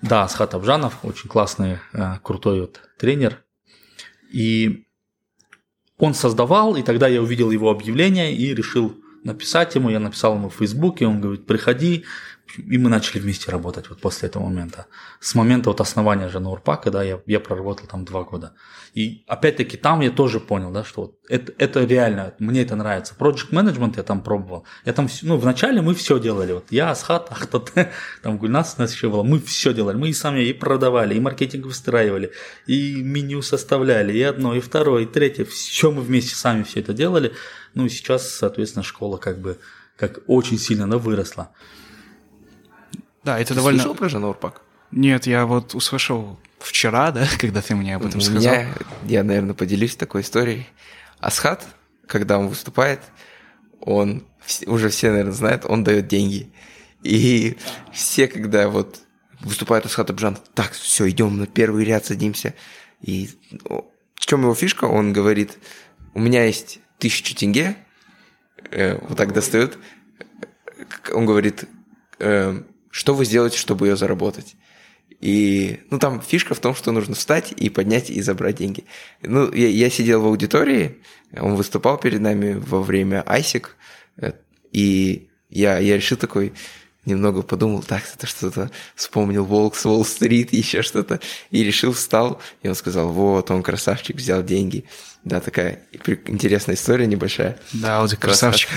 Да, 0.00 0.24
Асхат 0.24 0.54
Абжанов, 0.54 0.94
очень 1.02 1.28
классный, 1.28 1.78
э, 1.92 2.14
крутой 2.22 2.62
вот 2.62 2.80
тренер. 2.98 3.44
И 4.32 4.86
он 5.98 6.14
создавал, 6.14 6.76
и 6.76 6.82
тогда 6.82 7.08
я 7.08 7.20
увидел 7.20 7.50
его 7.50 7.70
объявление 7.70 8.34
и 8.34 8.54
решил 8.54 8.96
написать 9.24 9.74
ему, 9.74 9.90
я 9.90 10.00
написал 10.00 10.34
ему 10.34 10.48
в 10.48 10.56
Фейсбуке, 10.56 11.06
он 11.06 11.20
говорит, 11.20 11.46
приходи, 11.46 12.04
И 12.56 12.76
мы 12.76 12.90
начали 12.90 13.20
вместе 13.20 13.50
работать 13.50 13.88
вот 13.88 14.00
после 14.00 14.28
этого 14.28 14.44
момента. 14.44 14.86
С 15.20 15.34
момента 15.34 15.70
вот 15.70 15.80
основания 15.80 16.28
же 16.28 16.38
Нурпака, 16.38 16.90
да, 16.90 17.02
я, 17.02 17.20
я 17.26 17.40
проработал 17.40 17.86
там 17.86 18.04
два 18.04 18.24
года. 18.24 18.54
И 18.94 19.24
опять-таки 19.26 19.76
там 19.78 20.00
я 20.00 20.10
тоже 20.10 20.38
понял, 20.38 20.70
да, 20.70 20.84
что 20.84 21.02
вот 21.02 21.14
это, 21.28 21.52
это 21.56 21.84
реально, 21.84 22.34
мне 22.38 22.62
это 22.62 22.76
нравится. 22.76 23.14
Project 23.18 23.50
Management 23.50 23.94
я 23.96 24.02
там 24.02 24.22
пробовал. 24.22 24.66
Я 24.84 24.92
там, 24.92 25.08
ну, 25.22 25.38
вначале 25.38 25.80
мы 25.80 25.94
все 25.94 26.18
делали. 26.18 26.52
Вот 26.52 26.66
я, 26.70 26.90
Асхат, 26.90 27.32
Ахтат, 27.32 27.72
там 28.22 28.36
Гульнас 28.36 28.74
у 28.76 28.82
нас 28.82 28.92
еще 28.92 29.08
было. 29.08 29.22
Мы 29.22 29.40
все 29.40 29.72
делали. 29.72 29.96
Мы 29.96 30.10
и 30.10 30.12
сами 30.12 30.40
и 30.40 30.52
продавали, 30.52 31.14
и 31.14 31.20
маркетинг 31.20 31.64
выстраивали, 31.64 32.32
и 32.66 33.02
меню 33.02 33.40
составляли, 33.40 34.12
и 34.12 34.22
одно, 34.22 34.54
и 34.54 34.60
второе, 34.60 35.04
и 35.04 35.06
третье. 35.06 35.46
Все 35.46 35.90
мы 35.90 36.02
вместе 36.02 36.34
сами 36.34 36.64
все 36.64 36.80
это 36.80 36.92
делали. 36.92 37.32
Ну, 37.74 37.86
и 37.86 37.88
сейчас, 37.88 38.28
соответственно, 38.28 38.82
школа 38.82 39.16
как 39.16 39.40
бы 39.40 39.58
как 39.96 40.20
очень 40.26 40.58
сильно 40.58 40.84
она 40.84 40.98
выросла. 40.98 41.52
Да, 43.24 43.38
это 43.38 43.48
Ты 43.48 43.54
довольно... 43.54 43.80
слышал 43.80 43.94
про 43.94 44.08
Жанурпак? 44.08 44.62
Нет, 44.90 45.26
я 45.26 45.46
вот 45.46 45.74
услышал 45.74 46.38
вчера, 46.58 47.10
да, 47.12 47.26
когда 47.38 47.62
ты 47.62 47.74
мне 47.74 47.96
об 47.96 48.06
этом 48.06 48.20
сказал. 48.20 48.40
меня, 48.40 48.68
я, 49.04 49.24
наверное, 49.24 49.54
поделюсь 49.54 49.96
такой 49.96 50.22
историей. 50.22 50.66
Асхат, 51.18 51.66
когда 52.06 52.38
он 52.38 52.48
выступает, 52.48 53.00
он, 53.80 54.24
уже 54.66 54.88
все, 54.88 55.10
наверное, 55.10 55.32
знают, 55.32 55.64
он 55.66 55.84
дает 55.84 56.08
деньги. 56.08 56.52
И 57.02 57.56
все, 57.92 58.28
когда 58.28 58.68
вот 58.68 59.00
выступает 59.40 59.86
Асхат 59.86 60.10
Абжан, 60.10 60.38
так, 60.54 60.72
все, 60.72 61.08
идем 61.08 61.38
на 61.38 61.46
первый 61.46 61.84
ряд, 61.84 62.04
садимся. 62.06 62.54
И 63.00 63.30
в 64.14 64.26
чем 64.26 64.42
его 64.42 64.54
фишка? 64.54 64.84
Он 64.84 65.12
говорит, 65.12 65.58
у 66.14 66.20
меня 66.20 66.44
есть 66.44 66.80
тысяча 66.98 67.34
тенге, 67.36 67.76
э, 68.70 68.98
вот 68.98 69.16
так 69.16 69.32
достает. 69.32 69.78
Он 71.12 71.26
говорит, 71.26 71.64
э, 72.20 72.62
что 72.92 73.14
вы 73.14 73.24
сделаете, 73.24 73.58
чтобы 73.58 73.88
ее 73.88 73.96
заработать? 73.96 74.54
И, 75.20 75.80
ну, 75.90 75.98
там 75.98 76.20
фишка 76.20 76.54
в 76.54 76.60
том, 76.60 76.74
что 76.74 76.92
нужно 76.92 77.14
встать 77.14 77.52
и 77.56 77.70
поднять 77.70 78.10
и 78.10 78.20
забрать 78.22 78.56
деньги. 78.56 78.84
Ну, 79.22 79.52
я, 79.52 79.68
я 79.68 79.90
сидел 79.90 80.20
в 80.20 80.26
аудитории, 80.26 80.98
он 81.36 81.54
выступал 81.54 81.98
перед 81.98 82.20
нами 82.20 82.54
во 82.54 82.82
время 82.82 83.24
ISIC, 83.26 83.66
э, 84.18 84.32
и 84.72 85.28
я, 85.48 85.78
я 85.78 85.96
решил 85.96 86.18
такой, 86.18 86.52
немного 87.04 87.42
подумал, 87.42 87.82
так, 87.82 88.02
это 88.14 88.26
что-то, 88.26 88.70
вспомнил 88.94 89.44
Волк 89.44 89.76
с 89.76 89.86
Уолл-стрит, 89.86 90.52
еще 90.52 90.82
что-то, 90.82 91.20
и 91.50 91.64
решил, 91.64 91.92
встал, 91.92 92.40
и 92.62 92.68
он 92.68 92.74
сказал, 92.74 93.08
вот, 93.08 93.50
он 93.50 93.62
красавчик, 93.62 94.16
взял 94.16 94.42
деньги. 94.42 94.84
Да, 95.24 95.40
такая 95.40 95.84
интересная 96.26 96.74
история 96.74 97.06
небольшая. 97.06 97.56
Да, 97.72 98.00
Ауди 98.00 98.16
красавчик. 98.16 98.70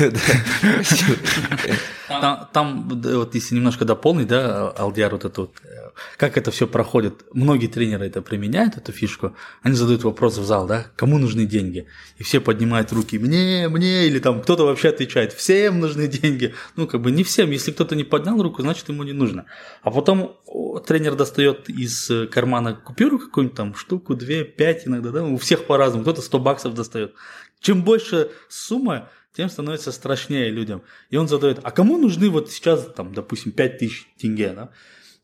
Там, 2.53 2.87
вот 2.87 3.33
если 3.33 3.55
немножко 3.55 3.83
дополнить, 3.83 4.27
да, 4.27 4.69
Алдиар, 4.69 5.11
вот 5.11 5.25
это 5.25 5.41
вот, 5.41 5.55
э, 5.63 5.89
как 6.17 6.37
это 6.37 6.51
все 6.51 6.67
проходит, 6.67 7.25
многие 7.33 7.65
тренеры 7.65 8.05
это 8.05 8.21
применяют, 8.21 8.77
эту 8.77 8.91
фишку, 8.91 9.35
они 9.63 9.75
задают 9.75 10.03
вопрос 10.03 10.37
в 10.37 10.45
зал, 10.45 10.67
да, 10.67 10.85
кому 10.95 11.17
нужны 11.17 11.45
деньги, 11.45 11.87
и 12.19 12.23
все 12.23 12.39
поднимают 12.39 12.91
руки, 12.93 13.17
мне, 13.17 13.67
мне, 13.69 14.05
или 14.05 14.19
там 14.19 14.41
кто-то 14.41 14.65
вообще 14.65 14.89
отвечает, 14.89 15.33
всем 15.33 15.79
нужны 15.79 16.07
деньги, 16.07 16.53
ну, 16.75 16.85
как 16.85 17.01
бы 17.01 17.09
не 17.09 17.23
всем, 17.23 17.49
если 17.49 17.71
кто-то 17.71 17.95
не 17.95 18.03
поднял 18.03 18.41
руку, 18.41 18.61
значит, 18.61 18.87
ему 18.89 19.03
не 19.03 19.13
нужно, 19.13 19.45
а 19.81 19.89
потом 19.89 20.37
тренер 20.85 21.15
достает 21.15 21.69
из 21.69 22.09
э, 22.09 22.27
кармана 22.27 22.73
купюру 22.73 23.19
какую-нибудь 23.19 23.57
там, 23.57 23.75
штуку, 23.75 24.15
две, 24.15 24.43
пять 24.43 24.87
иногда, 24.87 25.11
да, 25.11 25.23
у 25.23 25.37
всех 25.37 25.65
по-разному, 25.65 26.03
кто-то 26.03 26.21
100 26.21 26.39
баксов 26.39 26.73
достает, 26.73 27.13
чем 27.59 27.83
больше 27.83 28.31
сумма, 28.49 29.09
тем 29.35 29.49
становится 29.49 29.91
страшнее 29.91 30.49
людям. 30.49 30.81
И 31.09 31.17
он 31.17 31.27
задает, 31.27 31.59
а 31.63 31.71
кому 31.71 31.97
нужны 31.97 32.29
вот 32.29 32.51
сейчас, 32.51 32.87
там, 32.95 33.13
допустим, 33.13 33.51
5000 33.51 34.07
тенге, 34.17 34.53
да? 34.53 34.69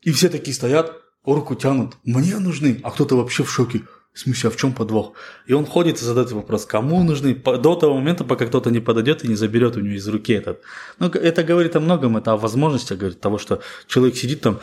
И 0.02 0.12
все 0.12 0.30
такие 0.30 0.54
стоят, 0.54 1.02
руку 1.24 1.56
тянут, 1.56 1.96
мне 2.04 2.38
нужны, 2.38 2.80
а 2.84 2.92
кто-то 2.92 3.16
вообще 3.16 3.44
в 3.44 3.52
шоке. 3.52 3.82
В 4.14 4.20
смысле, 4.20 4.50
а 4.50 4.52
в 4.52 4.58
чем 4.58 4.74
подвох? 4.74 5.14
И 5.48 5.54
он 5.54 5.66
ходит 5.66 6.02
и 6.02 6.04
задает 6.04 6.34
вопрос, 6.34 6.66
кому 6.66 7.02
нужны, 7.02 7.34
до 7.34 7.76
того 7.76 7.96
момента, 7.96 8.26
пока 8.26 8.46
кто-то 8.46 8.70
не 8.70 8.82
подойдет 8.82 9.24
и 9.24 9.28
не 9.30 9.36
заберет 9.36 9.78
у 9.78 9.80
него 9.80 9.96
из 9.96 10.06
руки 10.06 10.34
этот. 10.34 10.62
Ну, 11.00 11.08
это 11.08 11.44
говорит 11.44 11.78
о 11.78 11.80
многом, 11.80 12.18
это 12.18 12.34
о 12.34 12.38
возможности, 12.38 12.94
говорит, 12.94 13.22
того, 13.22 13.38
что 13.38 13.62
человек 13.88 14.18
сидит 14.18 14.42
там 14.42 14.60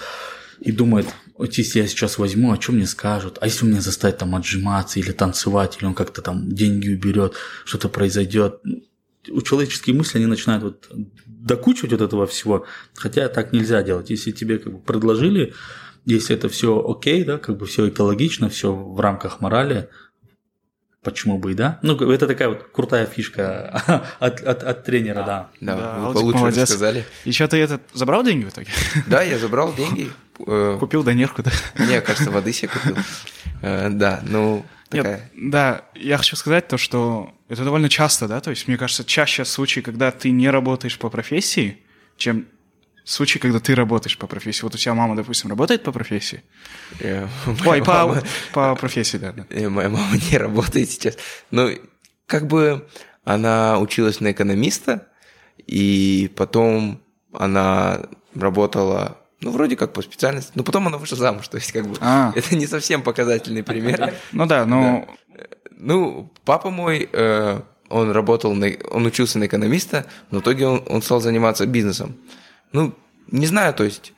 и 0.61 0.73
думает, 0.73 1.07
вот 1.37 1.55
если 1.55 1.81
я 1.81 1.87
сейчас 1.87 2.19
возьму, 2.19 2.53
а 2.53 2.61
что 2.61 2.73
мне 2.73 2.87
скажут? 2.87 3.39
А 3.41 3.47
если 3.47 3.65
меня 3.65 3.81
заставят 3.81 4.19
там 4.19 4.35
отжиматься 4.35 4.99
или 4.99 5.13
танцевать, 5.13 5.77
или 5.79 5.87
он 5.87 5.95
как-то 5.95 6.23
там 6.23 6.53
деньги 6.53 6.91
уберет, 6.91 7.35
что-то 7.65 7.89
произойдет? 7.89 8.61
у 9.31 9.43
человеческие 9.43 9.95
мысли, 9.95 10.19
они 10.19 10.27
начинают 10.27 10.63
вот 10.63 10.89
докучивать 11.27 11.93
вот 11.93 12.01
этого 12.01 12.27
всего, 12.27 12.67
хотя 12.95 13.29
так 13.29 13.53
нельзя 13.53 13.83
делать. 13.83 14.11
Если 14.11 14.31
тебе 14.31 14.59
как 14.59 14.73
бы 14.73 14.79
предложили, 14.79 15.55
если 16.05 16.35
это 16.35 16.49
все 16.49 16.85
окей, 16.87 17.25
да, 17.25 17.39
как 17.39 17.59
бы 17.59 17.67
все 17.67 17.89
экологично, 17.89 18.49
все 18.49 18.73
в 18.73 18.99
рамках 19.01 19.41
морали, 19.41 19.89
почему 21.11 21.39
бы 21.39 21.53
и 21.53 21.55
да? 21.55 21.79
Ну, 21.83 21.95
это 22.11 22.27
такая 22.27 22.49
вот 22.49 22.69
крутая 22.73 23.07
фишка 23.07 23.83
от, 24.19 24.41
от, 24.43 24.63
от 24.63 24.85
тренера, 24.85 25.23
да. 25.25 25.49
Да, 25.61 25.77
Да, 25.77 25.99
вы 26.01 26.13
получше 26.15 26.39
молодец. 26.39 26.63
рассказали. 26.63 27.05
И 27.25 27.33
что, 27.33 27.49
ты 27.49 27.57
этот 27.59 27.83
забрал 27.95 28.23
деньги 28.25 28.45
в 28.45 28.49
итоге? 28.51 28.69
Да, 29.07 29.23
я 29.23 29.39
забрал 29.39 29.73
деньги. 29.75 30.11
э, 30.47 30.77
Купил 30.79 31.03
донерку, 31.05 31.43
да? 31.43 31.51
Мне 31.79 32.01
кажется, 32.01 32.31
воды 32.31 32.53
себе 32.53 32.69
купил. 32.69 32.97
Э, 33.63 33.89
Да, 33.91 34.21
ну, 34.25 34.65
Нет, 34.93 35.03
такая. 35.05 35.31
да, 35.37 35.83
я 35.95 36.17
хочу 36.19 36.37
сказать 36.37 36.69
то, 36.69 36.77
что 36.79 37.33
это 37.49 37.65
довольно 37.65 37.89
часто, 37.89 38.29
да, 38.29 38.41
то 38.41 38.51
есть, 38.51 38.69
мне 38.69 38.77
кажется, 38.77 39.05
чаще 39.05 39.45
случаи, 39.45 39.81
когда 39.81 40.11
ты 40.11 40.31
не 40.31 40.51
работаешь 40.51 40.99
по 40.99 41.09
профессии, 41.11 41.79
чем 42.17 42.47
случаи, 43.13 43.39
когда 43.39 43.59
ты 43.61 43.75
работаешь 43.75 44.19
по 44.19 44.27
профессии. 44.27 44.63
Вот 44.63 44.75
у 44.75 44.79
тебя 44.79 44.95
мама, 44.95 45.17
допустим, 45.17 45.51
работает 45.51 45.83
по 45.83 45.93
профессии? 45.93 46.43
э, 47.01 47.27
Ой, 47.47 47.57
моя 47.65 47.85
по, 47.85 47.93
мама- 47.93 48.23
по 48.53 48.75
профессии, 48.77 49.17
да. 49.19 49.33
да. 49.33 49.45
э, 49.51 49.69
Моя 49.69 49.89
мама 49.89 50.17
не 50.31 50.39
работает 50.39 50.91
сейчас. 50.91 51.17
Ну, 51.51 51.71
как 52.27 52.47
бы 52.47 52.87
она 53.25 53.79
училась 53.79 54.21
на 54.21 54.33
экономиста, 54.33 55.07
и 55.67 56.31
потом 56.37 57.01
она 57.33 58.03
работала, 58.35 59.19
ну, 59.41 59.51
вроде 59.51 59.77
как 59.77 59.93
по 59.93 60.03
специальности, 60.03 60.53
но 60.55 60.63
потом 60.63 60.87
она 60.87 60.99
вышла 60.99 61.17
замуж, 61.19 61.49
то 61.49 61.57
есть 61.59 61.73
как 61.73 61.87
бы 61.87 61.97
А. 62.01 62.33
это 62.35 62.57
не 62.57 62.67
совсем 62.67 63.03
показательный 63.03 63.63
пример. 63.63 64.15
Ну 64.33 64.47
да, 64.47 64.65
ну, 64.67 65.07
Ну, 65.77 66.33
папа 66.45 66.71
мой, 66.71 67.09
э, 67.13 67.61
он 67.89 68.11
работал, 68.11 68.55
на, 68.55 68.69
он 68.91 69.07
учился 69.07 69.39
на 69.39 69.47
экономиста, 69.47 70.07
но 70.31 70.39
в 70.41 70.43
итоге 70.43 70.67
он, 70.67 70.83
он 70.89 71.03
стал 71.03 71.21
заниматься 71.21 71.67
бизнесом. 71.67 72.17
Ну, 72.73 72.95
не 73.31 73.47
знаю, 73.47 73.75
то 73.75 73.85
есть 73.85 74.13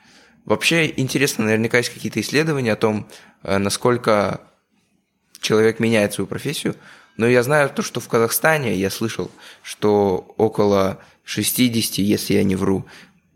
вообще 0.45 0.93
интересно, 0.97 1.45
наверняка 1.45 1.79
есть 1.79 1.91
какие-то 1.91 2.21
исследования 2.21 2.73
о 2.73 2.77
том, 2.77 3.07
э, 3.43 3.59
насколько 3.59 4.41
человек 5.41 5.81
меняет 5.81 6.13
свою 6.13 6.27
профессию, 6.27 6.77
но 7.17 7.27
я 7.27 7.43
знаю 7.43 7.71
то, 7.71 7.83
что 7.83 8.01
в 8.01 8.09
Казахстане 8.09 8.75
я 8.77 8.91
слышал, 8.91 9.31
что 9.63 10.35
около 10.37 10.99
60, 11.25 11.99
если 11.99 12.35
я 12.35 12.45
не 12.45 12.57
вру, 12.57 12.87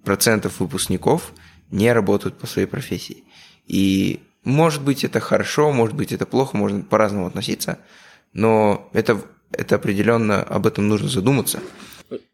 процентов 0.05 0.61
выпускников 0.61 1.33
не 1.71 1.93
работают 1.93 2.39
по 2.39 2.47
своей 2.47 2.67
профессии. 2.67 3.25
И 3.67 4.21
может 4.45 4.83
быть 4.83 5.05
это 5.05 5.21
хорошо, 5.21 5.73
может 5.73 5.95
быть 5.95 6.13
это 6.13 6.27
плохо, 6.27 6.57
можно 6.57 6.83
по-разному 6.83 7.27
относиться, 7.27 7.79
но 8.33 8.89
это, 8.93 9.21
это 9.53 9.77
определенно 9.77 10.43
об 10.43 10.67
этом 10.67 10.89
нужно 10.89 11.09
задуматься. 11.09 11.61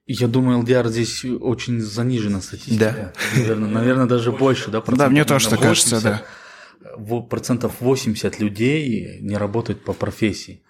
Я 0.07 0.27
думаю, 0.29 0.63
LDR 0.63 0.89
здесь 0.89 1.25
очень 1.25 1.81
занижена 1.81 2.41
статистика. 2.41 3.13
Наверное, 3.37 3.69
наверное, 3.69 4.07
даже 4.07 4.33
больше, 4.33 4.71
да? 4.71 4.83
Да, 4.87 5.09
мне 5.09 5.25
тоже 5.25 5.49
так 5.49 5.61
кажется, 5.61 6.01
да. 6.01 6.23
80. 6.97 7.11
В- 7.11 7.21
Процентов 7.23 7.75
80 7.81 8.41
людей 8.41 9.19
не 9.21 9.37
работают 9.37 9.85
по 9.85 9.93
профессии. 9.93 10.63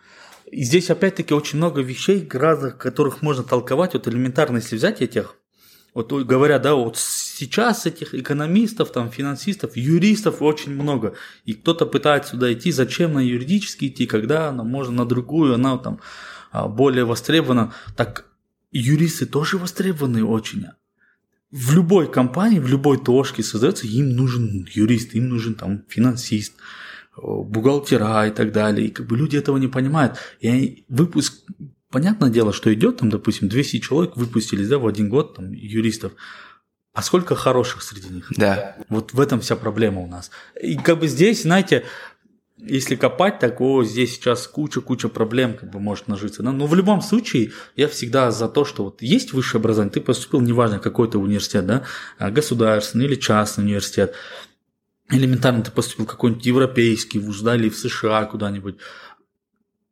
И 0.51 0.65
здесь, 0.65 0.91
опять-таки, 0.91 1.33
очень 1.33 1.59
много 1.59 1.81
вещей 1.81 2.29
разных, 2.33 2.77
которых 2.77 3.23
можно 3.23 3.45
толковать. 3.45 3.95
Вот 3.95 4.09
элементарно, 4.09 4.57
если 4.57 4.77
взять 4.77 5.01
этих, 5.01 5.37
вот 5.95 6.13
говоря, 6.13 6.59
да, 6.59 6.75
вот 6.75 6.97
сейчас 6.97 7.87
этих 7.87 8.15
экономистов, 8.15 8.91
там, 8.93 9.11
финансистов, 9.11 9.77
юристов 9.77 10.43
очень 10.43 10.73
много. 10.75 11.15
И 11.45 11.55
кто-то 11.55 11.87
пытается 11.87 12.33
сюда 12.33 12.53
идти, 12.53 12.73
зачем 12.73 13.15
на 13.15 13.21
юридически 13.21 13.87
идти, 13.87 14.07
когда 14.07 14.49
она 14.49 14.65
можно 14.65 14.93
на 14.93 15.05
другую, 15.07 15.55
она 15.55 15.79
там 15.79 16.01
а, 16.53 16.67
более 16.69 17.05
востребована. 17.05 17.73
Так 17.97 18.27
юристы 18.73 19.27
тоже 19.27 19.59
востребованы 19.59 20.25
очень. 20.25 20.66
В 21.51 21.75
любой 21.75 22.11
компании, 22.11 22.61
в 22.61 22.68
любой 22.68 22.99
ТОшке 22.99 23.43
создается, 23.43 23.87
им 23.87 24.11
нужен 24.11 24.66
юрист, 24.73 25.14
им 25.14 25.29
нужен 25.29 25.55
там 25.55 25.83
финансист, 25.89 26.55
э, 27.16 27.21
бухгалтера 27.21 28.27
и 28.29 28.31
так 28.31 28.53
далее. 28.53 28.87
И 28.87 28.91
как 28.91 29.07
бы 29.07 29.16
люди 29.16 29.37
этого 29.37 29.57
не 29.57 29.66
понимают. 29.66 30.16
И 30.39 30.49
они- 30.49 30.85
выпуск, 30.89 31.43
понятное 31.91 32.31
дело, 32.31 32.53
что 32.53 32.73
идет 32.73 32.99
там, 32.99 33.11
допустим, 33.11 33.49
200 33.49 33.81
человек 33.81 34.16
выпустились 34.16 34.68
да, 34.68 34.79
в 34.79 34.87
один 34.87 35.09
год 35.09 35.37
там, 35.37 35.53
юристов. 35.53 36.12
А 36.93 37.03
сколько 37.03 37.35
хороших 37.35 37.83
среди 37.83 38.09
них? 38.09 38.33
Да. 38.37 38.77
Вот 38.89 39.12
в 39.12 39.21
этом 39.21 39.41
вся 39.41 39.57
проблема 39.57 40.01
у 40.01 40.07
нас. 40.07 40.31
И 40.61 40.77
как 40.77 40.99
бы 40.99 41.09
здесь, 41.09 41.43
знаете, 41.43 41.85
если 42.67 42.97
копать, 42.97 43.39
так 43.39 43.61
о, 43.61 43.85
здесь 43.85 44.15
сейчас 44.15 44.47
куча-куча 44.47 45.09
проблем 45.09 45.55
как 45.55 45.71
бы 45.71 45.81
может 45.81 46.09
нажиться. 46.09 46.43
Да? 46.43 46.53
Но 46.53 46.67
в 46.67 46.75
любом 46.75 47.03
случае, 47.03 47.53
я 47.77 47.89
всегда 47.89 48.31
за 48.31 48.49
то, 48.49 48.65
что 48.65 48.85
вот 48.85 49.03
есть 49.03 49.33
высшее 49.33 49.61
образование, 49.61 49.93
ты 49.93 50.01
поступил, 50.01 50.41
неважно, 50.41 50.79
какой 50.79 51.11
то 51.11 51.19
университет, 51.19 51.67
да, 51.67 51.85
а, 52.19 52.31
государственный 52.31 53.07
или 53.07 53.15
частный 53.15 53.65
университет, 53.65 54.15
элементарно 55.11 55.63
ты 55.63 55.71
поступил 55.71 56.07
в 56.07 56.09
какой-нибудь 56.09 56.47
европейский 56.47 57.19
вуз, 57.19 57.41
да, 57.41 57.57
или 57.57 57.69
в 57.69 57.77
США 57.77 58.25
куда-нибудь, 58.25 58.77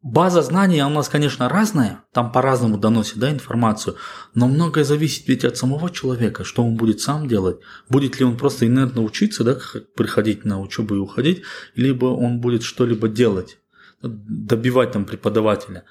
База 0.01 0.43
знаний 0.43 0.81
у 0.83 0.89
нас, 0.89 1.09
конечно, 1.09 1.49
разная, 1.49 2.05
там 2.13 2.31
по-разному 2.31 2.79
доносит 2.79 3.19
да, 3.19 3.33
информацию, 3.33 3.97
но 4.33 4.47
многое 4.47 4.85
зависит 4.85 5.27
ведь 5.27 5.45
от 5.45 5.57
самого 5.57 5.91
человека, 5.91 6.45
что 6.45 6.63
он 6.63 6.77
будет 6.77 7.01
сам 7.01 7.27
делать. 7.27 7.59
Будет 7.89 8.21
ли 8.21 8.25
он 8.25 8.37
просто 8.37 8.67
инертно 8.67 9.03
учиться, 9.03 9.43
да, 9.43 9.59
приходить 9.97 10.45
на 10.45 10.61
учебу 10.61 10.95
и 10.95 10.99
уходить, 10.99 11.43
либо 11.75 12.07
он 12.07 12.41
будет 12.41 12.63
что-либо 12.63 13.09
делать, 13.09 13.59
добивать 14.01 14.93
там 14.93 15.05
преподавателя. 15.05 15.85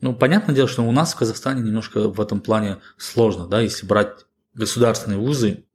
Ну, 0.00 0.14
понятное 0.14 0.54
дело, 0.54 0.66
что 0.66 0.82
у 0.82 0.92
нас 0.92 1.12
в 1.12 1.18
Казахстане 1.18 1.60
немножко 1.60 2.08
в 2.08 2.18
этом 2.18 2.40
плане 2.40 2.78
сложно, 2.96 3.46
да, 3.46 3.60
если 3.60 3.84
брать 3.84 4.24
государственные 4.54 5.18
вузы, 5.18 5.66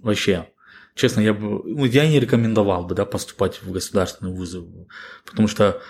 вообще, 0.00 0.48
честно, 0.94 1.20
я 1.20 1.34
бы, 1.34 1.62
ну, 1.64 1.84
я 1.84 2.08
не 2.08 2.18
рекомендовал 2.18 2.86
бы, 2.86 2.94
да, 2.94 3.04
поступать 3.04 3.60
в 3.62 3.70
государственные 3.70 4.34
вузы, 4.34 4.64
потому 5.26 5.48
что 5.48 5.82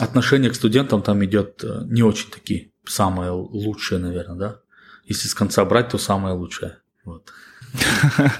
отношение 0.00 0.50
к 0.50 0.54
студентам 0.54 1.02
там 1.02 1.24
идет 1.24 1.62
э, 1.64 1.82
не 1.86 2.02
очень 2.02 2.30
такие 2.30 2.70
самые 2.86 3.30
лучшие, 3.30 3.98
наверное, 3.98 4.36
да? 4.36 4.56
Если 5.04 5.28
с 5.28 5.34
конца 5.34 5.64
брать, 5.64 5.88
то 5.90 5.98
самое 5.98 6.34
лучшее. 6.34 6.78
Вот. 7.04 7.32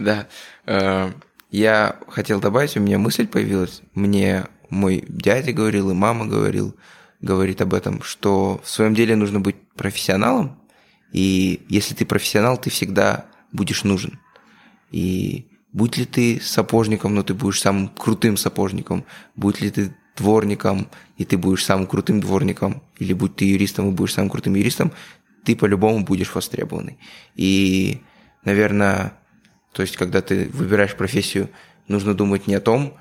Да. 0.00 0.26
Э, 0.66 1.12
я 1.50 2.00
хотел 2.08 2.40
добавить, 2.40 2.76
у 2.76 2.80
меня 2.80 2.98
мысль 2.98 3.28
появилась. 3.28 3.82
Мне 3.94 4.46
мой 4.70 5.04
дядя 5.08 5.52
говорил, 5.52 5.90
и 5.90 5.94
мама 5.94 6.26
говорил, 6.26 6.74
говорит 7.20 7.60
об 7.60 7.74
этом, 7.74 8.02
что 8.02 8.60
в 8.64 8.68
своем 8.68 8.94
деле 8.94 9.14
нужно 9.14 9.38
быть 9.38 9.56
профессионалом, 9.76 10.60
и 11.12 11.64
если 11.68 11.94
ты 11.94 12.04
профессионал, 12.06 12.58
ты 12.58 12.70
всегда 12.70 13.26
будешь 13.52 13.84
нужен. 13.84 14.18
И 14.90 15.46
будь 15.72 15.96
ли 15.96 16.06
ты 16.06 16.40
сапожником, 16.40 17.14
но 17.14 17.22
ты 17.22 17.34
будешь 17.34 17.60
самым 17.60 17.88
крутым 17.88 18.36
сапожником, 18.36 19.04
будь 19.36 19.60
ли 19.60 19.70
ты 19.70 19.94
дворником, 20.16 20.88
и 21.16 21.24
ты 21.24 21.36
будешь 21.36 21.64
самым 21.64 21.86
крутым 21.86 22.20
дворником, 22.20 22.82
или 22.98 23.12
будь 23.12 23.36
ты 23.36 23.44
юристом 23.46 23.88
и 23.88 23.92
будешь 23.92 24.14
самым 24.14 24.30
крутым 24.30 24.54
юристом, 24.54 24.92
ты 25.44 25.56
по-любому 25.56 26.04
будешь 26.04 26.34
востребованный. 26.34 26.98
И, 27.34 28.00
наверное, 28.44 29.14
то 29.72 29.82
есть, 29.82 29.96
когда 29.96 30.22
ты 30.22 30.48
выбираешь 30.52 30.94
профессию, 30.94 31.50
нужно 31.88 32.14
думать 32.14 32.46
не 32.46 32.54
о 32.54 32.60
том, 32.60 32.96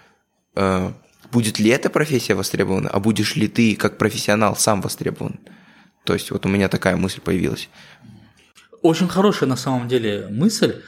э, 0.55 0.91
будет 1.31 1.59
ли 1.59 1.69
эта 1.69 1.89
профессия 1.89 2.35
востребована, 2.35 2.89
а 2.89 2.99
будешь 2.99 3.35
ли 3.35 3.47
ты 3.47 3.75
как 3.75 3.97
профессионал 3.97 4.55
сам 4.55 4.81
востребован. 4.81 5.39
То 6.03 6.13
есть, 6.13 6.31
вот 6.31 6.45
у 6.45 6.49
меня 6.49 6.67
такая 6.69 6.97
мысль 6.97 7.21
появилась. 7.21 7.69
Очень 8.81 9.07
хорошая 9.07 9.47
на 9.47 9.55
самом 9.55 9.87
деле 9.87 10.27
мысль. 10.29 10.81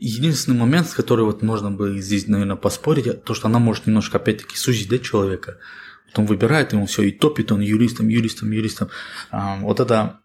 Единственный 0.00 0.56
момент, 0.56 0.88
с 0.88 0.94
которым 0.94 1.26
вот 1.26 1.42
можно 1.42 1.70
бы 1.70 2.00
здесь, 2.00 2.28
наверное, 2.28 2.56
поспорить, 2.56 3.24
то, 3.24 3.34
что 3.34 3.48
она 3.48 3.58
может 3.58 3.86
немножко, 3.86 4.18
опять-таки, 4.18 4.56
сузить 4.56 4.88
да, 4.88 4.98
человека. 4.98 5.58
Вот 6.06 6.20
он 6.20 6.26
выбирает, 6.26 6.72
он 6.72 6.86
все, 6.86 7.02
и 7.02 7.10
топит 7.10 7.52
он 7.52 7.60
юристом, 7.60 8.08
юристом, 8.08 8.50
юристом. 8.50 8.88
А, 9.30 9.58
вот 9.60 9.80
это, 9.80 10.20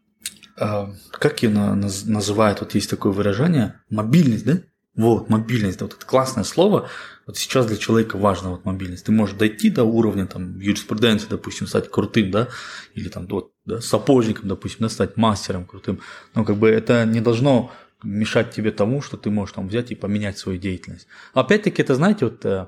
а, 0.57 0.93
как 1.11 1.43
ее 1.43 1.49
на, 1.49 1.75
наз, 1.75 2.05
называют, 2.05 2.61
вот 2.61 2.75
есть 2.75 2.89
такое 2.89 3.11
выражение, 3.11 3.81
мобильность, 3.89 4.45
да? 4.45 4.61
Вот, 4.95 5.27
мобильность, 5.27 5.81
вот 5.81 5.93
это 5.93 6.05
классное 6.05 6.43
слово. 6.43 6.87
Вот 7.25 7.37
сейчас 7.37 7.65
для 7.65 7.77
человека 7.77 8.17
важна 8.17 8.51
вот 8.51 8.63
мобильность. 8.63 9.05
Ты 9.05 9.11
можешь 9.11 9.35
дойти 9.35 9.71
до 9.71 9.85
уровня 9.85 10.27
там 10.27 10.59
юриспруденции, 10.59 11.27
допустим, 11.29 11.65
стать 11.65 11.89
крутым, 11.89 12.29
да, 12.29 12.49
или 12.93 13.09
там 13.09 13.25
вот, 13.27 13.53
да, 13.65 13.81
сапожником, 13.81 14.49
допустим, 14.49 14.79
да, 14.81 14.89
стать 14.89 15.17
мастером 15.17 15.65
крутым. 15.65 15.99
Но 16.35 16.45
как 16.45 16.57
бы 16.57 16.69
это 16.69 17.05
не 17.05 17.21
должно 17.21 17.71
мешать 18.03 18.51
тебе 18.51 18.71
тому, 18.71 19.01
что 19.01 19.17
ты 19.17 19.29
можешь 19.29 19.55
там 19.55 19.67
взять 19.67 19.91
и 19.91 19.95
поменять 19.95 20.37
свою 20.37 20.59
деятельность. 20.59 21.07
Опять-таки, 21.33 21.81
это, 21.81 21.95
знаете, 21.95 22.25
вот 22.25 22.45
э, 22.45 22.67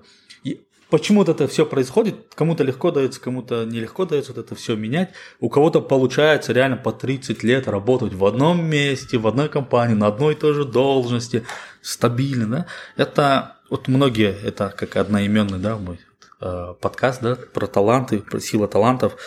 почему 0.90 1.20
вот 1.20 1.30
это 1.30 1.48
все 1.48 1.66
происходит, 1.66 2.16
кому-то 2.36 2.64
легко 2.64 2.92
дается, 2.92 3.20
кому-то 3.20 3.66
нелегко 3.66 4.06
дается 4.06 4.34
вот 4.34 4.46
это 4.46 4.56
все 4.56 4.76
менять, 4.76 5.10
у 5.40 5.50
кого-то 5.50 5.82
получается 5.82 6.54
реально 6.54 6.78
по 6.78 6.92
30 6.92 7.44
лет 7.44 7.68
работать 7.68 8.14
в 8.14 8.26
одном 8.26 8.64
месте, 8.66 9.18
в 9.18 9.28
одной 9.28 9.50
компании, 9.50 9.96
на 9.96 10.08
одной 10.08 10.34
и 10.34 10.38
той 10.38 10.54
же 10.54 10.66
должности, 10.66 11.44
стабильно, 11.82 12.48
да, 12.48 12.66
это 12.96 13.58
вот 13.70 13.88
многие, 13.88 14.34
это 14.44 14.74
как 14.76 14.96
одноименный, 14.96 15.60
да, 15.60 15.78
мой 15.78 16.00
э, 16.42 16.74
подкаст, 16.80 17.22
да, 17.22 17.36
про 17.36 17.68
таланты, 17.68 18.20
про 18.20 18.40
силу 18.40 18.68
талантов, 18.68 19.18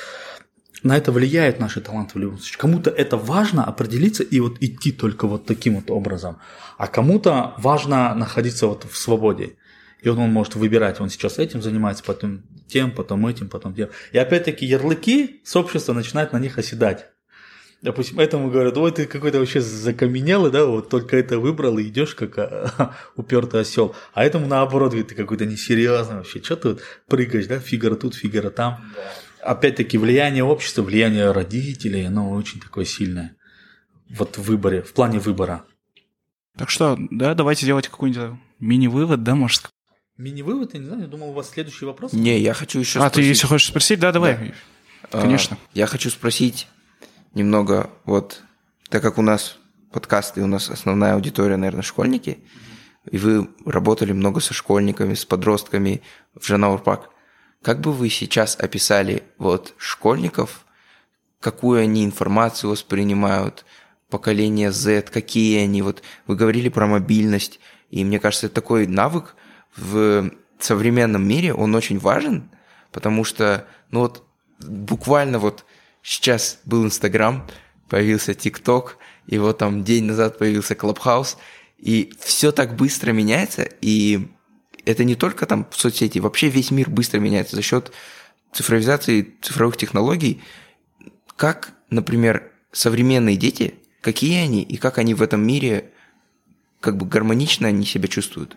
на 0.82 0.96
это 0.96 1.12
влияют 1.12 1.58
наши 1.58 1.80
таланты 1.80 2.12
в 2.14 2.18
любом 2.18 2.38
случае. 2.38 2.58
Кому-то 2.58 2.90
это 2.90 3.16
важно 3.16 3.64
определиться 3.64 4.22
и 4.22 4.40
вот 4.40 4.58
идти 4.60 4.92
только 4.92 5.26
вот 5.26 5.46
таким 5.46 5.76
вот 5.76 5.90
образом, 5.90 6.38
а 6.76 6.86
кому-то 6.86 7.54
важно 7.58 8.14
находиться 8.14 8.66
вот 8.66 8.84
в 8.84 8.96
свободе. 8.96 9.56
И 10.00 10.08
вот 10.08 10.18
он 10.18 10.30
может 10.30 10.54
выбирать, 10.54 11.00
он 11.00 11.10
сейчас 11.10 11.38
этим 11.38 11.60
занимается, 11.60 12.04
потом 12.04 12.42
тем, 12.68 12.92
потом 12.92 13.26
этим, 13.26 13.48
потом 13.48 13.74
тем. 13.74 13.88
И 14.12 14.18
опять-таки 14.18 14.64
ярлыки 14.64 15.40
с 15.44 15.56
общества 15.56 15.92
начинают 15.92 16.32
на 16.32 16.38
них 16.38 16.58
оседать. 16.58 17.06
Допустим, 17.80 18.18
этому 18.18 18.50
говорят, 18.50 18.76
ой, 18.76 18.90
ты 18.90 19.06
какой-то 19.06 19.38
вообще 19.38 19.60
закаменелый, 19.60 20.50
да, 20.50 20.66
вот 20.66 20.88
только 20.88 21.16
это 21.16 21.38
выбрал 21.38 21.78
и 21.78 21.84
идешь 21.84 22.16
как 22.16 22.36
а, 22.38 22.96
упертый 23.16 23.60
осел. 23.60 23.94
А 24.14 24.24
этому 24.24 24.48
наоборот, 24.48 24.90
говорит, 24.90 25.08
ты 25.08 25.14
какой-то 25.14 25.46
несерьезный 25.46 26.16
вообще, 26.16 26.42
что 26.42 26.56
ты 26.56 26.68
вот 26.70 26.82
прыгаешь, 27.06 27.46
да, 27.46 27.60
Фигаро 27.60 27.94
тут, 27.94 28.14
Фигаро 28.14 28.50
там. 28.50 28.80
Да 28.94 29.02
опять-таки, 29.42 29.98
влияние 29.98 30.44
общества, 30.44 30.82
влияние 30.82 31.30
родителей, 31.32 32.06
оно 32.06 32.30
очень 32.30 32.60
такое 32.60 32.84
сильное. 32.84 33.36
Вот 34.10 34.38
в 34.38 34.42
выборе, 34.42 34.82
в 34.82 34.92
плане 34.92 35.18
выбора. 35.18 35.64
Так 36.56 36.70
что, 36.70 36.96
да, 37.10 37.34
давайте 37.34 37.66
делать 37.66 37.88
какой-нибудь 37.88 38.38
мини-вывод, 38.58 39.22
да, 39.22 39.34
может? 39.34 39.70
Мини-вывод, 40.16 40.74
я 40.74 40.80
не 40.80 40.86
знаю, 40.86 41.02
я 41.02 41.08
думал, 41.08 41.30
у 41.30 41.32
вас 41.32 41.50
следующий 41.50 41.84
вопрос. 41.84 42.12
Не, 42.12 42.40
я 42.40 42.54
хочу 42.54 42.80
еще 42.80 42.98
а, 42.98 43.02
спросить. 43.02 43.12
А, 43.12 43.14
ты 43.14 43.22
если 43.22 43.46
хочешь 43.46 43.68
спросить, 43.68 44.00
да, 44.00 44.10
давай. 44.10 44.54
Да. 45.12 45.20
Конечно. 45.20 45.56
А, 45.60 45.68
я 45.74 45.86
хочу 45.86 46.10
спросить 46.10 46.66
немного, 47.34 47.90
вот, 48.04 48.42
так 48.88 49.02
как 49.02 49.18
у 49.18 49.22
нас 49.22 49.58
подкасты, 49.92 50.42
у 50.42 50.46
нас 50.46 50.70
основная 50.70 51.14
аудитория, 51.14 51.56
наверное, 51.56 51.82
школьники, 51.82 52.38
и 53.10 53.18
вы 53.18 53.48
работали 53.64 54.12
много 54.12 54.40
со 54.40 54.54
школьниками, 54.54 55.14
с 55.14 55.24
подростками 55.24 56.02
в 56.34 56.46
Жанаурпак. 56.46 57.10
Как 57.62 57.80
бы 57.80 57.92
вы 57.92 58.08
сейчас 58.08 58.56
описали 58.58 59.24
вот 59.36 59.74
школьников, 59.78 60.64
какую 61.40 61.80
они 61.80 62.04
информацию 62.04 62.70
воспринимают, 62.70 63.64
поколение 64.10 64.72
Z, 64.72 65.02
какие 65.02 65.58
они, 65.58 65.82
вот 65.82 66.02
вы 66.26 66.36
говорили 66.36 66.68
про 66.68 66.86
мобильность, 66.86 67.60
и 67.90 68.04
мне 68.04 68.18
кажется, 68.18 68.48
такой 68.48 68.86
навык 68.86 69.34
в 69.76 70.30
современном 70.58 71.26
мире, 71.26 71.52
он 71.52 71.74
очень 71.74 71.98
важен, 71.98 72.50
потому 72.90 73.24
что, 73.24 73.66
ну 73.90 74.00
вот, 74.00 74.24
буквально 74.60 75.38
вот 75.38 75.64
сейчас 76.02 76.58
был 76.64 76.84
Инстаграм, 76.84 77.46
появился 77.88 78.34
ТикТок, 78.34 78.96
и 79.26 79.38
вот 79.38 79.58
там 79.58 79.84
день 79.84 80.04
назад 80.04 80.38
появился 80.38 80.74
Клабхаус, 80.74 81.36
и 81.76 82.12
все 82.20 82.50
так 82.50 82.76
быстро 82.76 83.12
меняется, 83.12 83.62
и 83.80 84.28
это 84.88 85.04
не 85.04 85.16
только 85.16 85.44
там 85.44 85.68
соцсети, 85.70 86.18
вообще 86.18 86.48
весь 86.48 86.70
мир 86.70 86.88
быстро 86.88 87.18
меняется 87.18 87.56
за 87.56 87.62
счет 87.62 87.92
цифровизации 88.54 89.34
цифровых 89.42 89.76
технологий. 89.76 90.42
Как, 91.36 91.74
например, 91.90 92.50
современные 92.72 93.36
дети, 93.36 93.74
какие 94.00 94.42
они 94.42 94.62
и 94.62 94.78
как 94.78 94.96
они 94.96 95.12
в 95.12 95.20
этом 95.20 95.46
мире 95.46 95.92
как 96.80 96.96
бы 96.96 97.04
гармонично 97.04 97.68
они 97.68 97.84
себя 97.84 98.08
чувствуют. 98.08 98.56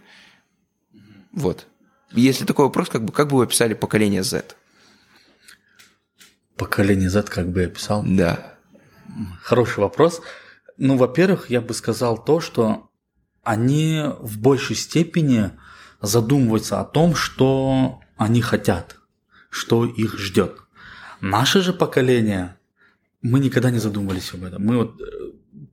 Вот. 1.33 1.67
Если 2.13 2.45
такой 2.45 2.65
вопрос, 2.65 2.87
как 2.87 3.03
бы, 3.03 3.11
как 3.11 3.27
бы 3.27 3.37
вы 3.37 3.43
описали 3.43 3.73
поколение 3.73 4.23
Z? 4.23 4.55
Поколение 6.55 7.09
Z, 7.09 7.23
как 7.23 7.51
бы 7.51 7.61
я 7.61 7.67
описал? 7.67 8.03
Да. 8.07 8.55
Хороший 9.41 9.79
вопрос. 9.79 10.21
Ну, 10.77 10.95
во-первых, 10.95 11.49
я 11.49 11.59
бы 11.59 11.73
сказал 11.73 12.23
то, 12.23 12.39
что 12.39 12.89
они 13.43 14.01
в 14.19 14.39
большей 14.39 14.77
степени 14.77 15.51
задумываются 16.01 16.79
о 16.79 16.85
том, 16.85 17.15
что 17.15 17.99
они 18.17 18.41
хотят, 18.41 18.97
что 19.49 19.85
их 19.85 20.17
ждет. 20.17 20.57
Наше 21.21 21.61
же 21.61 21.73
поколение, 21.73 22.57
мы 23.21 23.39
никогда 23.39 23.69
не 23.69 23.79
задумывались 23.79 24.33
об 24.33 24.43
этом. 24.43 24.65
Мы 24.65 24.77
вот 24.77 24.99
э, 24.99 25.05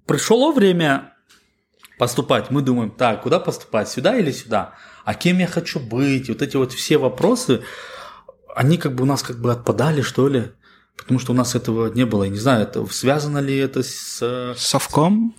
пришло 0.07 0.53
время 0.53 1.15
поступать, 1.99 2.51
мы 2.51 2.63
думаем, 2.63 2.91
так, 2.91 3.23
куда 3.23 3.41
поступать, 3.41 3.89
сюда 3.89 4.17
или 4.17 4.31
сюда? 4.31 4.75
А 5.05 5.15
кем 5.15 5.39
я 5.39 5.47
хочу 5.47 5.81
быть? 5.81 6.29
Вот 6.29 6.43
эти 6.43 6.57
вот 6.57 6.73
все 6.73 6.99
вопросы, 6.99 7.63
они 8.55 8.77
как 8.77 8.95
бы 8.95 9.05
у 9.05 9.07
нас 9.07 9.23
как 9.23 9.41
бы 9.41 9.51
отпадали, 9.51 10.03
что 10.03 10.29
ли? 10.29 10.53
Потому 10.97 11.19
что 11.19 11.33
у 11.33 11.35
нас 11.35 11.55
этого 11.55 11.93
не 11.93 12.05
было. 12.05 12.25
Я 12.25 12.31
не 12.31 12.39
знаю, 12.39 12.63
это 12.63 12.85
связано 12.87 13.39
ли 13.39 13.57
это 13.57 13.83
с... 13.83 14.55
Совком? 14.57 15.35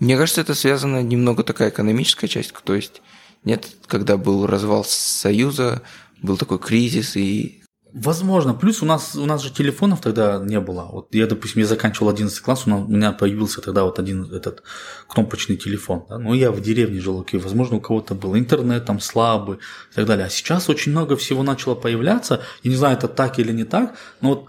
Мне 0.00 0.16
кажется, 0.16 0.40
это 0.40 0.54
связано 0.54 1.02
немного 1.02 1.42
такая 1.42 1.68
экономическая 1.68 2.28
часть, 2.28 2.54
то 2.64 2.74
есть 2.74 3.02
нет, 3.44 3.68
когда 3.86 4.16
был 4.16 4.46
развал 4.46 4.84
Союза, 4.84 5.82
был 6.22 6.36
такой 6.36 6.58
кризис, 6.58 7.16
и 7.16 7.60
Возможно. 7.94 8.54
Плюс 8.54 8.82
у 8.82 8.86
нас, 8.86 9.14
у 9.14 9.24
нас 9.24 9.40
же 9.40 9.52
телефонов 9.52 10.00
тогда 10.00 10.40
не 10.44 10.58
было. 10.58 10.88
Вот 10.90 11.14
я, 11.14 11.28
допустим, 11.28 11.60
я 11.60 11.66
заканчивал 11.68 12.08
11 12.08 12.40
класс, 12.40 12.66
у, 12.66 12.70
меня 12.70 13.12
появился 13.12 13.60
тогда 13.60 13.84
вот 13.84 14.00
один 14.00 14.24
этот 14.34 14.64
кнопочный 15.06 15.56
телефон. 15.56 16.04
Да? 16.08 16.18
Ну, 16.18 16.34
я 16.34 16.50
в 16.50 16.60
деревне 16.60 17.00
жил, 17.00 17.20
окей, 17.20 17.38
возможно, 17.38 17.76
у 17.76 17.80
кого-то 17.80 18.16
был 18.16 18.36
интернет 18.36 18.84
там 18.84 18.98
слабый 18.98 19.58
и 19.58 19.94
так 19.94 20.06
далее. 20.06 20.26
А 20.26 20.28
сейчас 20.28 20.68
очень 20.68 20.90
много 20.90 21.16
всего 21.16 21.44
начало 21.44 21.76
появляться. 21.76 22.42
Я 22.64 22.70
не 22.70 22.76
знаю, 22.76 22.96
это 22.96 23.06
так 23.06 23.38
или 23.38 23.52
не 23.52 23.64
так, 23.64 23.94
но 24.20 24.30
вот 24.30 24.48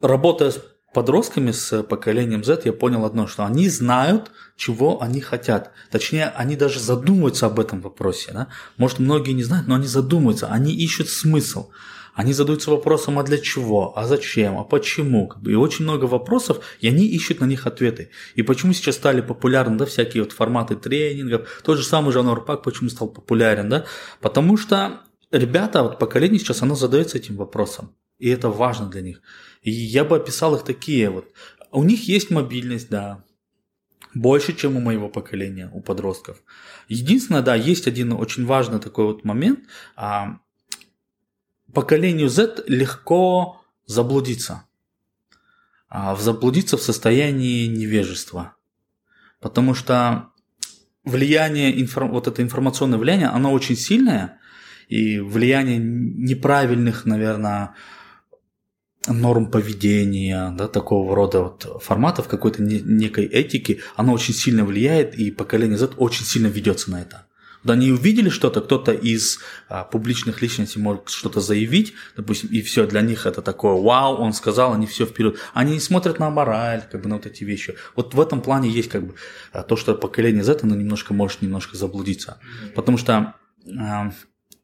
работая 0.00 0.52
подростками, 0.96 1.50
с 1.50 1.82
поколением 1.82 2.42
Z, 2.42 2.62
я 2.64 2.72
понял 2.72 3.04
одно, 3.04 3.26
что 3.26 3.44
они 3.44 3.68
знают, 3.68 4.30
чего 4.56 5.02
они 5.02 5.20
хотят. 5.20 5.70
Точнее, 5.90 6.32
они 6.34 6.56
даже 6.56 6.80
задумываются 6.80 7.44
об 7.44 7.60
этом 7.60 7.82
вопросе. 7.82 8.30
Да? 8.32 8.46
Может, 8.78 8.98
многие 8.98 9.32
не 9.32 9.44
знают, 9.44 9.68
но 9.68 9.74
они 9.74 9.86
задумываются, 9.86 10.46
они 10.46 10.72
ищут 10.72 11.10
смысл. 11.10 11.68
Они 12.14 12.32
задаются 12.32 12.70
вопросом, 12.70 13.18
а 13.18 13.24
для 13.24 13.36
чего, 13.36 13.92
а 13.94 14.06
зачем, 14.06 14.56
а 14.56 14.64
почему. 14.64 15.30
И 15.44 15.54
очень 15.54 15.84
много 15.84 16.06
вопросов, 16.06 16.60
и 16.80 16.88
они 16.88 17.04
ищут 17.04 17.40
на 17.40 17.44
них 17.44 17.66
ответы. 17.66 18.08
И 18.34 18.42
почему 18.42 18.72
сейчас 18.72 18.94
стали 18.94 19.20
популярны 19.20 19.76
да, 19.76 19.84
всякие 19.84 20.22
вот 20.22 20.32
форматы 20.32 20.76
тренингов, 20.76 21.60
тот 21.62 21.76
же 21.76 21.84
самый 21.84 22.12
жанр 22.12 22.42
пак 22.42 22.62
почему 22.62 22.88
стал 22.88 23.08
популярен, 23.08 23.68
да? 23.68 23.84
Потому 24.22 24.56
что 24.56 25.00
ребята, 25.30 25.82
вот 25.82 25.98
поколение 25.98 26.38
сейчас, 26.38 26.62
оно 26.62 26.74
задается 26.74 27.18
этим 27.18 27.36
вопросом. 27.36 27.90
И 28.18 28.30
это 28.30 28.48
важно 28.48 28.86
для 28.86 29.02
них. 29.02 29.20
И 29.66 29.70
я 29.72 30.04
бы 30.04 30.14
описал 30.14 30.54
их 30.54 30.62
такие 30.62 31.10
вот. 31.10 31.26
У 31.72 31.82
них 31.82 32.08
есть 32.08 32.30
мобильность, 32.30 32.88
да, 32.88 33.24
больше, 34.14 34.54
чем 34.54 34.76
у 34.76 34.80
моего 34.80 35.08
поколения, 35.08 35.68
у 35.74 35.80
подростков. 35.80 36.40
Единственное, 36.88 37.42
да, 37.42 37.56
есть 37.56 37.88
один 37.88 38.12
очень 38.12 38.46
важный 38.46 38.78
такой 38.78 39.06
вот 39.06 39.24
момент. 39.24 39.58
А, 39.96 40.38
поколению 41.74 42.28
Z 42.28 42.62
легко 42.68 43.60
заблудиться. 43.86 44.62
А 45.88 46.14
заблудиться 46.14 46.76
в 46.76 46.82
состоянии 46.82 47.66
невежества. 47.66 48.54
Потому 49.40 49.74
что 49.74 50.30
влияние, 51.02 51.84
вот 51.92 52.28
это 52.28 52.40
информационное 52.40 53.00
влияние, 53.00 53.28
оно 53.28 53.52
очень 53.52 53.76
сильное, 53.76 54.38
и 54.86 55.18
влияние 55.18 55.78
неправильных, 55.78 57.04
наверное, 57.04 57.74
норм 59.08 59.50
поведения, 59.50 60.54
да, 60.56 60.68
такого 60.68 61.14
рода 61.14 61.42
вот 61.42 61.82
форматов, 61.82 62.28
какой-то 62.28 62.62
некой 62.62 63.24
этики, 63.24 63.80
оно 63.94 64.12
очень 64.12 64.34
сильно 64.34 64.64
влияет, 64.64 65.14
и 65.14 65.30
поколение 65.30 65.78
Z 65.78 65.92
очень 65.96 66.24
сильно 66.24 66.48
ведется 66.48 66.90
на 66.90 67.00
это. 67.00 67.26
Да 67.66 67.72
они 67.72 67.90
увидели 67.90 68.28
что-то, 68.28 68.60
кто-то 68.60 68.92
из 68.92 69.40
а, 69.68 69.82
публичных 69.82 70.40
личностей 70.40 70.78
может 70.78 71.08
что-то 71.08 71.40
заявить, 71.40 71.94
допустим, 72.16 72.48
и 72.50 72.62
все, 72.62 72.86
для 72.86 73.00
них 73.00 73.26
это 73.26 73.42
такое, 73.42 73.72
вау, 73.74 74.18
он 74.18 74.32
сказал, 74.34 74.72
они 74.72 74.86
все 74.86 75.04
вперед. 75.04 75.38
Они 75.52 75.72
не 75.72 75.80
смотрят 75.80 76.20
на 76.20 76.30
мораль, 76.30 76.84
как 76.90 77.02
бы 77.02 77.08
на 77.08 77.16
вот 77.16 77.26
эти 77.26 77.42
вещи. 77.42 77.74
Вот 77.96 78.14
в 78.14 78.20
этом 78.20 78.40
плане 78.40 78.70
есть 78.70 78.88
как 78.88 79.04
бы 79.04 79.14
а, 79.52 79.64
то, 79.64 79.74
что 79.76 79.96
поколение 79.96 80.44
Z, 80.44 80.60
оно 80.62 80.76
немножко 80.76 81.12
может 81.12 81.42
немножко 81.42 81.76
заблудиться. 81.76 82.38
Потому 82.76 82.98
что 82.98 83.34
а, 83.76 84.12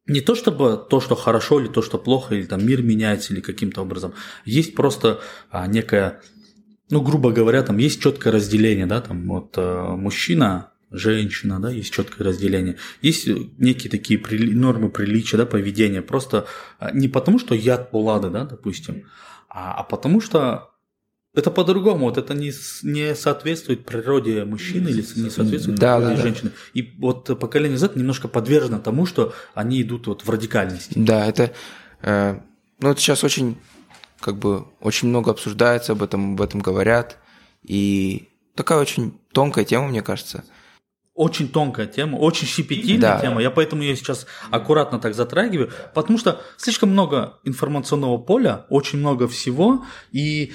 не 0.07 0.21
то 0.21 0.35
чтобы 0.35 0.85
то, 0.89 1.01
что 1.01 1.15
хорошо 1.15 1.61
или 1.61 1.69
то, 1.69 1.83
что 1.83 1.99
плохо, 1.99 2.35
или 2.35 2.45
там 2.45 2.67
мир 2.67 2.83
меняется 2.83 3.33
или 3.33 3.41
каким-то 3.41 3.83
образом. 3.83 4.15
Есть 4.45 4.75
просто 4.75 5.21
а, 5.51 5.67
некая, 5.67 6.21
ну, 6.91 7.01
грубо 7.01 7.31
говоря, 7.31 7.63
там 7.63 7.79
есть 7.79 8.03
четкое 8.03 8.33
разделение, 8.33 8.87
да, 8.87 9.01
там 9.01 9.27
вот 9.29 9.55
а, 9.57 9.95
мужчина 9.97 10.73
женщина, 10.91 11.61
да, 11.61 11.71
есть 11.71 11.93
четкое 11.93 12.27
разделение. 12.29 12.77
Есть 13.01 13.27
некие 13.59 13.91
такие 13.91 14.19
при, 14.19 14.53
нормы 14.53 14.91
приличия, 14.91 15.37
да, 15.37 15.47
поведения. 15.47 16.03
Просто 16.03 16.47
а, 16.79 16.91
не 16.93 17.09
потому, 17.09 17.39
что 17.39 17.55
я 17.55 17.79
Булада, 17.79 18.29
да, 18.29 18.45
допустим, 18.45 19.05
а, 19.49 19.75
а 19.75 19.83
потому 19.85 20.21
что 20.21 20.72
это 21.35 21.51
по-другому, 21.51 22.07
вот 22.07 22.19
это 22.19 22.35
не, 22.35 22.53
не 22.83 23.15
соответствует 23.15 23.87
природе 23.87 24.45
мужчины 24.45 24.89
или 24.89 25.05
не 25.17 25.31
соответствует 25.31 25.79
да, 25.79 25.97
природе 25.97 26.17
да, 26.17 26.23
женщины. 26.23 26.51
Да. 26.51 26.81
И 26.81 26.93
вот 26.99 27.39
поколение 27.39 27.79
Z 27.79 27.93
немножко 27.95 28.29
подвержено 28.29 28.79
тому, 28.79 29.07
что 29.07 29.33
они 29.55 29.81
идут 29.81 30.07
вот 30.07 30.25
в 30.25 30.31
радикальности. 30.31 30.93
Да, 30.97 31.27
это, 31.27 31.53
э, 32.03 32.39
ну, 32.81 32.91
это 32.91 33.01
сейчас 33.01 33.25
очень, 33.25 33.57
как 34.21 34.37
бы, 34.37 34.67
очень 34.81 35.09
много 35.09 35.31
обсуждается 35.31 35.93
об 35.93 36.03
этом, 36.03 36.35
об 36.35 36.43
этом 36.43 36.61
говорят. 36.61 37.17
И 37.63 38.29
такая 38.55 38.79
очень 38.79 39.19
тонкая 39.33 39.65
тема, 39.65 39.89
мне 39.89 40.03
кажется 40.03 40.45
очень 41.15 41.49
тонкая 41.49 41.87
тема, 41.87 42.17
очень 42.17 42.47
щепетильная 42.47 43.17
да. 43.17 43.21
тема. 43.21 43.43
Я 43.43 43.51
поэтому 43.51 43.83
ее 43.83 43.97
сейчас 43.97 44.27
аккуратно 44.51 44.99
так 44.99 45.15
затрагиваю, 45.15 45.71
потому 45.95 46.19
что 46.19 46.41
слишком 46.57 46.91
много 46.91 47.39
информационного 47.45 48.17
поля, 48.17 48.65
очень 48.71 48.99
много 48.99 49.29
всего. 49.29 49.85
И 50.11 50.53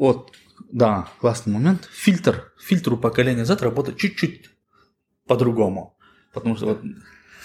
вот, 0.00 0.32
да, 0.72 1.08
классный 1.20 1.52
момент. 1.52 1.88
Фильтр, 1.92 2.52
фильтр 2.58 2.94
у 2.94 2.96
поколения 2.96 3.44
Z 3.44 3.56
работает 3.60 3.98
чуть-чуть 3.98 4.50
по-другому. 5.26 5.96
Потому 6.32 6.56
что 6.56 6.66
вот 6.66 6.80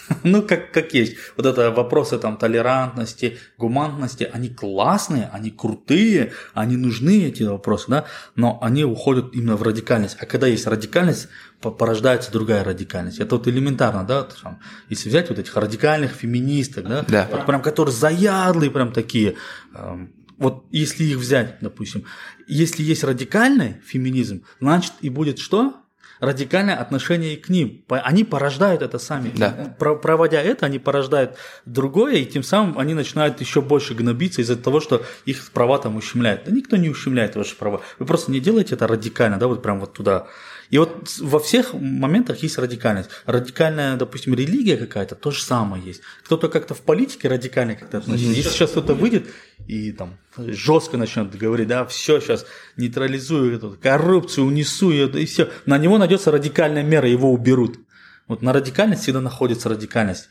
Ну, 0.24 0.42
как, 0.42 0.72
как 0.72 0.94
есть. 0.94 1.18
Вот 1.36 1.46
это 1.46 1.72
вопросы 1.72 2.18
там 2.18 2.38
толерантности, 2.38 3.38
гуманности, 3.58 4.30
они 4.32 4.50
классные, 4.50 5.30
они 5.34 5.52
крутые, 5.52 6.32
они 6.54 6.78
нужны, 6.78 7.26
эти 7.26 7.44
вопросы, 7.44 7.86
да, 7.90 8.06
но 8.36 8.60
они 8.62 8.86
уходят 8.86 9.34
именно 9.34 9.56
в 9.56 9.64
радикальность. 9.64 10.18
А 10.20 10.26
когда 10.26 10.48
есть 10.48 10.68
радикальность, 10.68 11.28
порождается 11.60 12.32
другая 12.32 12.64
радикальность. 12.64 13.20
Это 13.20 13.36
вот 13.36 13.48
элементарно, 13.48 14.06
да, 14.06 14.24
там, 14.24 14.60
если 14.90 15.10
взять 15.10 15.30
вот 15.30 15.40
этих 15.40 15.56
радикальных 15.58 16.12
феминисток, 16.12 16.88
да, 16.88 17.06
да. 17.08 17.28
Вот 17.32 17.46
прям 17.46 17.62
которые 17.62 17.94
заядлые 17.94 18.72
прям 18.72 18.92
такие, 18.92 19.36
эм, 19.74 20.14
вот 20.38 20.66
если 20.72 21.04
их 21.04 21.18
взять, 21.18 21.58
допустим, 21.62 22.06
если 22.48 22.84
есть 22.84 23.04
радикальный 23.04 23.78
феминизм, 23.86 24.44
значит 24.60 24.94
и 25.02 25.10
будет 25.10 25.40
что? 25.40 25.76
радикальное 26.20 26.76
отношение 26.76 27.38
к 27.38 27.50
ним. 27.50 27.84
Они 27.90 28.24
порождают 28.24 28.82
это 28.82 29.00
сами. 29.00 29.32
Да. 29.36 29.76
Про 29.78 29.96
проводя 29.96 30.42
это, 30.42 30.66
они 30.66 30.80
порождают 30.80 31.36
другое, 31.66 32.16
и 32.16 32.26
тем 32.26 32.44
самым 32.44 32.78
они 32.80 32.94
начинают 32.94 33.42
еще 33.42 33.62
больше 33.62 33.94
гнобиться 33.94 34.42
из-за 34.42 34.56
того, 34.56 34.80
что 34.80 35.04
их 35.26 35.52
права 35.52 35.78
там 35.78 35.96
ущемляют. 35.96 36.44
Да 36.46 36.52
никто 36.52 36.78
не 36.78 36.90
ущемляет 36.90 37.36
ваши 37.36 37.56
права. 37.56 37.82
Вы 38.00 38.06
просто 38.06 38.32
не 38.32 38.40
делаете 38.40 38.76
это 38.76 38.88
радикально, 38.88 39.38
да, 39.38 39.48
вот 39.48 39.62
прям 39.62 39.80
вот 39.80 39.94
туда. 39.94 40.28
И 40.70 40.78
вот 40.78 41.18
во 41.20 41.40
всех 41.40 41.74
моментах 41.74 42.42
есть 42.44 42.58
радикальность. 42.58 43.10
Радикальная, 43.26 43.98
допустим, 43.98 44.34
религия 44.34 44.78
какая-то, 44.78 45.16
то 45.16 45.32
же 45.32 45.42
самое 45.42 45.84
есть. 45.84 46.02
Кто-то 46.24 46.50
как-то 46.50 46.74
в 46.74 46.82
политике 46.82 47.28
радикально 47.28 47.76
как-то 47.76 48.00
относится. 48.00 48.32
Если 48.32 48.50
сейчас 48.50 48.72
кто-то 48.72 48.96
выйдет 48.96 49.28
и 49.68 49.92
там 49.92 50.18
жестко 50.38 50.98
начнет 50.98 51.36
говорить, 51.36 51.68
да, 51.68 51.86
все, 51.86 52.20
сейчас 52.20 52.46
нейтрализую 52.78 53.56
эту 53.56 53.78
коррупцию, 53.82 54.48
унесу 54.48 54.92
ее, 54.92 55.08
и 55.08 55.26
все. 55.26 55.50
На 55.66 55.78
него 55.78 55.98
найдется 55.98 56.32
радикальная 56.32 56.84
мера, 56.84 57.08
его 57.08 57.32
уберут. 57.32 57.80
Вот 58.28 58.42
на 58.42 58.54
радикальность 58.54 59.04
всегда 59.04 59.22
находится 59.22 59.70
радикальность. 59.70 60.30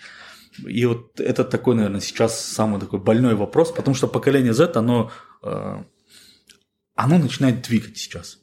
И 0.66 0.84
вот 0.84 1.20
это 1.20 1.44
такой, 1.44 1.74
наверное, 1.74 2.00
сейчас 2.00 2.44
самый 2.44 2.80
такой 2.80 3.00
больной 3.00 3.34
вопрос, 3.34 3.72
потому 3.72 3.94
что 3.94 4.06
поколение 4.06 4.52
Z, 4.52 4.72
оно, 4.74 5.10
э, 5.42 5.82
оно 6.94 7.18
начинает 7.18 7.62
двигать 7.62 7.98
сейчас 7.98 8.38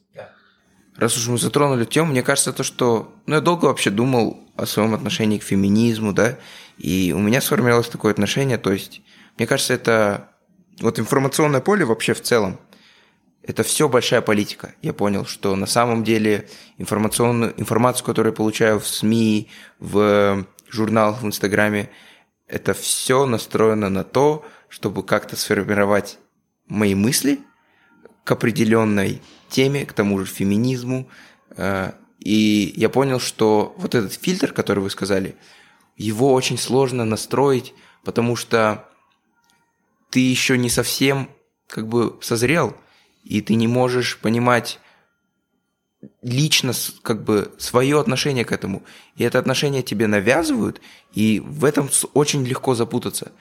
раз 0.96 1.16
уж 1.16 1.28
мы 1.28 1.38
затронули 1.38 1.84
тему, 1.84 2.10
мне 2.10 2.22
кажется, 2.22 2.52
то, 2.52 2.62
что... 2.62 3.14
Ну, 3.26 3.34
я 3.34 3.40
долго 3.40 3.66
вообще 3.66 3.90
думал 3.90 4.38
о 4.56 4.66
своем 4.66 4.94
отношении 4.94 5.38
к 5.38 5.42
феминизму, 5.42 6.12
да, 6.12 6.38
и 6.78 7.12
у 7.16 7.18
меня 7.18 7.40
сформировалось 7.40 7.88
такое 7.88 8.12
отношение, 8.12 8.58
то 8.58 8.72
есть, 8.72 9.02
мне 9.38 9.46
кажется, 9.46 9.74
это... 9.74 10.28
Вот 10.80 10.98
информационное 10.98 11.60
поле 11.60 11.84
вообще 11.84 12.14
в 12.14 12.22
целом, 12.22 12.58
это 13.42 13.62
все 13.62 13.88
большая 13.88 14.20
политика. 14.20 14.74
Я 14.82 14.92
понял, 14.92 15.26
что 15.26 15.54
на 15.54 15.66
самом 15.66 16.02
деле 16.02 16.48
информационную 16.78 17.60
информацию, 17.60 18.06
которую 18.06 18.32
я 18.32 18.36
получаю 18.36 18.80
в 18.80 18.86
СМИ, 18.86 19.48
в 19.78 20.46
журналах, 20.70 21.22
в 21.22 21.26
Инстаграме, 21.26 21.90
это 22.46 22.72
все 22.72 23.26
настроено 23.26 23.88
на 23.88 24.04
то, 24.04 24.44
чтобы 24.68 25.02
как-то 25.02 25.36
сформировать 25.36 26.18
мои 26.66 26.94
мысли 26.94 27.40
к 28.24 28.32
определенной 28.32 29.20
теме, 29.48 29.84
к 29.84 29.92
тому 29.92 30.18
же 30.18 30.26
феминизму. 30.26 31.08
Э, 31.56 31.92
и 32.20 32.72
я 32.76 32.88
понял, 32.88 33.20
что 33.20 33.74
вот 33.78 33.94
этот 33.94 34.12
фильтр, 34.12 34.52
который 34.52 34.80
вы 34.80 34.90
сказали, 34.90 35.36
его 35.96 36.32
очень 36.32 36.58
сложно 36.58 37.04
настроить, 37.04 37.74
потому 38.04 38.36
что 38.36 38.88
ты 40.10 40.20
еще 40.20 40.56
не 40.58 40.70
совсем 40.70 41.28
как 41.66 41.88
бы 41.88 42.18
созрел, 42.20 42.76
и 43.24 43.40
ты 43.40 43.54
не 43.54 43.66
можешь 43.66 44.18
понимать 44.18 44.78
лично 46.20 46.72
как 47.02 47.24
бы 47.24 47.54
свое 47.58 48.00
отношение 48.00 48.44
к 48.44 48.52
этому. 48.52 48.82
И 49.16 49.24
это 49.24 49.38
отношение 49.38 49.82
тебе 49.82 50.06
навязывают, 50.06 50.80
и 51.12 51.40
в 51.40 51.64
этом 51.64 51.88
очень 52.14 52.44
легко 52.44 52.74
запутаться. 52.74 53.32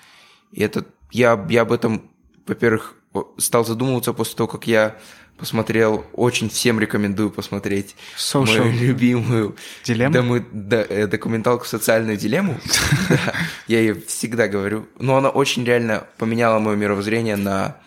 И 0.52 0.62
это 0.62 0.86
я, 1.12 1.46
я 1.50 1.62
об 1.62 1.72
этом, 1.72 2.10
во-первых, 2.46 2.96
стал 3.38 3.66
задумываться 3.66 4.14
после 4.14 4.36
того, 4.36 4.48
как 4.48 4.68
я 4.68 4.98
посмотрел, 5.38 6.06
очень 6.14 6.50
всем 6.50 6.80
рекомендую 6.80 7.32
посмотреть 7.32 7.96
Social 8.16 8.60
мою 8.60 8.72
любимую 8.72 9.56
дилемма. 9.84 10.14
дому- 10.14 10.46
да, 10.52 10.86
э, 10.88 11.08
документалку 11.08 11.66
«Социальную 11.66 12.16
дилемму». 12.18 12.60
Да, 13.10 13.34
Я 13.68 13.80
ее 13.80 13.96
всегда 13.96 14.48
говорю. 14.48 14.88
Но 15.00 15.18
она 15.18 15.30
очень 15.30 15.66
реально 15.66 16.06
поменяла 16.18 16.60
мое 16.60 16.76
мировоззрение 16.76 17.38
на 17.38 17.78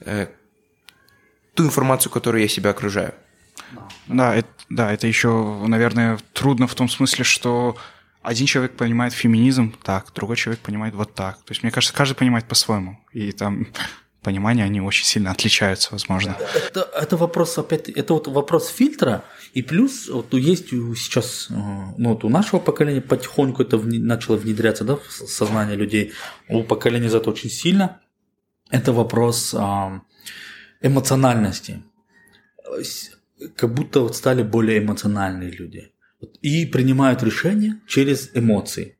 э, 0.00 0.28
ту 1.54 1.64
информацию, 1.64 2.10
которой 2.10 2.42
я 2.42 2.48
себя 2.48 2.70
окружаю. 2.70 3.12
Да, 4.06 4.34
это, 4.34 4.48
да, 4.70 4.92
это 4.92 5.06
еще, 5.06 5.62
наверное, 5.66 6.18
трудно 6.32 6.66
в 6.66 6.74
том 6.74 6.88
смысле, 6.88 7.24
что 7.24 7.76
один 8.22 8.46
человек 8.46 8.76
понимает 8.76 9.12
феминизм 9.12 9.74
так, 9.82 10.10
другой 10.14 10.36
человек 10.36 10.60
понимает 10.60 10.94
вот 10.94 11.14
так. 11.14 11.36
То 11.38 11.50
есть, 11.52 11.62
мне 11.62 11.70
кажется, 11.70 11.94
каждый 11.94 12.14
понимает 12.14 12.46
по-своему. 12.46 12.98
И 13.12 13.32
там 13.32 13.66
понимания, 14.24 14.64
они 14.64 14.80
очень 14.80 15.04
сильно 15.06 15.30
отличаются, 15.30 15.88
возможно. 15.92 16.36
Это, 16.68 16.80
это 17.02 17.16
вопрос, 17.16 17.58
опять, 17.58 17.88
это 17.88 18.14
вот 18.14 18.28
вопрос 18.28 18.68
фильтра, 18.68 19.22
и 19.56 19.62
плюс 19.62 20.08
вот 20.08 20.34
есть 20.34 20.70
сейчас, 20.70 21.48
э, 21.50 21.54
ну 21.98 22.08
вот 22.08 22.24
у 22.24 22.28
нашего 22.28 22.60
поколения 22.60 23.00
потихоньку 23.00 23.62
это 23.62 23.76
вне- 23.76 24.00
начало 24.00 24.36
внедряться, 24.36 24.84
да, 24.84 24.96
в 24.96 25.10
сознание 25.10 25.76
людей, 25.76 26.12
у 26.48 26.62
поколения 26.64 27.08
зато 27.10 27.30
очень 27.30 27.50
сильно. 27.50 28.00
Это 28.70 28.92
вопрос 28.92 29.54
а, 29.54 30.00
эмоциональности. 30.82 31.82
Э, 32.66 32.82
Как 33.56 33.74
будто 33.74 34.00
вот 34.00 34.16
стали 34.16 34.42
более 34.42 34.78
эмоциональные 34.78 35.50
люди. 35.50 35.92
И 36.42 36.66
принимают 36.66 37.22
решения 37.22 37.80
через 37.86 38.30
эмоции. 38.34 38.93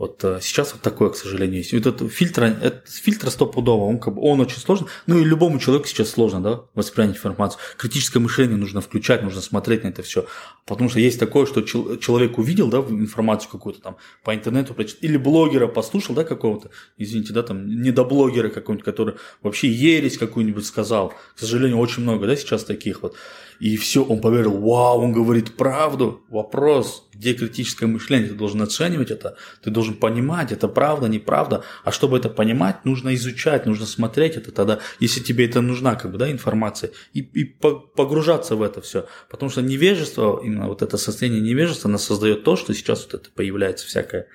Вот 0.00 0.24
э, 0.24 0.38
сейчас 0.40 0.72
вот 0.72 0.80
такое, 0.80 1.10
к 1.10 1.14
сожалению, 1.14 1.58
есть. 1.58 1.74
Вот 1.74 1.84
этот 1.84 2.10
фильтр, 2.10 2.44
это, 2.44 2.80
фильтр 2.90 3.30
стопудово, 3.30 3.84
он, 3.84 3.98
как 3.98 4.14
бы, 4.14 4.22
он 4.22 4.40
очень 4.40 4.56
сложный. 4.56 4.88
Ну 5.06 5.18
и 5.18 5.24
любому 5.24 5.58
человеку 5.58 5.86
сейчас 5.86 6.08
сложно, 6.08 6.42
да, 6.42 6.62
воспринять 6.74 7.16
информацию. 7.16 7.60
Критическое 7.76 8.18
мышление 8.18 8.56
нужно 8.56 8.80
включать, 8.80 9.22
нужно 9.22 9.42
смотреть 9.42 9.84
на 9.84 9.88
это 9.88 10.02
все. 10.02 10.24
Потому 10.64 10.88
что 10.88 11.00
есть 11.00 11.20
такое, 11.20 11.44
что 11.44 11.60
чел- 11.60 11.98
человек 11.98 12.38
увидел, 12.38 12.70
да, 12.70 12.78
информацию 12.78 13.50
какую-то 13.50 13.82
там 13.82 13.98
по 14.24 14.34
интернету, 14.34 14.74
или 15.02 15.18
блогера 15.18 15.66
послушал, 15.66 16.14
да, 16.14 16.24
какого-то, 16.24 16.70
извините, 16.96 17.34
да, 17.34 17.42
там, 17.42 17.66
недоблогера 17.82 18.48
какого-нибудь, 18.48 18.86
который 18.86 19.16
вообще 19.42 19.68
ересь 19.68 20.16
какую-нибудь 20.16 20.64
сказал. 20.64 21.12
К 21.36 21.40
сожалению, 21.40 21.76
очень 21.76 22.04
много, 22.04 22.26
да, 22.26 22.36
сейчас 22.36 22.64
таких 22.64 23.02
вот. 23.02 23.16
И 23.60 23.76
все, 23.76 24.02
он 24.02 24.20
поверил, 24.20 24.58
вау, 24.58 25.02
он 25.02 25.12
говорит 25.12 25.54
правду. 25.54 26.22
Вопрос, 26.30 27.08
где 27.12 27.34
критическое 27.34 27.86
мышление? 27.86 28.30
Ты 28.30 28.34
должен 28.34 28.62
оценивать 28.62 29.10
это, 29.10 29.36
ты 29.62 29.70
должен 29.70 29.94
понимать, 29.94 30.50
это 30.50 30.66
правда, 30.66 31.08
неправда. 31.08 31.62
А 31.84 31.92
чтобы 31.92 32.16
это 32.16 32.30
понимать, 32.30 32.86
нужно 32.86 33.14
изучать, 33.14 33.66
нужно 33.66 33.84
смотреть 33.84 34.36
это 34.36 34.50
тогда, 34.50 34.80
если 34.98 35.20
тебе 35.20 35.44
это 35.44 35.60
нужна, 35.60 35.94
как 35.94 36.10
бы, 36.10 36.18
да, 36.18 36.30
информация, 36.30 36.90
и, 37.12 37.20
и 37.20 37.44
по- 37.44 37.78
погружаться 37.78 38.56
в 38.56 38.62
это 38.62 38.80
все. 38.80 39.06
Потому 39.30 39.50
что 39.50 39.60
невежество, 39.60 40.40
именно 40.42 40.66
вот 40.66 40.80
это 40.80 40.96
состояние 40.96 41.42
невежества, 41.42 41.88
оно 41.88 41.98
создает 41.98 42.44
то, 42.44 42.56
что 42.56 42.72
сейчас 42.72 43.04
вот 43.04 43.14
это 43.20 43.30
появляется 43.30 43.86
всякое 43.86 44.26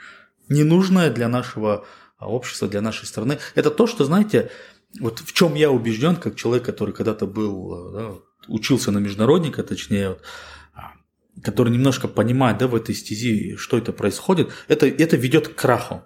ненужное 0.49 1.09
для 1.09 1.27
нашего 1.27 1.85
а, 2.19 2.29
общества, 2.29 2.67
для 2.67 2.81
нашей 2.81 3.05
страны. 3.05 3.39
Это 3.55 3.71
то, 3.71 3.87
что, 3.87 4.05
знаете, 4.05 4.51
вот 4.99 5.19
в 5.19 5.33
чем 5.33 5.55
я 5.55 5.71
убежден, 5.71 6.15
как 6.15 6.35
человек, 6.35 6.65
который 6.65 6.93
когда-то 6.93 7.25
был, 7.25 7.73
э, 7.73 7.93
да, 7.93 8.11
учился 8.47 8.91
на 8.91 8.99
международника, 8.99 9.63
точнее, 9.63 10.17
а, 10.73 10.93
который 11.41 11.71
немножко 11.71 12.07
понимает, 12.07 12.57
да, 12.57 12.67
в 12.67 12.75
этой 12.75 12.95
стези, 12.95 13.55
что 13.57 13.77
это 13.77 13.93
происходит, 13.93 14.51
это, 14.67 14.87
это 14.87 15.17
ведет 15.17 15.49
к 15.49 15.55
краху. 15.55 16.03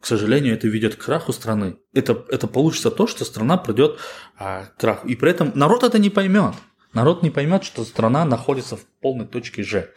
К 0.00 0.06
сожалению, 0.06 0.54
это 0.54 0.66
ведет 0.66 0.96
к 0.96 1.04
краху 1.04 1.32
страны. 1.32 1.76
Это, 1.94 2.24
это 2.28 2.48
получится 2.48 2.90
то, 2.90 3.06
что 3.06 3.24
страна 3.24 3.56
придет 3.56 3.98
а, 4.36 4.64
к 4.64 4.76
краху. 4.76 5.06
И 5.06 5.14
при 5.14 5.30
этом 5.30 5.52
народ 5.54 5.84
это 5.84 5.98
не 5.98 6.10
поймет. 6.10 6.54
Народ 6.92 7.22
не 7.22 7.30
поймет, 7.30 7.64
что 7.64 7.84
страна 7.84 8.24
находится 8.24 8.76
в 8.76 8.84
полной 9.00 9.26
точке 9.26 9.62
Ж. 9.62 9.88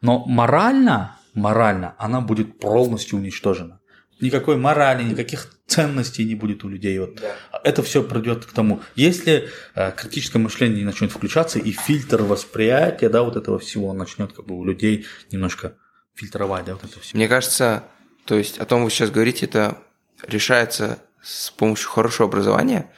Но 0.00 0.24
морально, 0.26 1.18
морально 1.34 1.94
она 1.98 2.20
будет 2.20 2.58
полностью 2.60 3.18
уничтожена. 3.18 3.77
Никакой 4.20 4.56
морали, 4.56 5.02
никаких 5.02 5.48
ценностей 5.66 6.24
не 6.24 6.34
будет 6.34 6.64
у 6.64 6.68
людей. 6.68 6.98
Вот. 6.98 7.22
Это 7.62 7.82
все 7.82 8.02
придет 8.02 8.46
к 8.46 8.52
тому. 8.52 8.80
Если 8.96 9.48
э, 9.74 9.92
критическое 9.96 10.38
мышление 10.38 10.78
не 10.78 10.84
начнет 10.84 11.12
включаться 11.12 11.58
и 11.58 11.72
фильтр 11.72 12.22
восприятия, 12.22 13.08
да, 13.08 13.22
вот 13.22 13.36
этого 13.36 13.58
всего 13.58 13.92
начнет 13.92 14.32
как 14.32 14.46
бы 14.46 14.56
у 14.56 14.64
людей 14.64 15.06
немножко 15.30 15.74
фильтровать, 16.14 16.64
да, 16.64 16.74
вот 16.74 16.84
это 16.84 16.98
все. 17.00 17.16
Мне 17.16 17.28
кажется, 17.28 17.84
то 18.24 18.34
есть 18.34 18.58
о 18.58 18.64
том 18.64 18.84
вы 18.84 18.90
сейчас 18.90 19.10
говорите, 19.10 19.46
это 19.46 19.78
решается 20.26 20.98
с 21.22 21.50
помощью 21.50 21.88
хорошего 21.90 22.28
образования, 22.28 22.90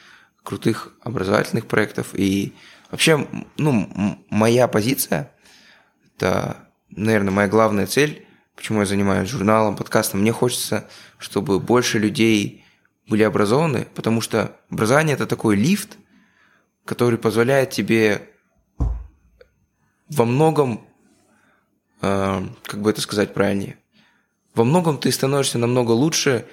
крутых 0.42 0.92
образовательных 1.02 1.66
проектов. 1.66 2.14
И 2.14 2.54
вообще, 2.90 3.26
ну, 3.58 4.24
моя 4.30 4.68
позиция, 4.68 5.32
это, 6.16 6.56
наверное, 6.90 7.32
моя 7.32 7.48
главная 7.48 7.86
цель, 7.86 8.26
почему 8.60 8.80
я 8.80 8.86
занимаюсь 8.86 9.30
журналом, 9.30 9.74
подкастом. 9.74 10.20
Мне 10.20 10.32
хочется, 10.32 10.86
чтобы 11.16 11.58
больше 11.60 11.98
людей 11.98 12.62
были 13.08 13.22
образованы, 13.22 13.88
потому 13.94 14.20
что 14.20 14.54
образование– 14.70 15.14
это 15.16 15.26
такой 15.26 15.56
лифт, 15.56 15.96
который 16.84 17.18
позволяет 17.18 17.70
тебе 17.70 18.28
во 20.10 20.26
многом, 20.26 20.86
э, 22.02 22.46
как 22.64 22.82
бы 22.82 22.90
это 22.90 23.00
сказать 23.00 23.32
правильнее, 23.32 23.78
во 24.54 24.64
многом 24.64 24.98
ты 24.98 25.10
становишься 25.10 25.56
намного 25.56 25.92
лучше, 25.92 26.44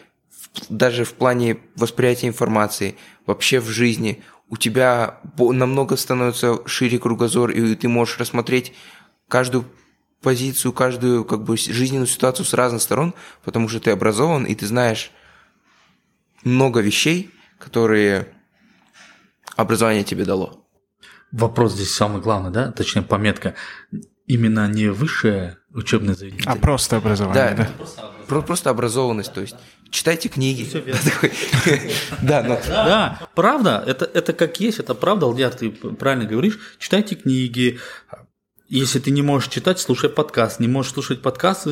даже 0.70 1.04
в 1.04 1.14
плане 1.14 1.58
восприятия 1.76 2.30
информации, 2.30 2.96
вообще 3.26 3.60
в 3.60 3.68
жизни. 3.68 4.24
У 4.48 4.56
тебя 4.56 5.20
намного 5.38 5.98
становится 5.98 6.66
шире 6.70 7.00
кругозор, 7.00 7.52
и 7.52 7.76
ты 7.76 7.90
можешь 7.90 8.18
рассмотреть 8.18 8.72
каждую 9.28 9.66
позицию, 10.28 10.74
каждую 10.74 11.24
как 11.24 11.44
бы 11.46 11.56
жизненную 11.56 12.06
ситуацию 12.06 12.46
с 12.46 12.54
разных 12.54 12.82
сторон, 12.82 13.14
потому 13.46 13.70
что 13.70 13.80
ты 13.80 13.92
образован, 13.92 14.44
и 14.44 14.56
ты 14.56 14.68
знаешь 14.68 15.12
много 16.44 16.82
вещей, 16.82 17.32
которые 17.58 18.28
образование 19.56 20.04
тебе 20.04 20.26
дало. 20.26 20.68
Вопрос 21.32 21.76
здесь 21.76 21.94
самый 21.94 22.22
главный, 22.22 22.52
да, 22.52 22.74
точнее 22.74 23.04
пометка. 23.04 23.56
Именно 24.26 24.68
не 24.68 24.90
высшее 24.90 25.60
учебное 25.74 26.14
заведение. 26.14 26.44
А 26.46 26.58
просто 26.58 26.98
образование, 26.98 27.56
Да, 27.56 27.70
да. 27.96 28.12
Про- 28.28 28.42
просто 28.42 28.70
образованность, 28.70 29.34
то 29.34 29.40
есть 29.40 29.56
читайте 29.90 30.28
книги. 30.28 30.68
Да, 32.22 32.44
но 32.44 32.60
Да, 32.68 33.30
правда, 33.34 33.82
это, 33.88 34.04
это 34.04 34.34
как 34.34 34.60
есть, 34.60 34.80
это 34.80 34.94
правда, 34.94 35.26
Алдиар, 35.26 35.54
ты 35.54 35.70
правильно 35.70 36.26
говоришь. 36.26 36.60
Читайте 36.80 37.16
книги. 37.16 37.80
Если 38.70 39.00
ты 39.00 39.12
не 39.12 39.22
можешь 39.22 39.50
читать, 39.50 39.80
слушай 39.80 40.10
подкаст. 40.10 40.60
Не 40.60 40.68
можешь 40.68 40.92
слушать 40.92 41.22
подкаст, 41.22 41.68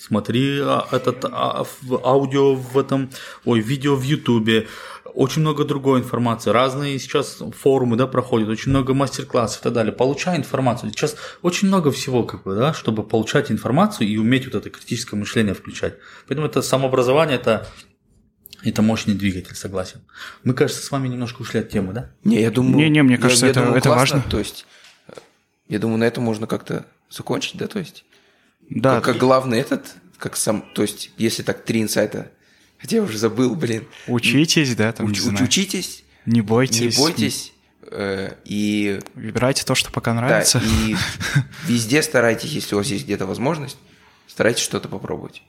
смотри 0.00 0.60
а, 0.62 0.86
этот 0.92 1.24
а, 1.24 1.64
в- 1.82 2.00
аудио 2.06 2.54
в 2.54 2.78
этом, 2.78 3.10
ой, 3.44 3.60
видео 3.60 3.96
в 3.96 4.02
Ютубе. 4.02 4.68
Очень 5.14 5.40
много 5.42 5.64
другой 5.64 5.98
информации. 6.00 6.50
Разные 6.50 6.98
сейчас 7.00 7.42
форумы 7.60 7.96
да, 7.96 8.06
проходят, 8.06 8.48
очень 8.48 8.70
много 8.70 8.94
мастер-классов 8.94 9.60
и 9.60 9.62
так 9.64 9.72
далее. 9.72 9.92
Получай 9.92 10.36
информацию. 10.36 10.90
Сейчас 10.92 11.16
очень 11.42 11.66
много 11.66 11.90
всего, 11.90 12.22
как 12.22 12.44
бы, 12.44 12.54
да, 12.54 12.72
чтобы 12.72 13.02
получать 13.02 13.50
информацию 13.50 14.06
и 14.06 14.16
уметь 14.16 14.44
вот 14.44 14.54
это 14.54 14.70
критическое 14.70 15.16
мышление 15.16 15.54
включать. 15.54 15.94
Поэтому 16.28 16.46
это 16.46 16.62
самообразование, 16.62 17.36
это 17.36 17.66
это 18.62 18.82
мощный 18.82 19.14
двигатель, 19.14 19.54
согласен. 19.56 20.00
Мы, 20.44 20.52
кажется, 20.54 20.84
с 20.84 20.90
вами 20.90 21.08
немножко 21.08 21.42
ушли 21.42 21.60
от 21.60 21.68
темы, 21.70 21.92
да? 21.92 22.10
Не, 22.24 22.40
я 22.40 22.50
думаю... 22.50 22.76
Не-не, 22.76 23.02
мне 23.02 23.14
я- 23.14 23.20
кажется, 23.20 23.46
я 23.46 23.50
это- 23.50 23.60
думаю, 23.60 23.78
это 23.78 23.88
классно. 23.88 24.16
важно. 24.16 24.30
То 24.30 24.38
есть, 24.40 24.66
я 25.68 25.78
думаю, 25.78 25.98
на 25.98 26.04
этом 26.04 26.24
можно 26.24 26.46
как-то 26.46 26.86
закончить, 27.10 27.56
да, 27.56 27.66
то 27.66 27.78
есть... 27.78 28.04
Да, 28.70 28.96
как, 28.96 29.04
как 29.04 29.16
главный 29.18 29.58
этот, 29.60 29.94
как 30.18 30.36
сам... 30.36 30.62
То 30.74 30.82
есть, 30.82 31.10
если 31.16 31.42
так, 31.42 31.64
три 31.64 31.82
инсайта... 31.82 32.30
Хотя 32.78 32.96
я 32.96 33.02
уже 33.02 33.18
забыл, 33.18 33.56
блин. 33.56 33.88
учитесь, 34.06 34.76
да, 34.76 34.92
там, 34.92 35.06
Уч- 35.06 35.10
не 35.24 35.36
уч- 35.36 35.42
учитесь, 35.44 36.04
не 36.26 36.40
бойтесь. 36.42 36.96
не 36.96 37.02
бойтесь, 37.02 37.52
э, 37.90 38.34
и... 38.44 39.00
Выбирайте 39.14 39.64
то, 39.64 39.74
что 39.74 39.90
пока 39.90 40.12
Да, 40.12 40.20
нравится. 40.20 40.62
и 40.64 40.94
везде 41.66 42.02
старайтесь, 42.02 42.50
если 42.52 42.74
у 42.76 42.78
вас 42.78 42.86
есть 42.86 43.04
где-то 43.04 43.26
возможность, 43.26 43.78
старайтесь 44.28 44.62
что-то 44.62 44.88
попробовать, 44.88 45.42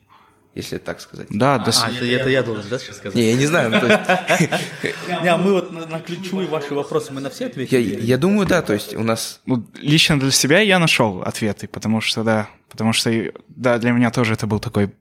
если 0.55 0.77
так 0.77 0.99
сказать. 1.01 1.27
Да, 1.29 1.57
до 1.59 1.71
с- 1.71 1.83
А, 1.83 1.89
это, 1.91 2.05
это 2.05 2.29
я 2.29 2.43
должен, 2.43 2.63
да, 2.69 2.79
сейчас 2.79 2.97
сказать? 2.97 3.15
Не, 3.15 3.31
я 3.31 3.35
не 3.37 3.45
знаю, 3.45 3.69
ну, 3.71 3.79
Не, 5.23 5.27
а 5.29 5.37
мы 5.37 5.53
вот 5.53 5.71
на, 5.71 5.99
ключевые 5.99 6.47
ваши 6.47 6.73
вопросы, 6.73 7.13
мы 7.13 7.21
на 7.21 7.29
все 7.29 7.45
ответили? 7.45 8.01
я 8.01 8.17
думаю, 8.17 8.47
да, 8.47 8.61
то 8.61 8.73
есть 8.73 8.95
у 8.95 9.03
нас 9.03 9.41
ну, 9.45 9.65
лично 9.75 10.19
для 10.19 10.31
себя 10.31 10.59
я 10.59 10.79
нашел 10.79 11.21
ответы, 11.21 11.67
потому 11.67 12.01
что, 12.01 12.23
да, 12.23 12.49
потому 12.69 12.93
что, 12.93 13.11
да, 13.47 13.77
для 13.77 13.91
меня 13.91 14.11
тоже 14.11 14.33
это 14.33 14.47
был 14.47 14.59
такой 14.59 14.91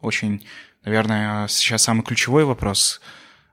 очень, 0.00 0.46
наверное, 0.84 1.48
сейчас 1.48 1.82
самый 1.82 2.02
ключевой 2.02 2.44
вопрос. 2.44 3.00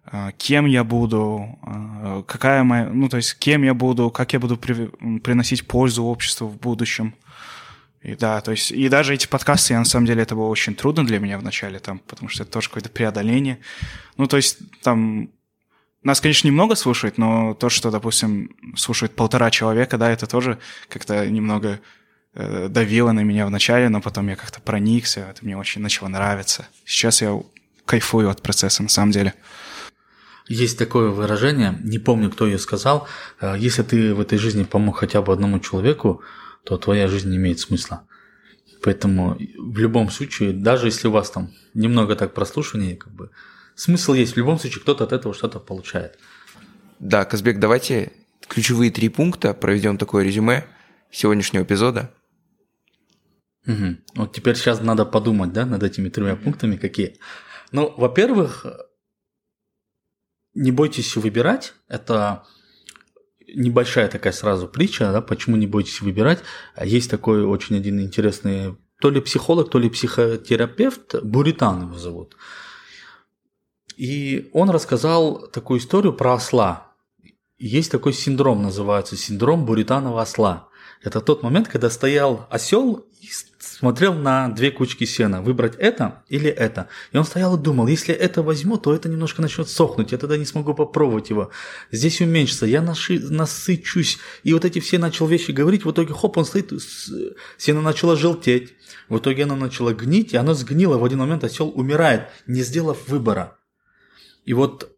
А, 0.05 0.31
Кем 0.33 0.65
я 0.65 0.83
буду, 0.83 1.57
а, 1.63 2.23
какая 2.23 2.63
моя, 2.63 2.85
ну, 2.85 3.07
то 3.07 3.17
есть, 3.17 3.35
кем 3.35 3.63
я 3.63 3.73
буду, 3.73 4.09
как 4.09 4.33
я 4.33 4.39
буду 4.39 4.57
приносить 4.57 5.67
пользу 5.67 6.03
обществу 6.03 6.47
в 6.47 6.57
будущем. 6.57 7.15
И 8.01 8.15
да, 8.15 8.41
то 8.41 8.51
есть, 8.51 8.71
и 8.71 8.89
даже 8.89 9.13
эти 9.13 9.27
подкасты, 9.27 9.73
я, 9.73 9.79
на 9.79 9.85
самом 9.85 10.07
деле, 10.07 10.23
это 10.23 10.35
было 10.35 10.47
очень 10.47 10.73
трудно 10.73 11.05
для 11.05 11.19
меня 11.19 11.37
вначале, 11.37 11.79
там, 11.79 11.99
потому 11.99 12.29
что 12.29 12.43
это 12.43 12.51
тоже 12.51 12.67
какое-то 12.69 12.89
преодоление. 12.89 13.59
Ну, 14.17 14.25
то 14.25 14.37
есть, 14.37 14.57
там, 14.81 15.29
нас, 16.03 16.19
конечно, 16.19 16.47
немного 16.47 16.75
слушает, 16.75 17.19
но 17.19 17.53
то, 17.53 17.69
что, 17.69 17.91
допустим, 17.91 18.49
слушает 18.75 19.15
полтора 19.15 19.51
человека, 19.51 19.99
да, 19.99 20.09
это 20.09 20.25
тоже 20.25 20.57
как-то 20.89 21.27
немного 21.29 21.79
э, 22.33 22.69
давило 22.69 23.11
на 23.11 23.19
меня 23.19 23.45
вначале, 23.45 23.87
но 23.89 24.01
потом 24.01 24.29
я 24.29 24.35
как-то 24.35 24.61
проникся, 24.61 25.27
это 25.29 25.45
мне 25.45 25.55
очень 25.55 25.81
начало 25.81 26.07
нравиться. 26.07 26.67
Сейчас 26.85 27.21
я 27.21 27.39
кайфую 27.85 28.31
от 28.31 28.41
процесса, 28.41 28.81
на 28.81 28.89
самом 28.89 29.11
деле. 29.11 29.35
Есть 30.47 30.79
такое 30.79 31.11
выражение, 31.11 31.77
не 31.83 31.99
помню, 31.99 32.31
кто 32.31 32.47
ее 32.47 32.57
сказал, 32.57 33.07
э, 33.39 33.55
если 33.59 33.83
ты 33.83 34.15
в 34.15 34.19
этой 34.19 34.39
жизни 34.39 34.63
помог 34.63 34.97
хотя 34.97 35.21
бы 35.21 35.31
одному 35.31 35.59
человеку, 35.59 36.23
то 36.63 36.77
твоя 36.77 37.07
жизнь 37.07 37.29
не 37.29 37.37
имеет 37.37 37.59
смысла. 37.59 38.07
Поэтому 38.83 39.37
в 39.57 39.77
любом 39.77 40.09
случае, 40.09 40.53
даже 40.53 40.87
если 40.87 41.07
у 41.07 41.11
вас 41.11 41.29
там 41.29 41.51
немного 41.73 42.15
так 42.15 42.33
прослушивания, 42.33 42.95
как 42.95 43.13
бы, 43.13 43.29
смысл 43.75 44.13
есть. 44.13 44.33
В 44.33 44.37
любом 44.37 44.59
случае, 44.59 44.81
кто-то 44.81 45.03
от 45.03 45.13
этого 45.13 45.33
что-то 45.33 45.59
получает. 45.59 46.17
Да, 46.99 47.25
Казбек, 47.25 47.59
давайте 47.59 48.11
ключевые 48.47 48.91
три 48.91 49.09
пункта 49.09 49.53
проведем 49.53 49.97
такое 49.97 50.23
резюме 50.23 50.65
сегодняшнего 51.11 51.63
эпизода. 51.63 52.11
Угу. 53.67 53.97
Вот 54.15 54.33
теперь 54.33 54.55
сейчас 54.55 54.81
надо 54.81 55.05
подумать, 55.05 55.53
да, 55.53 55.65
над 55.65 55.83
этими 55.83 56.09
тремя 56.09 56.35
пунктами 56.35 56.77
какие. 56.77 57.17
Ну, 57.71 57.93
во-первых, 57.95 58.65
не 60.53 60.71
бойтесь 60.71 61.15
выбирать. 61.15 61.73
Это 61.87 62.43
небольшая 63.53 64.07
такая 64.07 64.33
сразу 64.33 64.67
притча, 64.67 65.11
да, 65.11 65.21
почему 65.21 65.55
не 65.55 65.67
бойтесь 65.67 66.01
выбирать. 66.01 66.39
Есть 66.83 67.09
такой 67.09 67.43
очень 67.45 67.77
один 67.77 67.99
интересный, 67.99 68.77
то 68.99 69.09
ли 69.09 69.21
психолог, 69.21 69.69
то 69.69 69.79
ли 69.79 69.89
психотерапевт, 69.89 71.23
Буритан 71.23 71.83
его 71.83 71.97
зовут. 71.97 72.35
И 73.97 74.49
он 74.53 74.69
рассказал 74.69 75.47
такую 75.47 75.79
историю 75.79 76.13
про 76.13 76.33
осла. 76.33 76.93
Есть 77.57 77.91
такой 77.91 78.13
синдром, 78.13 78.63
называется 78.63 79.15
синдром 79.15 79.65
буританова 79.65 80.21
осла. 80.21 80.69
Это 81.03 81.21
тот 81.21 81.43
момент, 81.43 81.67
когда 81.67 81.89
стоял 81.89 82.47
осел 82.49 83.05
и 83.19 83.27
смотрел 83.81 84.13
на 84.13 84.47
две 84.49 84.69
кучки 84.69 85.05
сена, 85.05 85.41
выбрать 85.41 85.73
это 85.79 86.21
или 86.29 86.47
это. 86.47 86.87
И 87.11 87.17
он 87.17 87.25
стоял 87.25 87.57
и 87.57 87.59
думал, 87.59 87.87
если 87.87 88.13
это 88.13 88.43
возьму, 88.43 88.77
то 88.77 88.93
это 88.93 89.09
немножко 89.09 89.41
начнет 89.41 89.67
сохнуть, 89.69 90.11
я 90.11 90.19
тогда 90.19 90.37
не 90.37 90.45
смогу 90.45 90.75
попробовать 90.75 91.31
его. 91.31 91.49
Здесь 91.91 92.21
уменьшится, 92.21 92.67
я 92.67 92.83
наши, 92.83 93.19
насычусь. 93.19 94.19
И 94.43 94.53
вот 94.53 94.65
эти 94.65 94.77
все 94.77 94.99
начал 94.99 95.25
вещи 95.25 95.49
говорить, 95.49 95.83
в 95.83 95.89
итоге 95.89 96.13
хоп, 96.13 96.37
он 96.37 96.45
стоит, 96.45 96.71
сено 97.57 97.81
начало 97.81 98.15
желтеть. 98.15 98.75
В 99.09 99.17
итоге 99.17 99.45
оно 99.45 99.55
начало 99.55 99.95
гнить, 99.95 100.33
и 100.33 100.37
оно 100.37 100.53
сгнило. 100.53 100.99
В 100.99 101.03
один 101.03 101.17
момент 101.17 101.43
осел 101.43 101.71
умирает, 101.73 102.27
не 102.45 102.61
сделав 102.61 103.07
выбора. 103.07 103.57
И 104.45 104.53
вот 104.53 104.95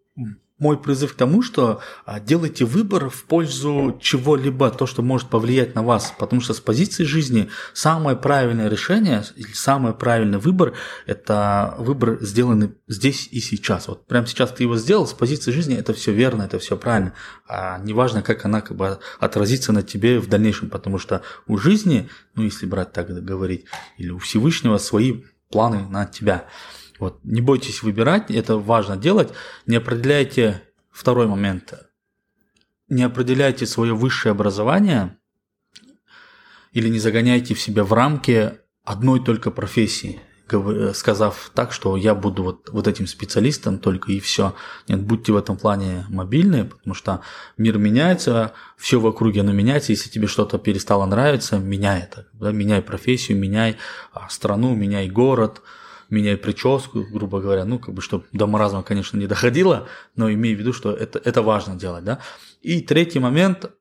мой 0.63 0.77
призыв 0.77 1.13
к 1.13 1.17
тому, 1.17 1.41
что 1.41 1.81
а, 2.05 2.21
делайте 2.21 2.63
выбор 2.63 3.09
в 3.09 3.25
пользу 3.25 3.99
чего-либо, 4.01 4.71
то, 4.71 4.85
что 4.85 5.01
может 5.01 5.27
повлиять 5.27 5.75
на 5.75 5.83
вас. 5.83 6.13
Потому 6.17 6.41
что 6.41 6.53
с 6.53 6.61
позиции 6.61 7.03
жизни 7.03 7.49
самое 7.73 8.15
правильное 8.15 8.69
решение 8.69 9.25
или 9.35 9.51
самый 9.51 9.93
правильный 9.93 10.37
выбор– 10.37 10.71
это 11.05 11.75
выбор, 11.79 12.17
сделанный 12.21 12.71
здесь 12.87 13.27
и 13.29 13.41
сейчас. 13.41 13.89
Вот 13.89 14.07
прямо 14.07 14.25
сейчас 14.25 14.51
ты 14.51 14.63
его 14.63 14.77
сделал, 14.77 15.05
с 15.05 15.11
позиции 15.11 15.51
жизни 15.51 15.75
это 15.75 15.93
все 15.93 16.13
верно, 16.13 16.43
это 16.43 16.59
все 16.59 16.77
правильно. 16.77 17.11
А 17.45 17.77
неважно, 17.79 18.21
как 18.21 18.45
она 18.45 18.61
как 18.61 18.77
бы 18.77 18.99
отразится 19.19 19.73
на 19.73 19.83
тебе 19.83 20.17
в 20.17 20.29
дальнейшем, 20.29 20.69
потому 20.69 20.97
что 20.97 21.23
у 21.45 21.57
жизни, 21.57 22.09
ну 22.35 22.43
если 22.43 22.65
брать 22.65 22.93
так 22.93 23.07
говорить, 23.25 23.65
или 23.97 24.11
у 24.11 24.17
Всевышнего 24.17 24.77
свои 24.77 25.23
планы 25.51 25.85
на 25.89 26.05
тебя. 26.05 26.45
Вот, 27.03 27.19
не 27.25 27.41
бойтесь 27.41 27.83
выбирать, 27.83 28.31
это 28.31 28.57
важно 28.57 28.95
делать. 28.95 29.33
Не 29.65 29.75
определяйте, 29.75 30.63
второй 30.89 31.27
момент, 31.27 31.73
не 32.87 33.03
определяйте 33.03 33.65
свое 33.65 33.93
высшее 33.93 34.31
образование 34.31 35.17
или 36.71 36.87
не 36.87 36.99
загоняйте 36.99 37.55
в 37.55 37.59
себя 37.59 37.83
в 37.83 37.91
рамки 37.91 38.53
одной 38.85 39.21
только 39.21 39.51
профессии, 39.51 40.21
сказав 40.93 41.51
так, 41.53 41.73
что 41.73 41.97
я 41.97 42.15
буду 42.15 42.41
вот, 42.43 42.69
вот 42.69 42.87
этим 42.87 43.05
специалистом 43.05 43.79
только 43.79 44.13
и 44.13 44.21
все. 44.21 44.55
Нет, 44.87 45.01
будьте 45.01 45.33
в 45.33 45.35
этом 45.35 45.57
плане 45.57 46.05
мобильны, 46.07 46.63
потому 46.63 46.93
что 46.93 47.19
мир 47.57 47.79
меняется, 47.79 48.53
все 48.77 48.97
в 48.97 49.05
округе 49.05 49.41
оно 49.41 49.51
меняется. 49.51 49.91
Если 49.91 50.09
тебе 50.09 50.27
что-то 50.27 50.57
перестало 50.57 51.05
нравиться, 51.05 51.57
меняй 51.57 52.03
это. 52.03 52.27
Да, 52.31 52.53
меняй 52.53 52.81
профессию, 52.81 53.37
меняй 53.37 53.75
а, 54.13 54.29
страну, 54.29 54.73
меняй 54.73 55.09
город– 55.09 55.61
меняй 56.09 56.37
прическу, 56.37 57.03
грубо 57.11 57.41
говоря, 57.41 57.65
ну, 57.65 57.79
как 57.79 57.93
бы, 57.93 58.01
чтобы 58.01 58.25
до 58.31 58.47
маразма, 58.47 58.83
конечно, 58.83 59.17
не 59.17 59.27
доходило, 59.27 59.87
но 60.15 60.31
имей 60.31 60.55
в 60.55 60.59
виду, 60.59 60.73
что 60.73 60.91
это, 60.91 61.19
это 61.19 61.41
важно 61.41 61.75
делать, 61.75 62.03
да. 62.03 62.19
И 62.61 62.81
третий 62.81 63.19
момент, 63.19 63.71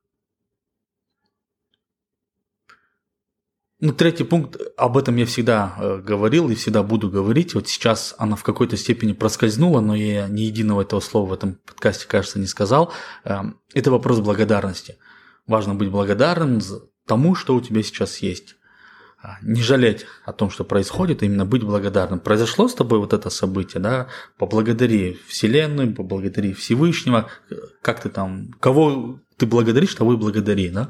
Ну, 3.85 3.93
третий 3.93 4.23
пункт, 4.23 4.61
об 4.77 4.97
этом 4.97 5.17
я 5.17 5.27
всегда 5.27 5.75
э, 5.77 5.99
говорил 5.99 6.49
и 6.49 6.55
всегда 6.55 6.85
буду 6.85 7.11
говорить. 7.11 7.53
Вот 7.55 7.67
сейчас 7.67 8.15
она 8.17 8.37
в 8.37 8.45
какой-то 8.45 8.77
степени 8.77 9.13
проскользнула, 9.13 9.81
но 9.81 9.97
я 9.97 10.29
ни 10.29 10.43
единого 10.43 10.83
этого 10.83 11.01
слова 11.01 11.31
в 11.31 11.33
этом 11.33 11.57
подкасте, 11.67 12.07
кажется, 12.07 12.39
не 12.39 12.47
сказал. 12.47 12.93
Э, 13.25 13.41
это 13.75 13.91
вопрос 13.91 14.21
благодарности. 14.21 14.99
Важно 15.49 15.75
быть 15.75 15.91
благодарным 15.91 16.61
тому, 17.09 17.35
что 17.35 17.57
у 17.57 17.61
тебя 17.61 17.83
сейчас 17.83 18.19
есть. 18.19 18.55
А, 19.23 19.39
не 19.41 19.63
жалеть 19.63 20.05
о 20.25 20.33
том, 20.33 20.51
что 20.51 20.65
происходит, 20.65 21.23
а 21.23 21.27
именно 21.27 21.47
быть 21.47 21.63
благодарным. 21.63 22.19
Произошло 22.19 22.67
с 22.67 22.75
тобой 22.75 22.99
вот 22.99 23.13
это 23.13 23.31
событие, 23.31 23.81
да, 23.81 24.09
поблагодари 24.37 25.17
Вселенную, 25.29 25.95
поблагодари 25.95 26.53
Всевышнего, 26.53 27.31
как 27.83 28.01
ты 28.01 28.09
там, 28.09 28.53
кого 28.59 29.21
ты 29.37 29.47
благодаришь, 29.47 29.95
того 29.95 30.15
и 30.15 30.17
благодари, 30.17 30.71
да, 30.71 30.89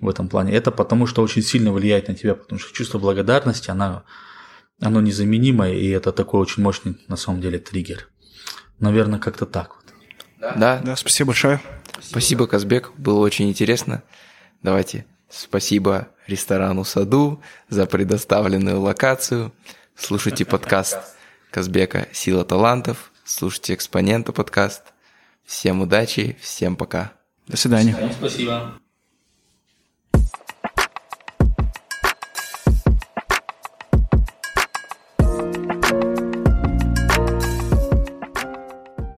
в 0.00 0.08
этом 0.08 0.28
плане. 0.28 0.52
Это 0.52 0.70
потому, 0.70 1.06
что 1.06 1.22
очень 1.22 1.40
сильно 1.40 1.72
влияет 1.72 2.08
на 2.08 2.14
тебя, 2.14 2.34
потому 2.34 2.58
что 2.58 2.74
чувство 2.74 2.98
благодарности, 2.98 3.70
оно, 3.70 4.02
оно 4.78 5.00
незаменимое, 5.00 5.72
и 5.72 5.88
это 5.88 6.12
такой 6.12 6.40
очень 6.40 6.62
мощный, 6.62 6.98
на 7.08 7.16
самом 7.16 7.40
деле, 7.40 7.58
триггер. 7.58 8.08
Наверное, 8.80 9.18
как-то 9.18 9.46
так 9.46 9.76
вот. 9.76 9.94
Да, 10.38 10.54
да, 10.56 10.82
да 10.84 10.96
спасибо 10.96 11.28
большое. 11.28 11.60
Спасибо, 12.02 12.46
Казбек, 12.46 12.92
было 12.98 13.20
очень 13.20 13.48
интересно. 13.48 14.02
Давайте 14.62 15.06
Спасибо 15.32 16.08
ресторану 16.26 16.84
«Саду» 16.84 17.42
за 17.68 17.86
предоставленную 17.86 18.80
локацию. 18.80 19.52
Слушайте 19.96 20.44
подкаст 20.44 20.98
Казбека 21.50 22.08
«Сила 22.12 22.44
талантов». 22.44 23.12
Слушайте 23.24 23.74
«Экспонента» 23.74 24.32
подкаст. 24.32 24.82
Всем 25.44 25.80
удачи, 25.80 26.36
всем 26.40 26.76
пока. 26.76 27.12
До 27.46 27.56
свидания. 27.56 27.96
Спасибо. 28.18 28.81